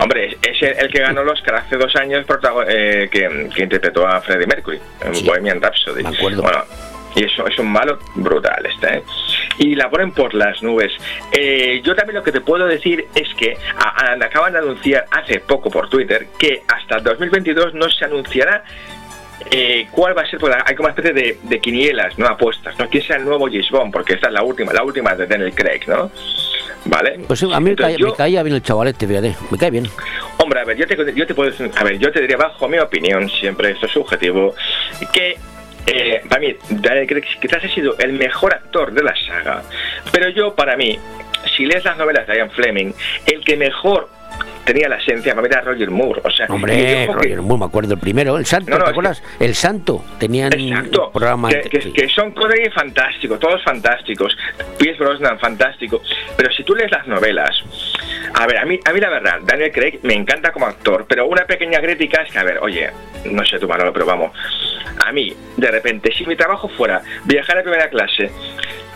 [0.00, 2.26] Hombre, es el, el que ganó el Oscar hace dos años
[2.68, 6.02] eh, que, que interpretó a Freddie Mercury en Bohemian Rhapsody.
[6.02, 6.42] Me acuerdo.
[6.42, 6.62] Bueno,
[7.18, 9.02] y eso es un malo brutal este, ¿eh?
[9.58, 10.92] Y la ponen por las nubes.
[11.32, 15.04] Eh, yo también lo que te puedo decir es que a- a- acaban de anunciar
[15.10, 18.62] hace poco por Twitter que hasta el 2022 no se anunciará
[19.50, 22.78] eh, cuál va a ser, porque hay como una especie de, de quinielas, no apuestas,
[22.78, 22.88] ¿no?
[22.88, 23.92] ¿Quién será el nuevo James Bond?
[23.92, 26.10] Porque esta es la última, la última de Daniel Craig, ¿no?
[26.84, 27.20] ¿Vale?
[27.26, 29.56] Pues sí, a mí me, caía, yo- me caía bien el chaval este, fíjate, me
[29.58, 29.86] cae bien.
[30.38, 32.68] Hombre, a ver, yo te, yo te puedo decir- a ver, yo te diría bajo
[32.68, 34.54] mi opinión, siempre esto es subjetivo,
[35.12, 35.36] que
[36.28, 39.62] para mí Daniel Craig quizás ha sido el mejor actor de la saga,
[40.12, 40.98] pero yo para mí,
[41.56, 42.92] si lees las novelas de Ian Fleming,
[43.26, 44.08] el que mejor
[44.72, 46.20] tenía la esencia, me era Roger Moore.
[46.24, 48.90] O sea, Hombre, que- Roger Moore, me acuerdo el primero, el Santo, No, no, ¿te
[48.90, 49.22] es que- acuerdas?
[49.40, 51.10] El Santo, tenían Exacto.
[51.12, 51.48] programa.
[51.48, 54.36] que, que- que son Connery fantástico, todos fantásticos.
[54.78, 56.02] Pierce Brosnan fantástico.
[56.36, 57.50] Pero si tú lees las novelas,
[58.34, 61.26] a ver, a mí, a mí la verdad, Daniel Craig me encanta como actor, pero
[61.26, 62.90] una pequeña crítica es que, a ver, oye,
[63.24, 64.32] no sé tu Manolo, pero vamos,
[65.04, 68.30] a mí, de repente, si mi trabajo fuera viajar a primera clase,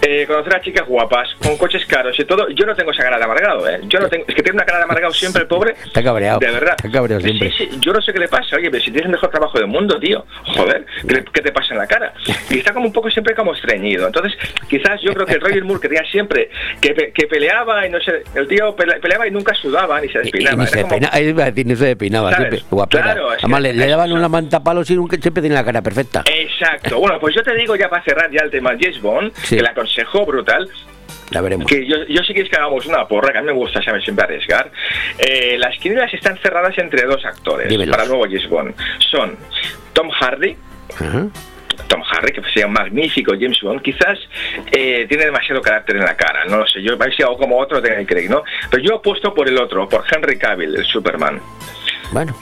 [0.02, 3.18] eh, conocer a chicas guapas, con coches caros y todo, yo no tengo esa cara
[3.18, 3.80] de amargado, ¿eh?
[3.84, 5.74] Yo no tengo, es que tiene una cara de amargado siempre el pobre.
[5.84, 6.38] Está cabreado.
[6.40, 6.74] De verdad.
[6.76, 7.50] Está cabreado siempre.
[7.52, 8.56] Sí, sí, yo no sé qué le pasa.
[8.56, 10.84] Oye, pero si tienes el mejor trabajo del mundo, tío, joder,
[11.32, 12.12] ¿qué, te pasa en la cara?
[12.50, 14.06] Y está como un poco siempre como estreñido.
[14.06, 14.32] Entonces,
[14.68, 16.50] quizás yo creo que el Roger Moore que tenía siempre,
[16.80, 20.08] que, pe- que peleaba y no sé, el tío pele- peleaba y nunca sudaba ni
[20.08, 20.62] se Y despeinaba.
[20.64, 20.94] ni se como-
[22.28, 23.02] a siempre, guapera.
[23.04, 25.80] Claro, que- Además, le, le daban una manta palos y nunca, siempre tenía la cara
[25.82, 26.22] perfecta.
[26.26, 26.98] Exacto.
[26.98, 29.56] Bueno, pues yo te digo ya para cerrar ya el tema James Bond, Sí.
[29.56, 29.68] que le
[30.26, 30.68] brutal.
[31.30, 31.66] La veremos.
[31.66, 33.82] Que yo, yo sí que es que hagamos una porra, que a mí me gusta,
[33.82, 34.04] ¿sabes?
[34.04, 34.70] Siempre arriesgar.
[35.18, 37.90] Eh, las quinielas están cerradas entre dos actores Dímelos.
[37.90, 38.74] para el nuevo James Bond.
[39.10, 39.36] Son
[39.92, 40.56] Tom Hardy.
[41.88, 44.18] Tom Hardy, que sería un magnífico James Bond, quizás
[44.70, 47.36] eh, tiene demasiado carácter en la cara, no lo sé, yo a ver si hago
[47.36, 48.42] como otro de Craig, ¿no?
[48.70, 51.40] Pero yo apuesto por el otro, por Henry Cavill, el Superman.
[52.12, 52.34] Bueno.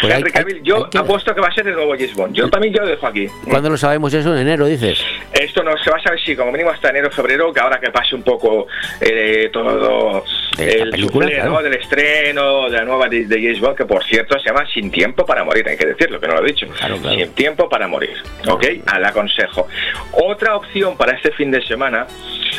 [0.00, 2.34] Pues hay- Cavill, yo apuesto que va a ser el nuevo James Bond.
[2.34, 3.26] Yo mí yo lo dejo aquí.
[3.48, 4.32] ¿Cuándo lo sabemos eso?
[4.34, 5.02] En enero, dices.
[5.32, 7.90] Esto no se va a saber si como mínimo hasta enero febrero, que ahora que
[7.90, 8.66] pase un poco
[9.00, 10.24] eh, todo
[10.58, 11.50] el película, claro.
[11.50, 11.62] ¿no?
[11.62, 14.90] del estreno de la nueva de, de James Bond, que por cierto se llama Sin
[14.90, 16.66] tiempo para morir, hay que decirlo, que no lo he dicho.
[17.08, 18.16] Sin tiempo para morir,
[18.46, 18.64] ¿ok?
[18.86, 19.68] Al aconsejo.
[20.12, 22.06] Otra opción para este fin de semana,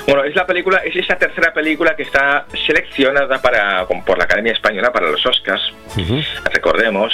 [0.07, 4.53] bueno, es la película, es esa tercera película que está seleccionada para por la Academia
[4.53, 5.61] Española para los Oscars
[6.53, 7.14] recordemos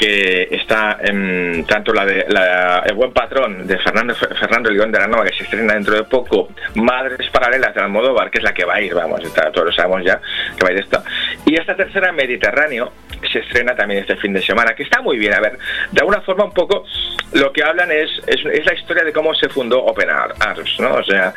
[0.00, 4.98] que está en tanto la de la- el buen patrón de Fernando Fernando León de
[4.98, 8.54] la Nova que se estrena dentro de poco Madres paralelas de Almodóvar que es la
[8.54, 9.20] que va a ir vamos
[9.52, 10.18] todos lo sabemos ya
[10.56, 11.04] que va a ir esta.
[11.44, 12.92] Y esta tercera Mediterráneo
[13.30, 15.34] se estrena también este fin de semana que está muy bien.
[15.34, 15.58] A ver
[15.92, 16.86] de alguna forma un poco
[17.34, 20.94] lo que hablan es es, es la historia de cómo se fundó Open Arms no
[20.94, 21.34] o sea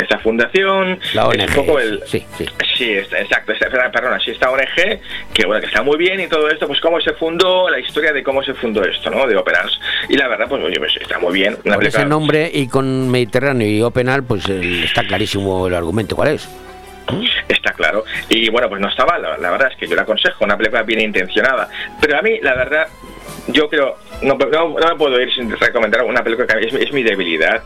[0.00, 2.46] esta fundación La es un ONG, poco el sí, sí.
[2.76, 5.00] Sí, es- exacto, esta- perdona, sí, esta ONG,
[5.34, 8.12] que bueno, que está muy bien y todo esto, pues cómo se fundó, la historia
[8.12, 9.26] de cómo se fundó esto, ¿no?
[9.26, 9.78] De Operans.
[10.08, 11.56] Y la verdad, pues oye, pues está muy bien.
[11.64, 16.16] Una Con ese nombre y con Mediterráneo y Openal, pues el- está clarísimo el argumento.
[16.16, 16.48] ¿Cuál es?
[17.48, 18.04] Está claro.
[18.28, 20.56] Y bueno, pues no está mal, la, la verdad es que yo le aconsejo, una
[20.56, 21.68] película bien intencionada.
[22.00, 22.86] Pero a mí, la verdad,
[23.48, 26.92] yo creo, no, no, no me puedo ir sin recomendar una película que es, es
[26.92, 27.62] mi debilidad,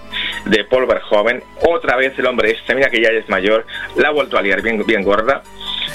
[0.46, 1.42] de Paul Verhoeven.
[1.68, 3.66] Otra vez el hombre este, mira que ya es mayor,
[3.96, 5.42] la ha vuelto a liar bien, bien gorda.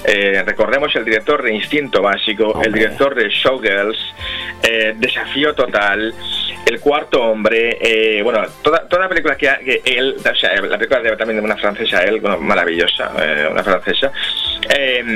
[0.05, 3.97] Eh, recordemos el director de Instinto Básico, el director de Showgirls,
[4.63, 6.13] eh, Desafío Total,
[6.65, 10.55] El Cuarto Hombre, eh, bueno, toda, toda la película que, ha- que él, o sea,
[10.61, 13.11] la película de- también de una francesa, él, bueno, maravillosa,
[13.51, 14.11] una francesa,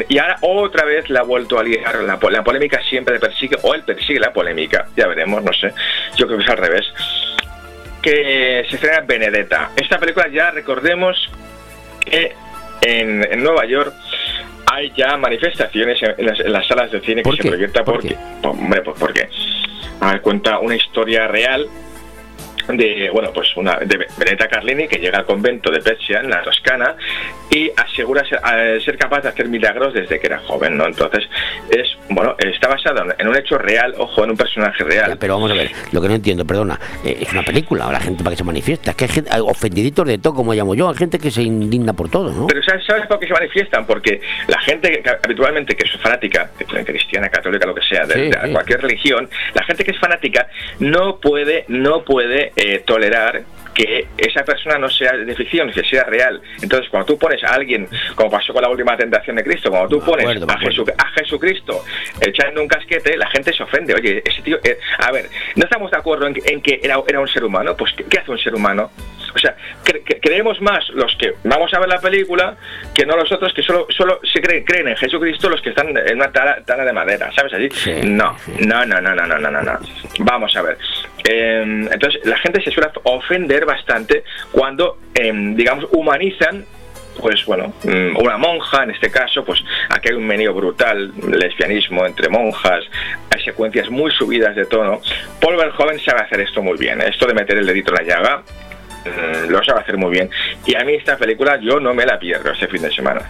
[0.09, 3.57] y ahora otra vez la ha vuelto a liar, la, la polémica siempre le persigue,
[3.63, 5.71] o él persigue la polémica, ya veremos, no sé,
[6.17, 6.85] yo creo que es al revés,
[8.01, 9.71] que se estrena Benedetta.
[9.75, 11.17] Esta película ya recordemos
[12.01, 12.33] que
[12.81, 13.93] en, en Nueva York
[14.65, 17.49] hay ya manifestaciones en, en las, en las salas de cine que ¿Por se qué?
[17.49, 19.29] proyecta ¿Por porque, hombre, pues porque
[20.01, 21.67] a ver, cuenta una historia real
[22.67, 26.41] de bueno pues una de Benetta Carlini que llega al convento de Pescia en la
[26.41, 26.95] Toscana
[27.51, 31.23] y asegura ser, capaz de hacer milagros desde que era joven no entonces
[31.69, 35.51] es bueno está basado en- un hecho real ojo en un personaje real Pero vamos
[35.51, 38.37] a ver, lo que no entiendo, perdona, eh, es una película, la gente para que
[38.37, 38.91] se manifiesta.
[38.91, 41.41] Es que hay, gente, hay ofendiditos de todo, como llamo yo, hay gente que se
[41.41, 42.47] indigna por todo, ¿no?
[42.47, 43.85] Pero ¿sabes, ¿sabes por qué se manifiestan?
[43.85, 46.49] Porque la gente que, habitualmente que es fanática,
[46.85, 48.51] cristiana, católica, lo que sea, de, Sí, de sí.
[48.51, 50.47] cualquier religión, la gente que es fanática
[50.79, 56.05] no puede, no puede eh, tolerar que esa persona no sea de ficción, que sea
[56.05, 56.41] real.
[56.61, 59.89] Entonces, cuando tú pones a alguien, como pasó con la última tentación de Cristo, cuando
[59.89, 61.83] tú pones acuerdo, a, Jesu- a Jesucristo
[62.21, 63.93] echando un casquete, la gente se ofende.
[63.93, 66.95] Oye, ese tío, eh, a ver, ¿no estamos de acuerdo en que, en que era,
[67.05, 67.75] era un ser humano?
[67.75, 68.89] Pues, ¿qué, qué hace un ser humano?
[69.35, 72.55] o sea, cre creemos más los que vamos a ver la película
[72.93, 75.95] que no los otros que solo, solo se creen, creen en Jesucristo los que están
[75.95, 77.53] en una tala, tala de madera, ¿sabes?
[77.53, 77.69] Así.
[78.07, 79.79] No, no, no, no, no, no, no, no, no.
[80.19, 80.77] Vamos a ver.
[81.27, 86.65] Eh, entonces, la gente se suele ofender bastante cuando, eh, digamos, humanizan
[87.19, 92.05] pues bueno, mm, una monja en este caso, pues aquí hay un meneo brutal, lesbianismo
[92.05, 92.83] entre monjas,
[93.33, 94.99] hay secuencias muy subidas de tono.
[95.39, 98.43] Paul Verhoeven sabe hacer esto muy bien, esto de meter el dedito en la llaga
[99.49, 100.29] lo sabe hacer muy bien.
[100.65, 103.21] Y a mí esta película yo no me la pierdo este fin de semana.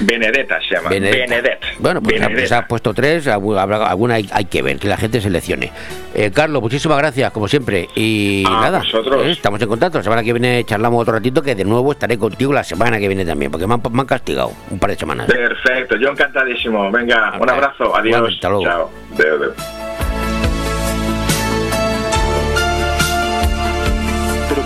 [0.00, 0.88] Benedetta se llama.
[0.90, 1.34] Benedetta.
[1.34, 1.66] Benedetta.
[1.78, 2.48] Bueno, pues ya- Benedetta.
[2.48, 5.70] se ha puesto tres, alguna hay, hay que ver, que la gente seleccione.
[6.14, 7.88] Eh, Carlos, muchísimas gracias, como siempre.
[7.94, 9.24] Y A nada, vosotros.
[9.26, 9.98] eh, estamos en contacto.
[9.98, 13.06] La semana que viene charlamos otro ratito, que de nuevo estaré contigo la semana que
[13.08, 15.26] viene también, porque me han, me han castigado un par de semanas.
[15.26, 16.90] Perfecto, yo encantadísimo.
[16.90, 18.32] Venga, un abrazo, adiós.
[18.34, 18.64] Hasta luego.
[18.64, 18.90] Chao.
[19.14, 19.93] Adeu.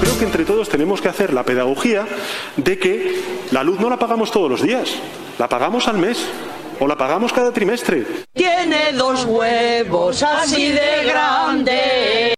[0.00, 2.06] Creo que entre todos tenemos que hacer la pedagogía
[2.56, 4.94] de que la luz no la pagamos todos los días,
[5.38, 6.24] la pagamos al mes
[6.80, 8.06] o la pagamos cada trimestre.
[8.32, 12.37] Tiene dos huevos así de grandes.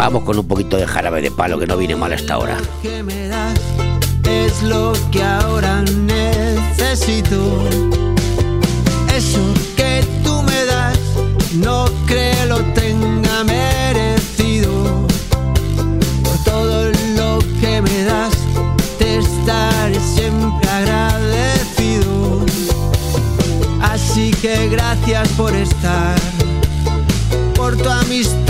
[0.00, 2.56] Vamos con un poquito de jarabe de palo, que no viene mal hasta ahora.
[2.80, 3.60] que me das
[4.24, 7.36] es lo que ahora necesito.
[9.14, 10.98] Eso que tú me das
[11.52, 15.06] no creo lo tenga merecido.
[16.24, 16.86] Por todo
[17.18, 18.32] lo que me das
[18.98, 22.40] te estaré siempre agradecido.
[23.82, 26.18] Así que gracias por estar,
[27.54, 28.49] por tu amistad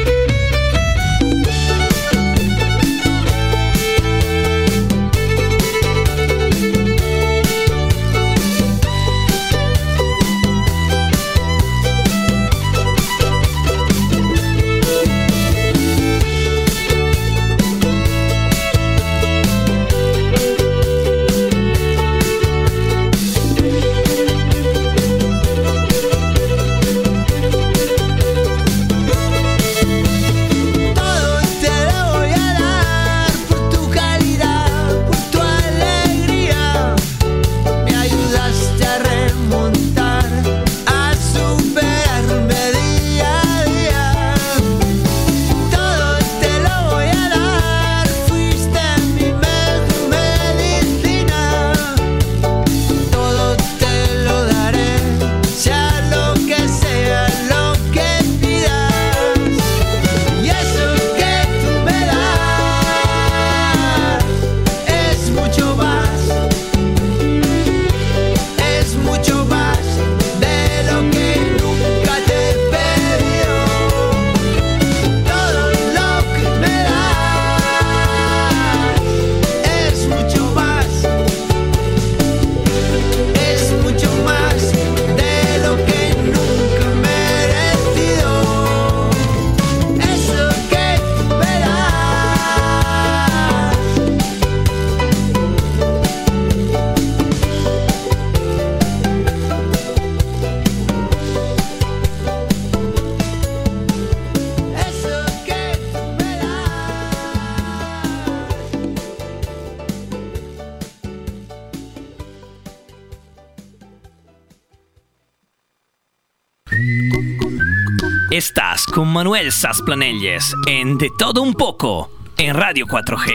[119.01, 123.31] Con Manuel Sasplanelles en De Todo Un Poco en Radio 4G.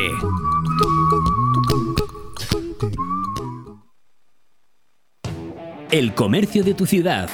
[5.91, 7.29] El comercio de tu ciudad.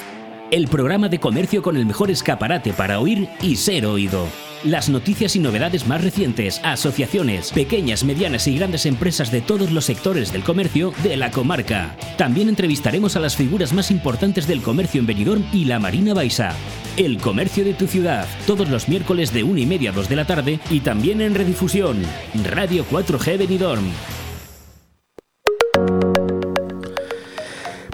[0.50, 4.26] El programa de comercio con el mejor escaparate para oír y ser oído.
[4.64, 9.84] Las noticias y novedades más recientes, asociaciones, pequeñas, medianas y grandes empresas de todos los
[9.84, 11.98] sectores del comercio de la comarca.
[12.16, 16.56] También entrevistaremos a las figuras más importantes del comercio en Benidorm y la Marina Baixa.
[16.96, 20.16] El comercio de tu ciudad, todos los miércoles de 1 y media a 2 de
[20.16, 22.02] la tarde y también en redifusión.
[22.44, 23.84] Radio 4G Benidorm.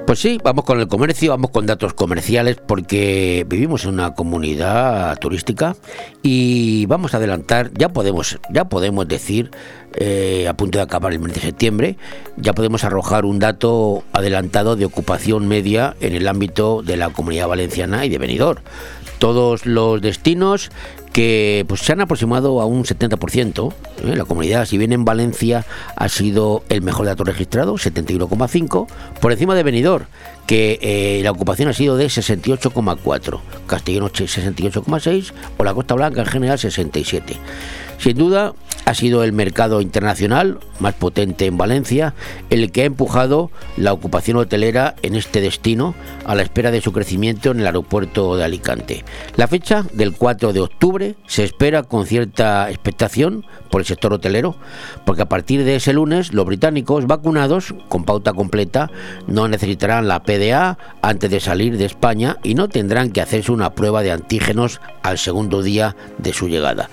[0.08, 5.18] Pues sí, vamos con el comercio, vamos con datos comerciales porque vivimos en una comunidad
[5.18, 5.76] turística
[6.22, 9.50] y vamos a adelantar, ya podemos, ya podemos decir,
[9.96, 11.98] eh, a punto de acabar el mes de septiembre,
[12.38, 17.48] ya podemos arrojar un dato adelantado de ocupación media en el ámbito de la comunidad
[17.48, 18.62] valenciana y de Benidorm.
[19.18, 20.70] Todos los destinos
[21.18, 23.72] que pues, se han aproximado a un 70%.
[24.04, 24.14] ¿eh?
[24.14, 25.66] La comunidad, si bien en Valencia
[25.96, 28.86] ha sido el mejor dato registrado, 71,5,
[29.20, 30.04] por encima de Benidorm,
[30.46, 36.28] que eh, la ocupación ha sido de 68,4, Castellón 68,6 o la Costa Blanca en
[36.28, 37.36] general 67.
[37.98, 38.54] Sin duda,
[38.88, 42.14] ha sido el mercado internacional más potente en Valencia
[42.48, 45.94] el que ha empujado la ocupación hotelera en este destino
[46.24, 49.04] a la espera de su crecimiento en el aeropuerto de Alicante.
[49.36, 54.56] La fecha del 4 de octubre se espera con cierta expectación por el sector hotelero,
[55.04, 58.90] porque a partir de ese lunes los británicos vacunados con pauta completa
[59.26, 63.74] no necesitarán la PDA antes de salir de España y no tendrán que hacerse una
[63.74, 66.88] prueba de antígenos al segundo día de su llegada.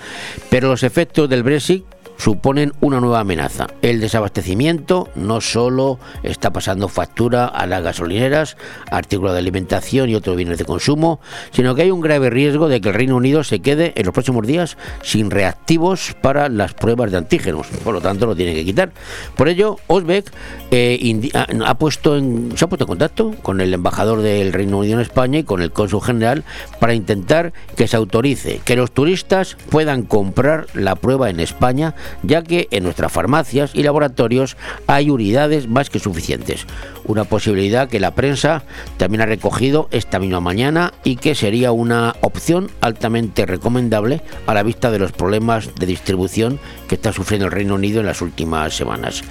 [0.50, 0.82] Pero los
[1.28, 1.84] del Brexit
[2.16, 3.66] suponen una nueva amenaza.
[3.82, 8.56] El desabastecimiento no solo está pasando factura a las gasolineras,
[8.90, 11.20] artículos de alimentación y otros bienes de consumo,
[11.50, 14.12] sino que hay un grave riesgo de que el Reino Unido se quede en los
[14.12, 17.66] próximos días sin reactivos para las pruebas de antígenos.
[17.84, 18.92] Por lo tanto, lo tiene que quitar.
[19.36, 20.32] Por ello, Osbeck
[20.70, 24.78] eh, ha, ha puesto en, se ha puesto en contacto con el embajador del Reino
[24.78, 26.44] Unido en España y con el cónsul general
[26.80, 32.42] para intentar que se autorice que los turistas puedan comprar la prueba en España ya
[32.42, 34.56] que en nuestras farmacias y laboratorios
[34.86, 36.66] hay unidades más que suficientes.
[37.04, 38.64] Una posibilidad que la prensa
[38.96, 44.62] también ha recogido esta misma mañana y que sería una opción altamente recomendable a la
[44.62, 46.58] vista de los problemas de distribución
[46.88, 49.22] que está sufriendo el Reino Unido en las últimas semanas.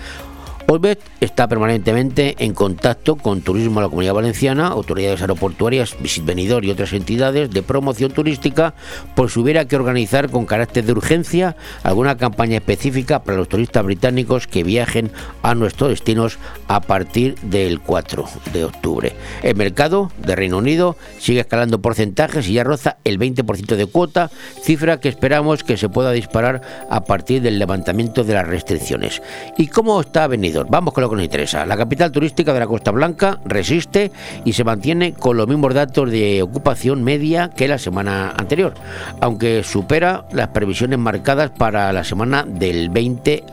[0.68, 6.66] Olbet está permanentemente en contacto con Turismo de la Comunidad Valenciana, autoridades aeroportuarias, Visit Benidorm
[6.66, 8.74] y otras entidades de promoción turística
[9.16, 13.86] por si hubiera que organizar con carácter de urgencia alguna campaña específica para los turistas
[13.86, 15.12] británicos que viajen
[15.44, 19.16] a nuestros destinos a partir del 4 de octubre.
[19.44, 24.32] El mercado de Reino Unido sigue escalando porcentajes y ya roza el 20% de cuota,
[24.64, 29.22] cifra que esperamos que se pueda disparar a partir del levantamiento de las restricciones.
[29.58, 30.55] ¿Y cómo está Benidorm?
[30.64, 31.66] Vamos con lo que nos interesa.
[31.66, 34.12] La capital turística de la Costa Blanca resiste
[34.46, 38.74] y se mantiene con los mismos datos de ocupación media que la semana anterior,
[39.22, 43.44] aunque supera las previsiones marcadas para la semana del 20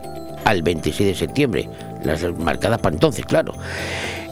[0.45, 1.69] al 26 de septiembre,
[2.03, 3.53] las marcadas para entonces, claro.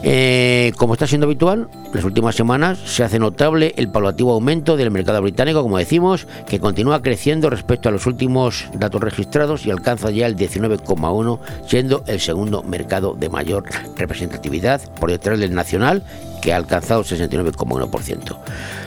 [0.04, 4.90] Eh, como está siendo habitual, las últimas semanas se hace notable el paulatativo aumento del
[4.90, 10.10] mercado británico, como decimos, que continúa creciendo respecto a los últimos datos registrados y alcanza
[10.10, 11.38] ya el 19,1,
[11.68, 13.64] siendo el segundo mercado de mayor
[13.96, 16.02] representatividad por detrás del nacional,
[16.40, 18.38] que ha alcanzado el 69,1%.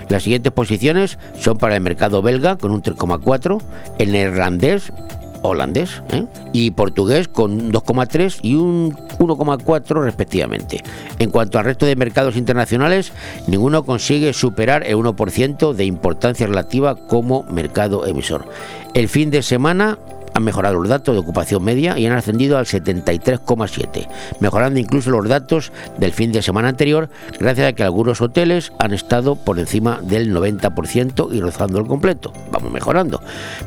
[0.10, 3.62] Las siguientes posiciones son para el mercado belga con un 3,4,
[4.00, 4.92] el neerlandés
[5.48, 6.26] holandés ¿eh?
[6.54, 10.84] y portugués con 2,3 y un 1,4 respectivamente.
[11.20, 13.12] En cuanto al resto de mercados internacionales,
[13.48, 18.48] ninguno consigue superar el 1% de importancia relativa como mercado emisor.
[18.94, 19.98] El fin de semana
[20.36, 24.08] han mejorado los datos de ocupación media y han ascendido al 73,7,
[24.42, 27.10] mejorando incluso los datos del fin de semana anterior,
[27.40, 32.34] gracias a que algunos hoteles han estado por encima del 90% y rozando el completo.
[32.52, 33.22] Vamos mejorando.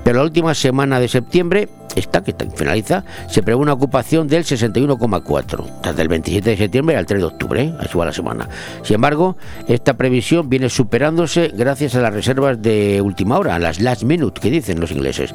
[0.05, 5.81] Pero la última semana de septiembre, esta que finaliza, se prevé una ocupación del 61,4,
[5.82, 7.74] desde el 27 de septiembre al 3 de octubre, ¿eh?
[7.98, 8.48] va la semana.
[8.82, 9.36] Sin embargo,
[9.66, 14.40] esta previsión viene superándose gracias a las reservas de última hora, a las last minute
[14.40, 15.35] que dicen los ingleses.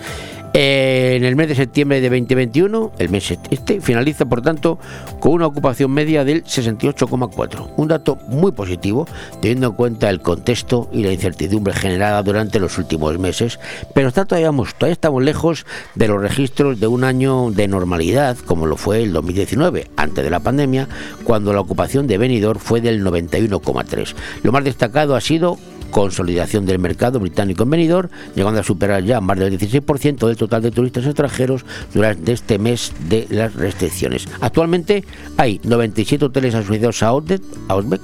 [0.54, 4.78] Eh, En el mes de septiembre de 2021, el mes este finaliza por tanto
[5.20, 9.08] con una ocupación media del 68,4, un dato muy positivo
[9.42, 13.60] teniendo en cuenta el contexto y la incertidumbre generada durante los últimos meses,
[13.96, 15.66] pero está todavía, todavía estamos lejos
[15.96, 20.30] de los registros de un año de normalidad como lo fue el 2019, antes de
[20.30, 20.90] la pandemia,
[21.24, 24.14] cuando la ocupación de Benidorm fue del 91,3.
[24.44, 25.58] Lo más destacado ha sido
[25.94, 30.64] consolidación del mercado británico en Benidorm, llegando a superar ya más del 16% del total
[30.64, 31.64] de turistas extranjeros
[31.94, 34.28] durante este mes de las restricciones.
[34.42, 35.06] Actualmente
[35.38, 37.42] hay 97 hoteles asociados a Outlet,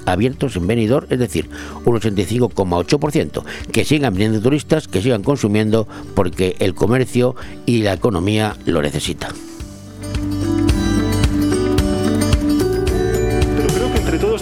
[0.06, 1.50] abiertos en Benidorm, es decir,
[1.84, 3.42] un 85,8%,
[3.72, 7.34] que sigan viniendo turistas, que sigan consumiendo porque el comercio
[7.66, 9.32] y la economía lo necesitan.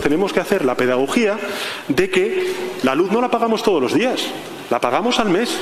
[0.09, 1.39] Tenemos que hacer la pedagogía
[1.89, 4.24] de que la luz no la pagamos todos los días,
[4.70, 5.60] la pagamos al mes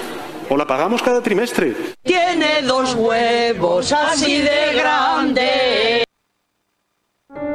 [0.48, 1.74] o la pagamos cada trimestre.
[2.04, 6.04] Tiene dos huevos así de grandes.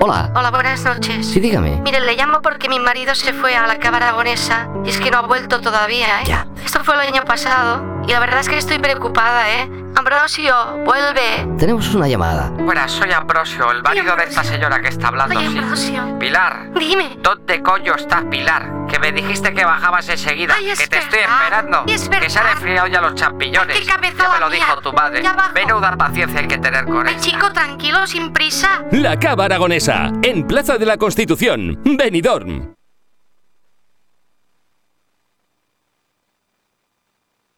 [0.02, 0.34] Hola.
[0.36, 1.28] Hola, buenas noches.
[1.28, 1.80] Sí, dígame.
[1.82, 5.12] Mire, le llamo porque mi marido se fue a la Cámara Aragonesa y es que
[5.12, 6.26] no ha vuelto todavía, ¿eh?
[6.26, 6.46] Ya.
[6.66, 9.70] Esto fue el año pasado y la verdad es que estoy preocupada, ¿eh?
[9.96, 10.56] Ambrosio,
[10.86, 11.48] vuelve.
[11.58, 12.50] Tenemos una llamada.
[12.50, 15.38] Buenas, soy Ambrosio, el marido de esta señora que está hablando.
[15.38, 15.58] Oye, sí.
[15.58, 16.20] Ambrosio.
[16.20, 16.72] Pilar.
[16.78, 17.18] Dime.
[17.22, 18.88] ¿Dónde coño estás, Pilar?
[18.90, 20.56] Que me dijiste que bajabas enseguida.
[20.58, 21.84] Ay, es que te estoy esperando.
[21.88, 23.80] es que se han enfriado ya los champiñones.
[23.80, 25.22] Qué cabeza ya me lo dijo tu madre.
[25.24, 25.54] Ya bajo.
[25.54, 27.20] Menuda paciencia hay que tener con ella.
[27.20, 28.84] chico, tranquilo, sin prisa.
[28.92, 32.74] La Cava Aragonesa, en Plaza de la Constitución, Benidorm.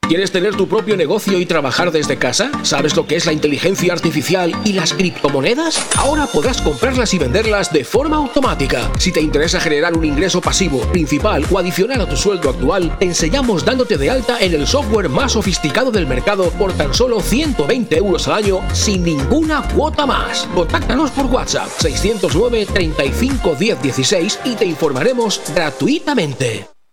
[0.08, 2.52] ¿Quieres tener tu propio negocio y trabajar desde casa?
[2.64, 5.82] ¿Sabes lo que es la inteligencia artificial y las criptomonedas?
[5.98, 8.92] Ahora podrás comprarlas y venderlas de forma automática.
[9.00, 13.06] Si te interesa generar un ingreso pasivo, principal o adicional a tu sueldo actual, te
[13.06, 17.98] enseñamos dándote de alta en el software más sofisticado del mercado por tan solo 120
[17.98, 20.48] euros al año sin ninguna cuota más.
[20.54, 26.73] Contáctanos por WhatsApp 609 35 10 16 y te informaremos gratuitamente.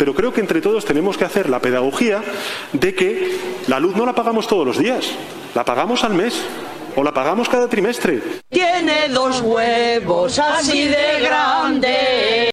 [0.00, 2.22] Pero creo que entre todos tenemos que hacer la pedagogía
[2.72, 3.36] de que
[3.66, 5.10] la luz no la pagamos todos los días,
[5.54, 6.40] la pagamos al mes
[6.96, 8.22] o la pagamos cada trimestre.
[8.48, 12.50] Tiene dos huevos así de grandes.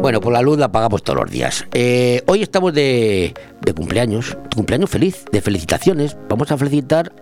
[0.00, 1.66] Bueno, pues la luz la pagamos todos los días.
[1.74, 6.16] Eh, hoy estamos de, de cumpleaños, cumpleaños feliz, de felicitaciones.
[6.30, 7.12] Vamos a felicitar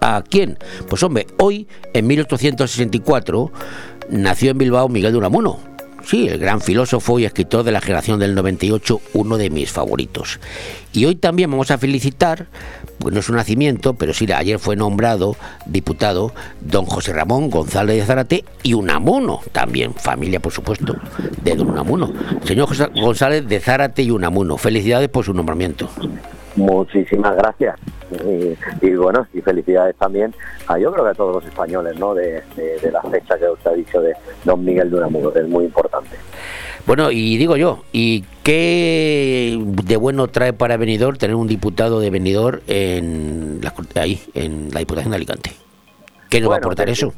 [0.00, 0.58] a quién.
[0.88, 3.52] Pues hombre, hoy, en 1864,
[4.10, 5.67] nació en Bilbao Miguel de Unamuno.
[6.08, 10.40] Sí, el gran filósofo y escritor de la generación del 98, uno de mis favoritos.
[10.94, 12.46] Y hoy también vamos a felicitar,
[12.98, 15.36] pues no es un nacimiento, pero sí, ayer fue nombrado
[15.66, 16.32] diputado
[16.62, 20.96] don José Ramón González de Zárate y Unamuno, también, familia por supuesto,
[21.42, 22.10] de don Unamuno.
[22.42, 25.90] Señor José González de Zárate y Unamuno, felicidades por su nombramiento.
[26.56, 27.76] Muchísimas gracias.
[28.24, 30.34] Y, y bueno, y felicidades también
[30.66, 32.14] a yo creo que a todos los españoles, ¿no?
[32.14, 34.14] De, de- de la fecha que usted ha dicho de
[34.44, 36.16] Don Miguel de Unamuno, que es muy importante.
[36.86, 42.08] Bueno, y digo yo, ¿y qué de bueno trae para Benidorm tener un diputado de
[42.08, 45.52] Benidorm en la, ahí, en la Diputación de Alicante?
[46.30, 47.12] ¿Qué nos va a aportar eso?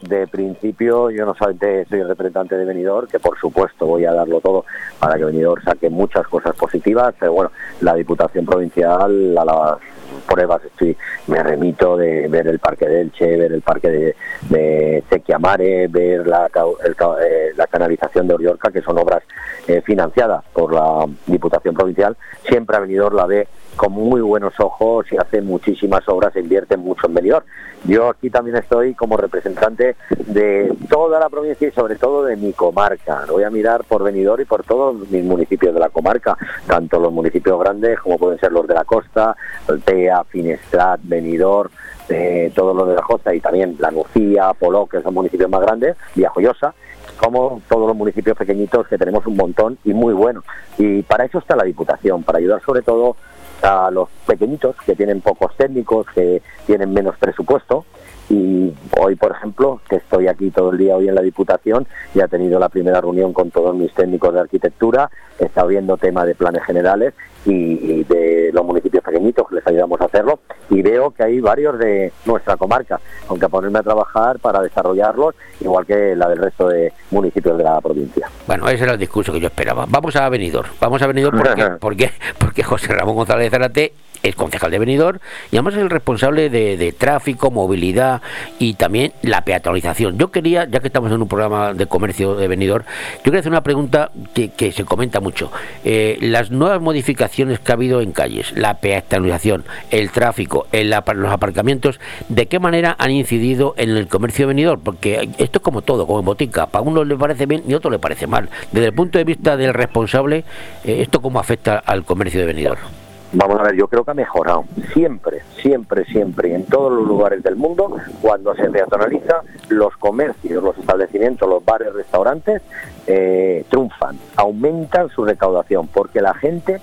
[0.00, 4.40] De principio, yo no solamente soy representante de Benidorm, que por supuesto voy a darlo
[4.40, 4.64] todo
[4.98, 7.50] para que Benidorm saque muchas cosas positivas, pero bueno,
[7.82, 9.78] la Diputación Provincial, a las
[10.26, 10.96] pruebas estoy
[11.26, 14.16] me remito de ver el Parque de Elche, ver el Parque de,
[14.48, 16.50] de Sequiamare, ver la,
[16.84, 19.22] el eh, la canalización de Oriorca, que son obras
[19.68, 22.16] eh, financiadas por la Diputación Provincial,
[22.48, 26.76] siempre a Benidorm la ve con muy buenos ojos y hace muchísimas obras, e invierte
[26.76, 27.44] mucho en Benidorm.
[27.84, 32.52] Yo aquí también estoy como representante de toda la provincia y sobre todo de mi
[32.52, 33.24] comarca.
[33.28, 36.36] Voy a mirar por Benidorm y por todos mis municipios de la comarca,
[36.66, 39.34] tanto los municipios grandes como pueden ser los de la costa,
[39.66, 41.70] Altea, Finestrat, Benidorm,
[42.10, 45.60] eh, todos los de la costa y también La Nucía, Poló, que son municipios más
[45.60, 46.74] grandes, Villajoyosa,
[47.16, 50.44] como todos los municipios pequeñitos que tenemos un montón y muy buenos.
[50.76, 53.16] Y para eso está la Diputación, para ayudar sobre todo
[53.62, 57.84] a los pequeñitos que tienen pocos técnicos, que tienen menos presupuesto.
[58.30, 62.26] Y hoy, por ejemplo, que estoy aquí todo el día hoy en la Diputación, ya
[62.26, 66.24] he tenido la primera reunión con todos mis técnicos de arquitectura, he estado viendo tema
[66.24, 67.12] de planes generales
[67.44, 70.38] y, de los municipios pequeñitos que les ayudamos a hacerlo
[70.68, 75.34] y veo que hay varios de nuestra comarca, aunque a ponerme a trabajar para desarrollarlos,
[75.60, 78.28] igual que la del resto de municipios de la provincia.
[78.46, 79.86] Bueno, ese era el discurso que yo esperaba.
[79.88, 80.68] Vamos a Benidorm.
[80.80, 85.18] Vamos a Benidorm porque, porque, porque José Ramón González de Es concejal de Benidorm
[85.50, 88.22] y además es el responsable de, de tráfico, movilidad
[88.58, 90.18] y también la peatonalización.
[90.18, 92.84] Yo quería, ya que estamos en un programa de comercio de Benidorm,
[93.18, 95.50] yo quería hacer una pregunta que, se comenta mucho.
[95.84, 101.32] Eh, las nuevas modificaciones que ha habido en calles, la peatonalización, el tráfico, el los
[101.32, 104.80] aparcamientos, ¿de qué manera han incidido en el comercio de Benidorm?
[104.80, 106.66] Porque esto es como todo, como en botica.
[106.66, 108.48] Para uno le parece bien y a otro le parece mal.
[108.72, 110.44] Desde el punto de vista del responsable,
[110.84, 113.09] eh, ¿esto cómo afecta al comercio de Benidorm?
[113.32, 114.64] Vamos a ver, yo creo que ha mejorado.
[114.92, 120.76] Siempre, siempre, siempre, en todos los lugares del mundo, cuando se peatonaliza, los comercios, los
[120.76, 122.60] establecimientos, los bares, restaurantes,
[123.06, 126.80] eh, triunfan, aumentan su recaudación, porque la gente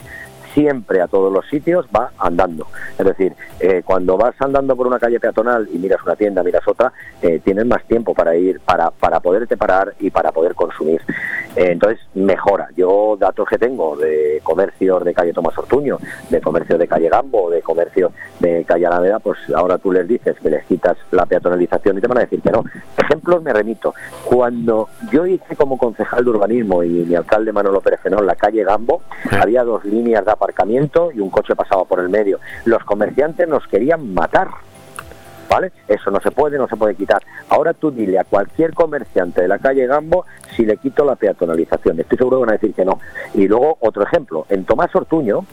[0.58, 2.66] siempre a todos los sitios va andando.
[2.98, 6.68] Es decir, eh, cuando vas andando por una calle peatonal y miras una tienda, miras
[6.68, 11.00] otra, eh, tienes más tiempo para ir, para, para poderte parar y para poder consumir.
[11.56, 12.70] Eh, entonces, mejora.
[12.76, 17.52] Yo datos que tengo de comercios de calle Tomás Ortuño, de comercios de calle Gambo,
[17.52, 21.98] de comercios de calle Alameda, pues ahora tú les dices que les quitas la peatonalización
[21.98, 22.64] y te van a decir que no.
[22.98, 23.94] Ejemplos me remito.
[24.26, 28.64] Cuando yo hice como concejal de urbanismo y mi alcalde Manolo Pérez Fenón la calle
[28.64, 29.02] Gambo,
[29.32, 30.32] había dos líneas de
[31.14, 32.40] y un coche pasaba por el medio.
[32.66, 34.50] Los comerciantes nos querían matar.
[35.50, 35.72] ¿Vale?
[35.88, 37.22] Eso no se puede, no se puede quitar.
[37.48, 40.26] Ahora tú dile a cualquier comerciante de la calle Gambo
[40.58, 41.98] si le quito la peatonalización.
[42.02, 43.00] Estoy seguro que van a decir que no.
[43.34, 44.46] Y luego otro ejemplo.
[44.50, 45.46] En Tomás Ortuño,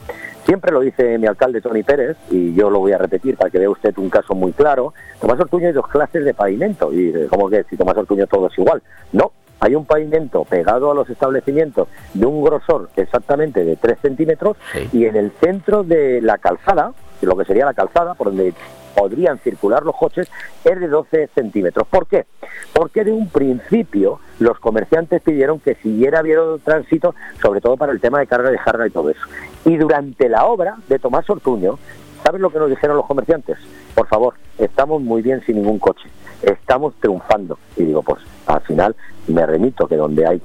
[0.45, 3.59] siempre lo dice mi alcalde Tony Pérez, y yo lo voy a repetir para que
[3.59, 4.93] vea usted un caso muy claro.
[5.21, 6.91] Tomás Ortuño hay dos clases de pavimento.
[6.91, 8.83] Y ¿cómo que si Tomás Ortuño todo es igual?
[9.13, 14.57] No, hay un pavimento pegado a los establecimientos de un grosor exactamente de 3 centímetros
[14.91, 18.53] y en el centro de la calzada, lo que sería la calzada, por donde
[18.95, 20.29] podrían circular los coches,
[20.63, 21.85] es de 12 centímetros.
[21.87, 22.25] ¿Por qué?
[22.73, 27.99] Porque de un principio los comerciantes pidieron que siguiera habiendo tránsito, sobre todo para el
[27.99, 29.21] tema de carga y descarga y todo eso.
[29.65, 31.77] Y durante la obra de Tomás Ortuño,
[32.23, 33.57] ¿sabes lo que nos dijeron los comerciantes?
[33.93, 36.09] Por favor, estamos muy bien sin ningún coche,
[36.45, 37.57] estamos triunfando.
[37.75, 38.95] Y digo, pues al final
[39.27, 40.41] me remito que donde hay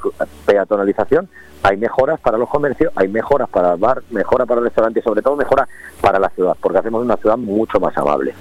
[0.47, 1.29] peatonalización
[1.63, 5.03] hay mejoras para los comercios, hay mejoras para el bar, mejora para el restaurante y
[5.03, 5.69] sobre todo mejora
[6.01, 8.35] para la ciudad, porque hacemos una ciudad mucho más amable.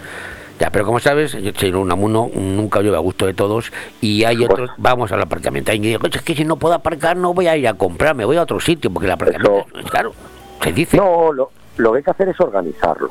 [0.59, 3.71] Ya, pero como sabes, yo soy un amuno, nunca llueve a gusto de todos
[4.01, 5.71] y hay otros, vamos al aparcamiento.
[5.71, 8.25] Hay dice, es que si no puedo aparcar no voy a ir a comprar, me
[8.25, 10.13] voy a otro sitio, porque el aparcamiento, claro,
[10.61, 10.97] se dice.
[10.97, 13.09] No, lo, lo que hay que hacer es organizarlo.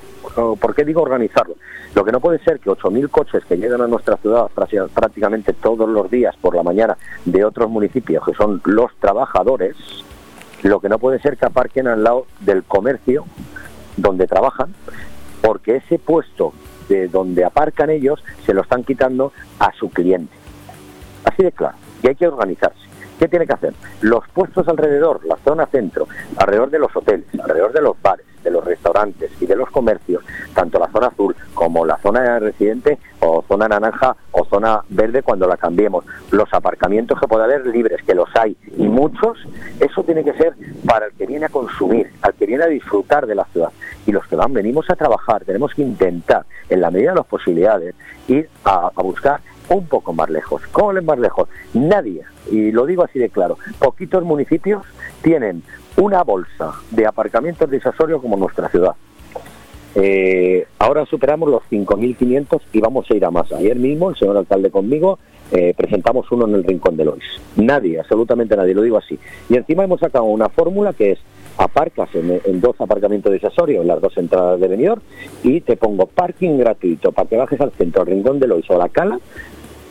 [0.60, 1.56] ¿Por qué digo organizarlo?
[1.94, 5.52] Lo que no puede ser que 8.000 coches que llegan a nuestra ciudad prácti- prácticamente
[5.54, 9.74] todos los días por la mañana de otros municipios, que son los trabajadores,
[10.62, 13.24] lo que no puede ser que aparquen al lado del comercio
[13.96, 14.74] donde trabajan,
[15.42, 16.52] porque ese puesto
[16.88, 20.34] de donde aparcan ellos se lo están quitando a su cliente.
[21.24, 21.76] Así de claro.
[22.02, 22.78] Y hay que organizarse.
[23.18, 23.74] ¿Qué tiene que hacer?
[24.00, 28.50] Los puestos alrededor, la zona centro, alrededor de los hoteles, alrededor de los bares, de
[28.50, 30.22] los restaurantes y de los comercios,
[30.54, 35.46] tanto la zona azul como la zona residente o zona naranja o zona verde cuando
[35.46, 39.38] la cambiemos, los aparcamientos que pueda haber libres, que los hay y muchos,
[39.80, 40.54] eso tiene que ser
[40.86, 43.70] para el que viene a consumir, al que viene a disfrutar de la ciudad.
[44.06, 47.26] Y los que van, venimos a trabajar, tenemos que intentar, en la medida de las
[47.26, 47.94] posibilidades,
[48.28, 50.62] ir a, a buscar un poco más lejos.
[50.72, 51.48] ¿Cómo es más lejos?
[51.74, 54.82] Nadie, y lo digo así de claro, poquitos municipios
[55.22, 55.62] tienen
[55.98, 58.94] una bolsa de aparcamientos disuasorios como nuestra ciudad.
[59.94, 63.50] Eh, ahora superamos los 5.500 y vamos a ir a más.
[63.52, 65.18] Ayer mismo, el señor alcalde conmigo,
[65.50, 67.24] eh, presentamos uno en el Rincón de Lois.
[67.56, 69.18] Nadie, absolutamente nadie, lo digo así.
[69.48, 71.18] Y encima hemos sacado una fórmula que es
[71.56, 75.02] aparcas en, dos aparcamientos disuasorios, en las dos entradas de Benidorm,
[75.42, 78.76] y te pongo parking gratuito para que bajes al centro, al Rincón de Lois o
[78.76, 79.18] a la Cala,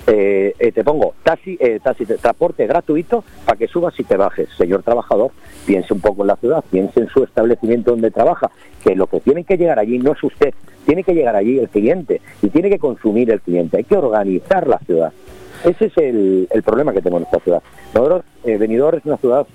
[0.07, 4.47] eh, eh, te pongo taxi, eh, taxi, transporte gratuito para que subas y te bajes.
[4.57, 5.31] Señor trabajador,
[5.65, 8.49] piense un poco en la ciudad, piense en su establecimiento donde trabaja,
[8.83, 10.53] que lo que tiene que llegar allí no es usted,
[10.85, 13.77] tiene que llegar allí el cliente y tiene que consumir el cliente.
[13.77, 15.11] Hay que organizar la ciudad.
[15.65, 17.63] Ese es el, problema que tenemos en esta ciudad.
[17.93, 19.45] Nosotros, eh, Benidorm es una ciudad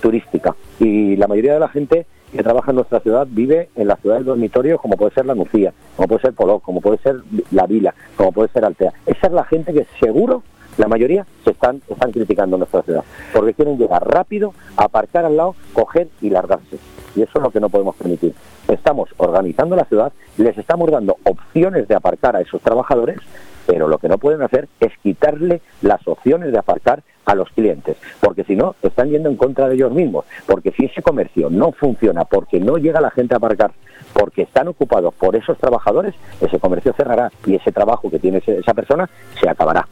[0.00, 3.96] turística y la mayoría de la gente que trabaja en nuestra ciudad vive en la
[3.96, 7.16] ciudad del dormitorio como puede ser la Nucía, como puede ser Poló, como puede ser
[7.50, 8.92] la Vila, como puede ser Altea.
[9.06, 10.42] Esa es la gente que seguro,
[10.76, 15.36] la mayoría, se están, están criticando en nuestra ciudad, porque quieren llegar rápido, aparcar al
[15.36, 16.78] lado, coger y largarse.
[17.16, 18.34] Y eso es lo que no podemos permitir.
[18.68, 23.18] Estamos organizando la ciudad, les estamos dando opciones de aparcar a esos trabajadores,
[23.68, 27.98] pero lo que no pueden hacer es quitarle las opciones de aparcar a los clientes,
[28.20, 31.72] porque si no, están yendo en contra de ellos mismos, porque si ese comercio no
[31.72, 33.72] funciona, porque no llega la gente a aparcar,
[34.14, 38.72] porque están ocupados por esos trabajadores, ese comercio cerrará y ese trabajo que tiene esa
[38.72, 39.86] persona se acabará.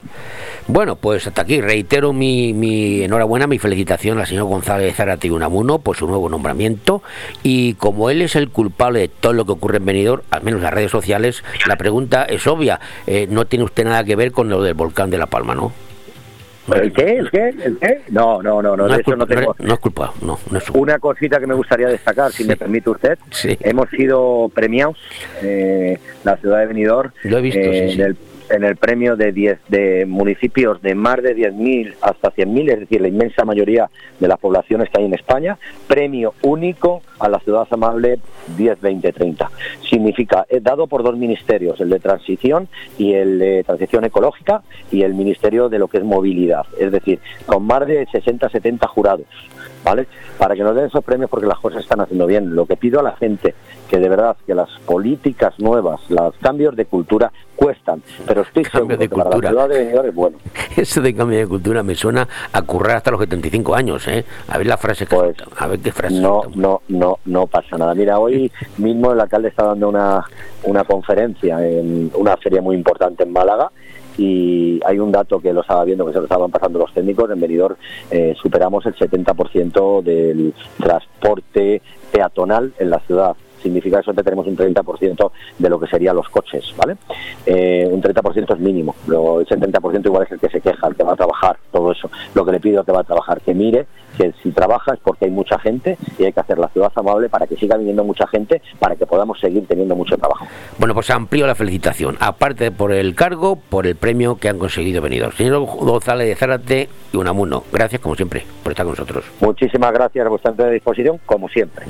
[0.67, 5.97] Bueno, pues hasta aquí reitero mi, enhorabuena, mi felicitación al señor González Zárate Unamuno por
[5.97, 7.03] su nuevo nombramiento.
[7.43, 10.59] Y como él es el culpable de todo lo que ocurre en Benidorm, al menos
[10.59, 14.33] en las redes sociales, la pregunta es obvia, eh, no tiene usted nada que ver
[14.33, 15.73] con lo del volcán de La Palma, ¿no?
[16.75, 17.19] ¿El qué?
[17.19, 17.49] ¿El qué?
[17.65, 18.01] ¿El qué?
[18.09, 19.57] No, no, no, no, No de es eso culpa- no tengo.
[19.61, 22.91] no es- culpa, no, no es Una cosita que me gustaría destacar, si me permite
[22.91, 23.19] usted.
[23.61, 24.99] Hemos sido premiados,
[25.43, 28.01] eh, la ciudad de Benidorm, Lo he visto, eh, sí, sí.
[28.03, 28.17] en, el,
[28.51, 33.01] en el premio de 10 de municipios de más de 10.000 hasta 100.000, es decir,
[33.01, 35.59] la inmensa mayoría de las poblaciones que hay en España.
[35.87, 38.19] Premio único a la ciudad amable
[38.57, 39.49] 10-20-30.
[39.89, 42.69] Significa, es dado por dos ministerios, el de transición
[42.99, 46.67] y el de transición ecológica y el ministerio de lo que es movilidad.
[46.79, 49.27] Es decir, con más de 60-70 jurados.
[49.87, 50.09] ¿Vale?
[50.37, 52.57] Para que nos den esos premios porque las cosas están haciendo bien.
[52.57, 53.55] Lo que pido a la gente,
[53.89, 58.97] que de verdad que las políticas nuevas, los cambios de cultura cuestan, pero estoy seguro
[58.97, 59.51] de que para la cultura.
[59.51, 60.39] ciudad de Benidorm es bueno.
[60.77, 64.25] Eso de cambio de cultura me suena a currar hasta los 75 años, ¿eh?
[64.49, 67.79] A ver la frase que falta, a ver qué frase No, no, no, no pasa
[67.79, 67.95] nada.
[67.95, 70.25] Mira, hoy mismo el alcalde está dando una,
[70.65, 73.71] una conferencia en una feria muy importante en Málaga
[74.19, 77.31] y hay un dato que lo estaba viendo, que se lo estaban pasando los técnicos,
[77.31, 77.77] en Benidorm
[78.11, 81.83] eh, superamos el 70% del transporte
[82.13, 83.37] peatonal en la ciudad.
[83.67, 86.97] Significa eso que tenemos un 30% de lo que serían los coches, ¿vale?
[87.45, 90.95] Eh, un 30% es mínimo, luego el 70% igual es el que se queja, el
[90.95, 92.09] que va a trabajar, todo eso.
[92.35, 93.87] Lo que le pido al que va a trabajar, que mire
[94.17, 97.29] que si trabaja es porque hay mucha gente y hay que hacer la ciudad amable
[97.29, 100.47] para que siga viniendo mucha gente, para que podamos seguir teniendo mucho trabajo.
[100.79, 105.03] Bueno, pues amplío la felicitación, aparte por el cargo, por el premio que han conseguido
[105.03, 105.33] Benidorm.
[105.33, 109.25] Señor González de Zárate y Unamuno, gracias como siempre por estar con nosotros.
[109.41, 111.87] Muchísimas gracias a vuestra disposición, como siempre.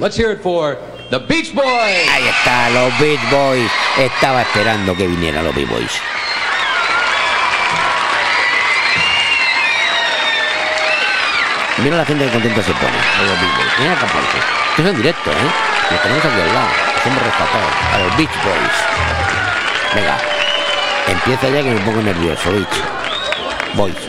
[0.00, 0.78] Let's hear it for
[1.10, 1.66] the Beach Boys.
[1.66, 3.70] Ahí está, los Beach Boys.
[3.98, 6.00] Estaba esperando que vinieran los Beach Boys.
[11.78, 12.96] Mira la gente que contenta se pone.
[13.26, 13.72] Los Beach Boys.
[13.80, 14.38] Mira aparece.
[14.70, 15.34] Esto es en directo, ¿eh?
[15.90, 16.68] Los tenemos aquí al lado.
[16.94, 17.68] Los hemos rescatado.
[17.92, 19.94] A los Beach Boys.
[19.96, 20.18] Venga.
[21.08, 22.84] Empieza ya que me pongo nervioso, Beach.
[23.74, 24.07] Boys.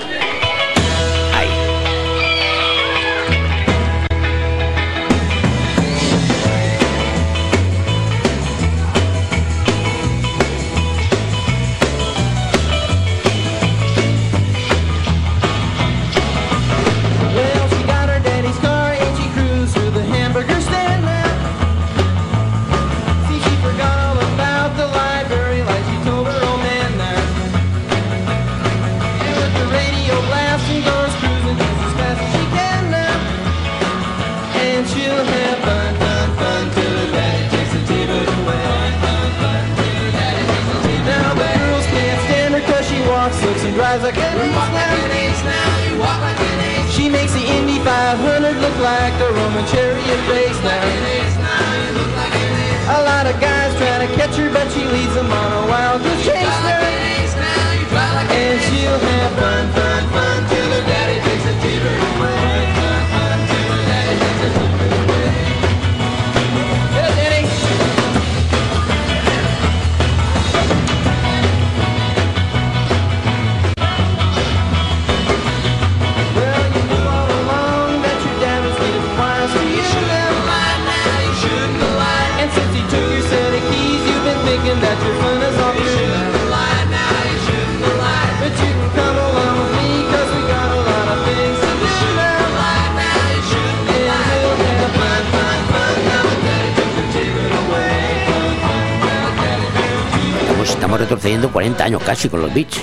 [102.19, 102.78] 40 años casi con los Beach,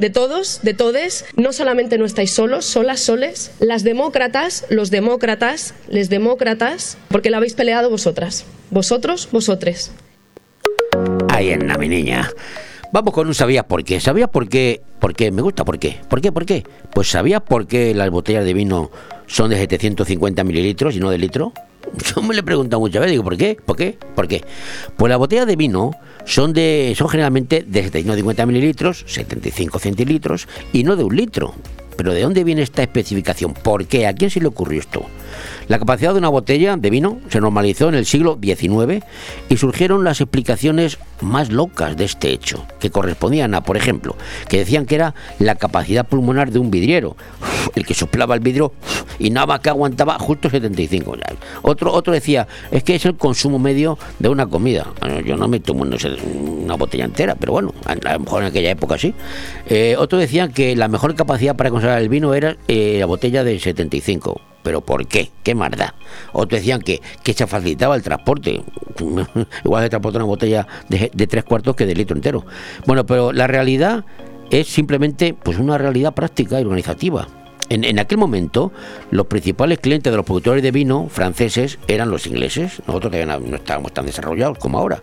[0.00, 1.26] de todos, de todes.
[1.36, 3.52] No solamente no estáis solos, solas, soles.
[3.60, 8.46] Las demócratas, los demócratas, les demócratas, porque la habéis peleado vosotras.
[8.70, 9.92] Vosotros, vosotres.
[11.28, 12.30] Ahí en mi niña.
[12.92, 14.00] Vamos con un sabías por qué.
[14.00, 14.82] ¿Sabías por qué?
[14.98, 15.30] ¿Por qué?
[15.30, 16.00] Me gusta por qué.
[16.08, 16.32] ¿Por qué?
[16.32, 16.64] ¿Por qué?
[16.92, 18.90] Pues ¿sabías por qué las botellas de vino
[19.28, 21.52] son de 750 mililitros y no de litro?
[22.16, 23.56] Yo me lo he preguntado muchas veces, digo, ¿por qué?
[23.64, 23.96] ¿Por qué?
[24.16, 24.42] ¿Por qué?
[24.96, 25.92] Pues las botellas de vino
[26.24, 31.54] son de son generalmente de 750 mililitros, 75 centilitros y no de un litro.
[31.96, 33.54] Pero ¿de dónde viene esta especificación?
[33.54, 34.08] ¿Por qué?
[34.08, 35.06] ¿A quién se le ocurrió esto?
[35.70, 39.04] La capacidad de una botella de vino se normalizó en el siglo XIX
[39.48, 44.16] y surgieron las explicaciones más locas de este hecho, que correspondían a, por ejemplo,
[44.48, 47.16] que decían que era la capacidad pulmonar de un vidriero,
[47.76, 48.72] el que soplaba el vidrio
[49.20, 51.16] y nada más que aguantaba justo 75.
[51.62, 54.88] Otro, otro decía, es que es el consumo medio de una comida.
[55.24, 58.98] Yo no me tomo una botella entera, pero bueno, a lo mejor en aquella época
[58.98, 59.14] sí.
[59.68, 63.44] Eh, otro decía que la mejor capacidad para conservar el vino era eh, la botella
[63.44, 64.49] de 75.
[64.62, 65.30] ¿Pero por qué?
[65.42, 65.94] ¿Qué más da?
[66.32, 68.62] Otros decían que, que se facilitaba el transporte.
[69.64, 72.44] Igual se transporta una botella de, tres cuartos que de litro entero.
[72.86, 74.04] Bueno, pero la realidad
[74.50, 77.28] es simplemente pues una realidad práctica y organizativa.
[77.68, 78.72] En, en aquel momento,
[79.12, 82.82] los principales clientes de los productores de vino franceses eran los ingleses.
[82.86, 85.02] Nosotros todavía no estábamos tan desarrollados como ahora.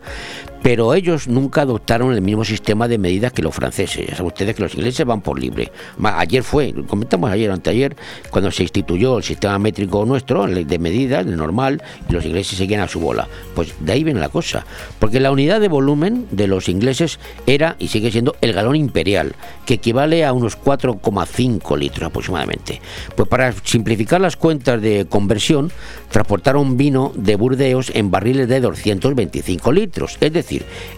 [0.62, 4.08] Pero ellos nunca adoptaron el mismo sistema de medidas que los franceses.
[4.08, 5.72] Ya saben ustedes que los ingleses van por libre.
[6.04, 7.96] Ayer fue, comentamos ayer anteayer,
[8.30, 12.82] cuando se instituyó el sistema métrico nuestro, de medidas, el normal, y los ingleses seguían
[12.82, 13.28] a su bola.
[13.56, 14.66] Pues de ahí viene la cosa.
[15.00, 19.36] Porque la unidad de volumen de los ingleses era y sigue siendo el galón imperial,
[19.66, 22.82] que equivale a unos 4,5 litros aproximadamente.
[23.16, 25.72] Pues para simplificar las cuentas de conversión,
[26.10, 30.47] transportaron vino de Burdeos en barriles de 225 litros, es decir,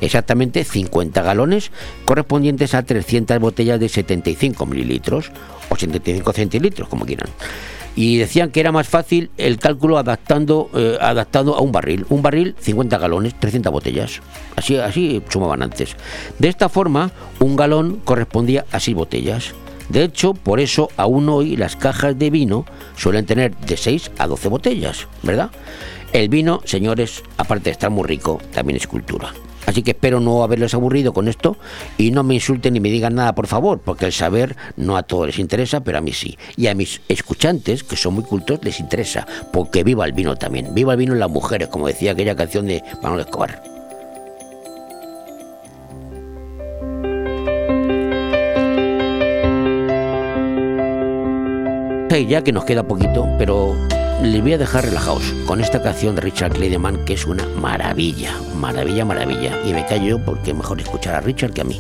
[0.02, 1.72] exactamente 50 galones
[2.06, 5.32] correspondientes a 300 botellas de 75 mililitros
[5.70, 7.30] o 75 centilitros, como quieran.
[7.96, 12.06] Y decían que era más fácil el cálculo adaptando, eh, adaptado a un barril.
[12.10, 14.22] Un barril, 50 galones, 300 botellas.
[14.56, 15.96] Así, así sumaban antes.
[16.38, 19.54] De esta forma, un galón correspondía a 6 botellas.
[19.90, 22.66] De hecho, por eso aún hoy las cajas de vino
[22.96, 25.50] suelen tener de 6 a 12 botellas, ¿verdad?
[26.12, 29.32] El vino, señores, aparte de estar muy rico, también es cultura.
[29.68, 31.58] Así que espero no haberles aburrido con esto
[31.98, 35.04] y no me insulten ni me digan nada, por favor, porque el saber no a
[35.04, 36.38] todos les interesa, pero a mí sí.
[36.58, 40.74] Y a mis escuchantes, que son muy cultos, les interesa, porque viva el vino también.
[40.74, 43.62] Viva el vino en las mujeres, como decía aquella canción de Manuel Escobar.
[52.28, 53.76] Ya que nos queda poquito, pero
[54.22, 58.34] les voy a dejar relajados con esta canción de Richard Clayderman que es una maravilla,
[58.56, 59.58] maravilla, maravilla.
[59.66, 61.80] Y me callo porque mejor escuchar a Richard que a mí.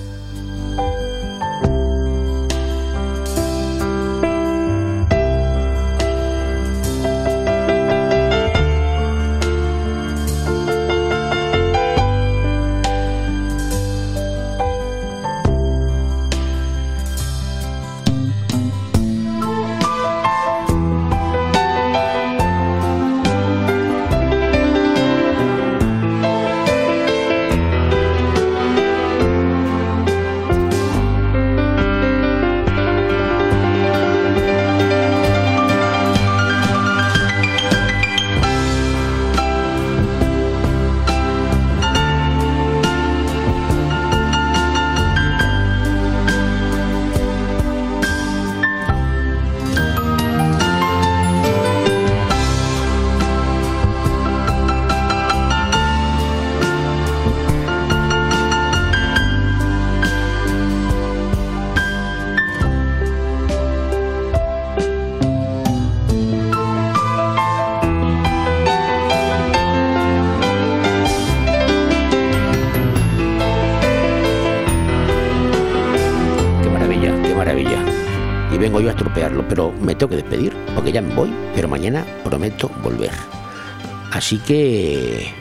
[84.30, 85.34] Así que...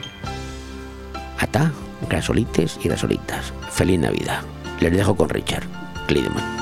[1.37, 1.71] Ata,
[2.09, 3.53] grasolites y grasolitas.
[3.69, 4.41] Feliz Navidad.
[4.79, 5.67] Les dejo con Richard
[6.07, 6.58] Klideman.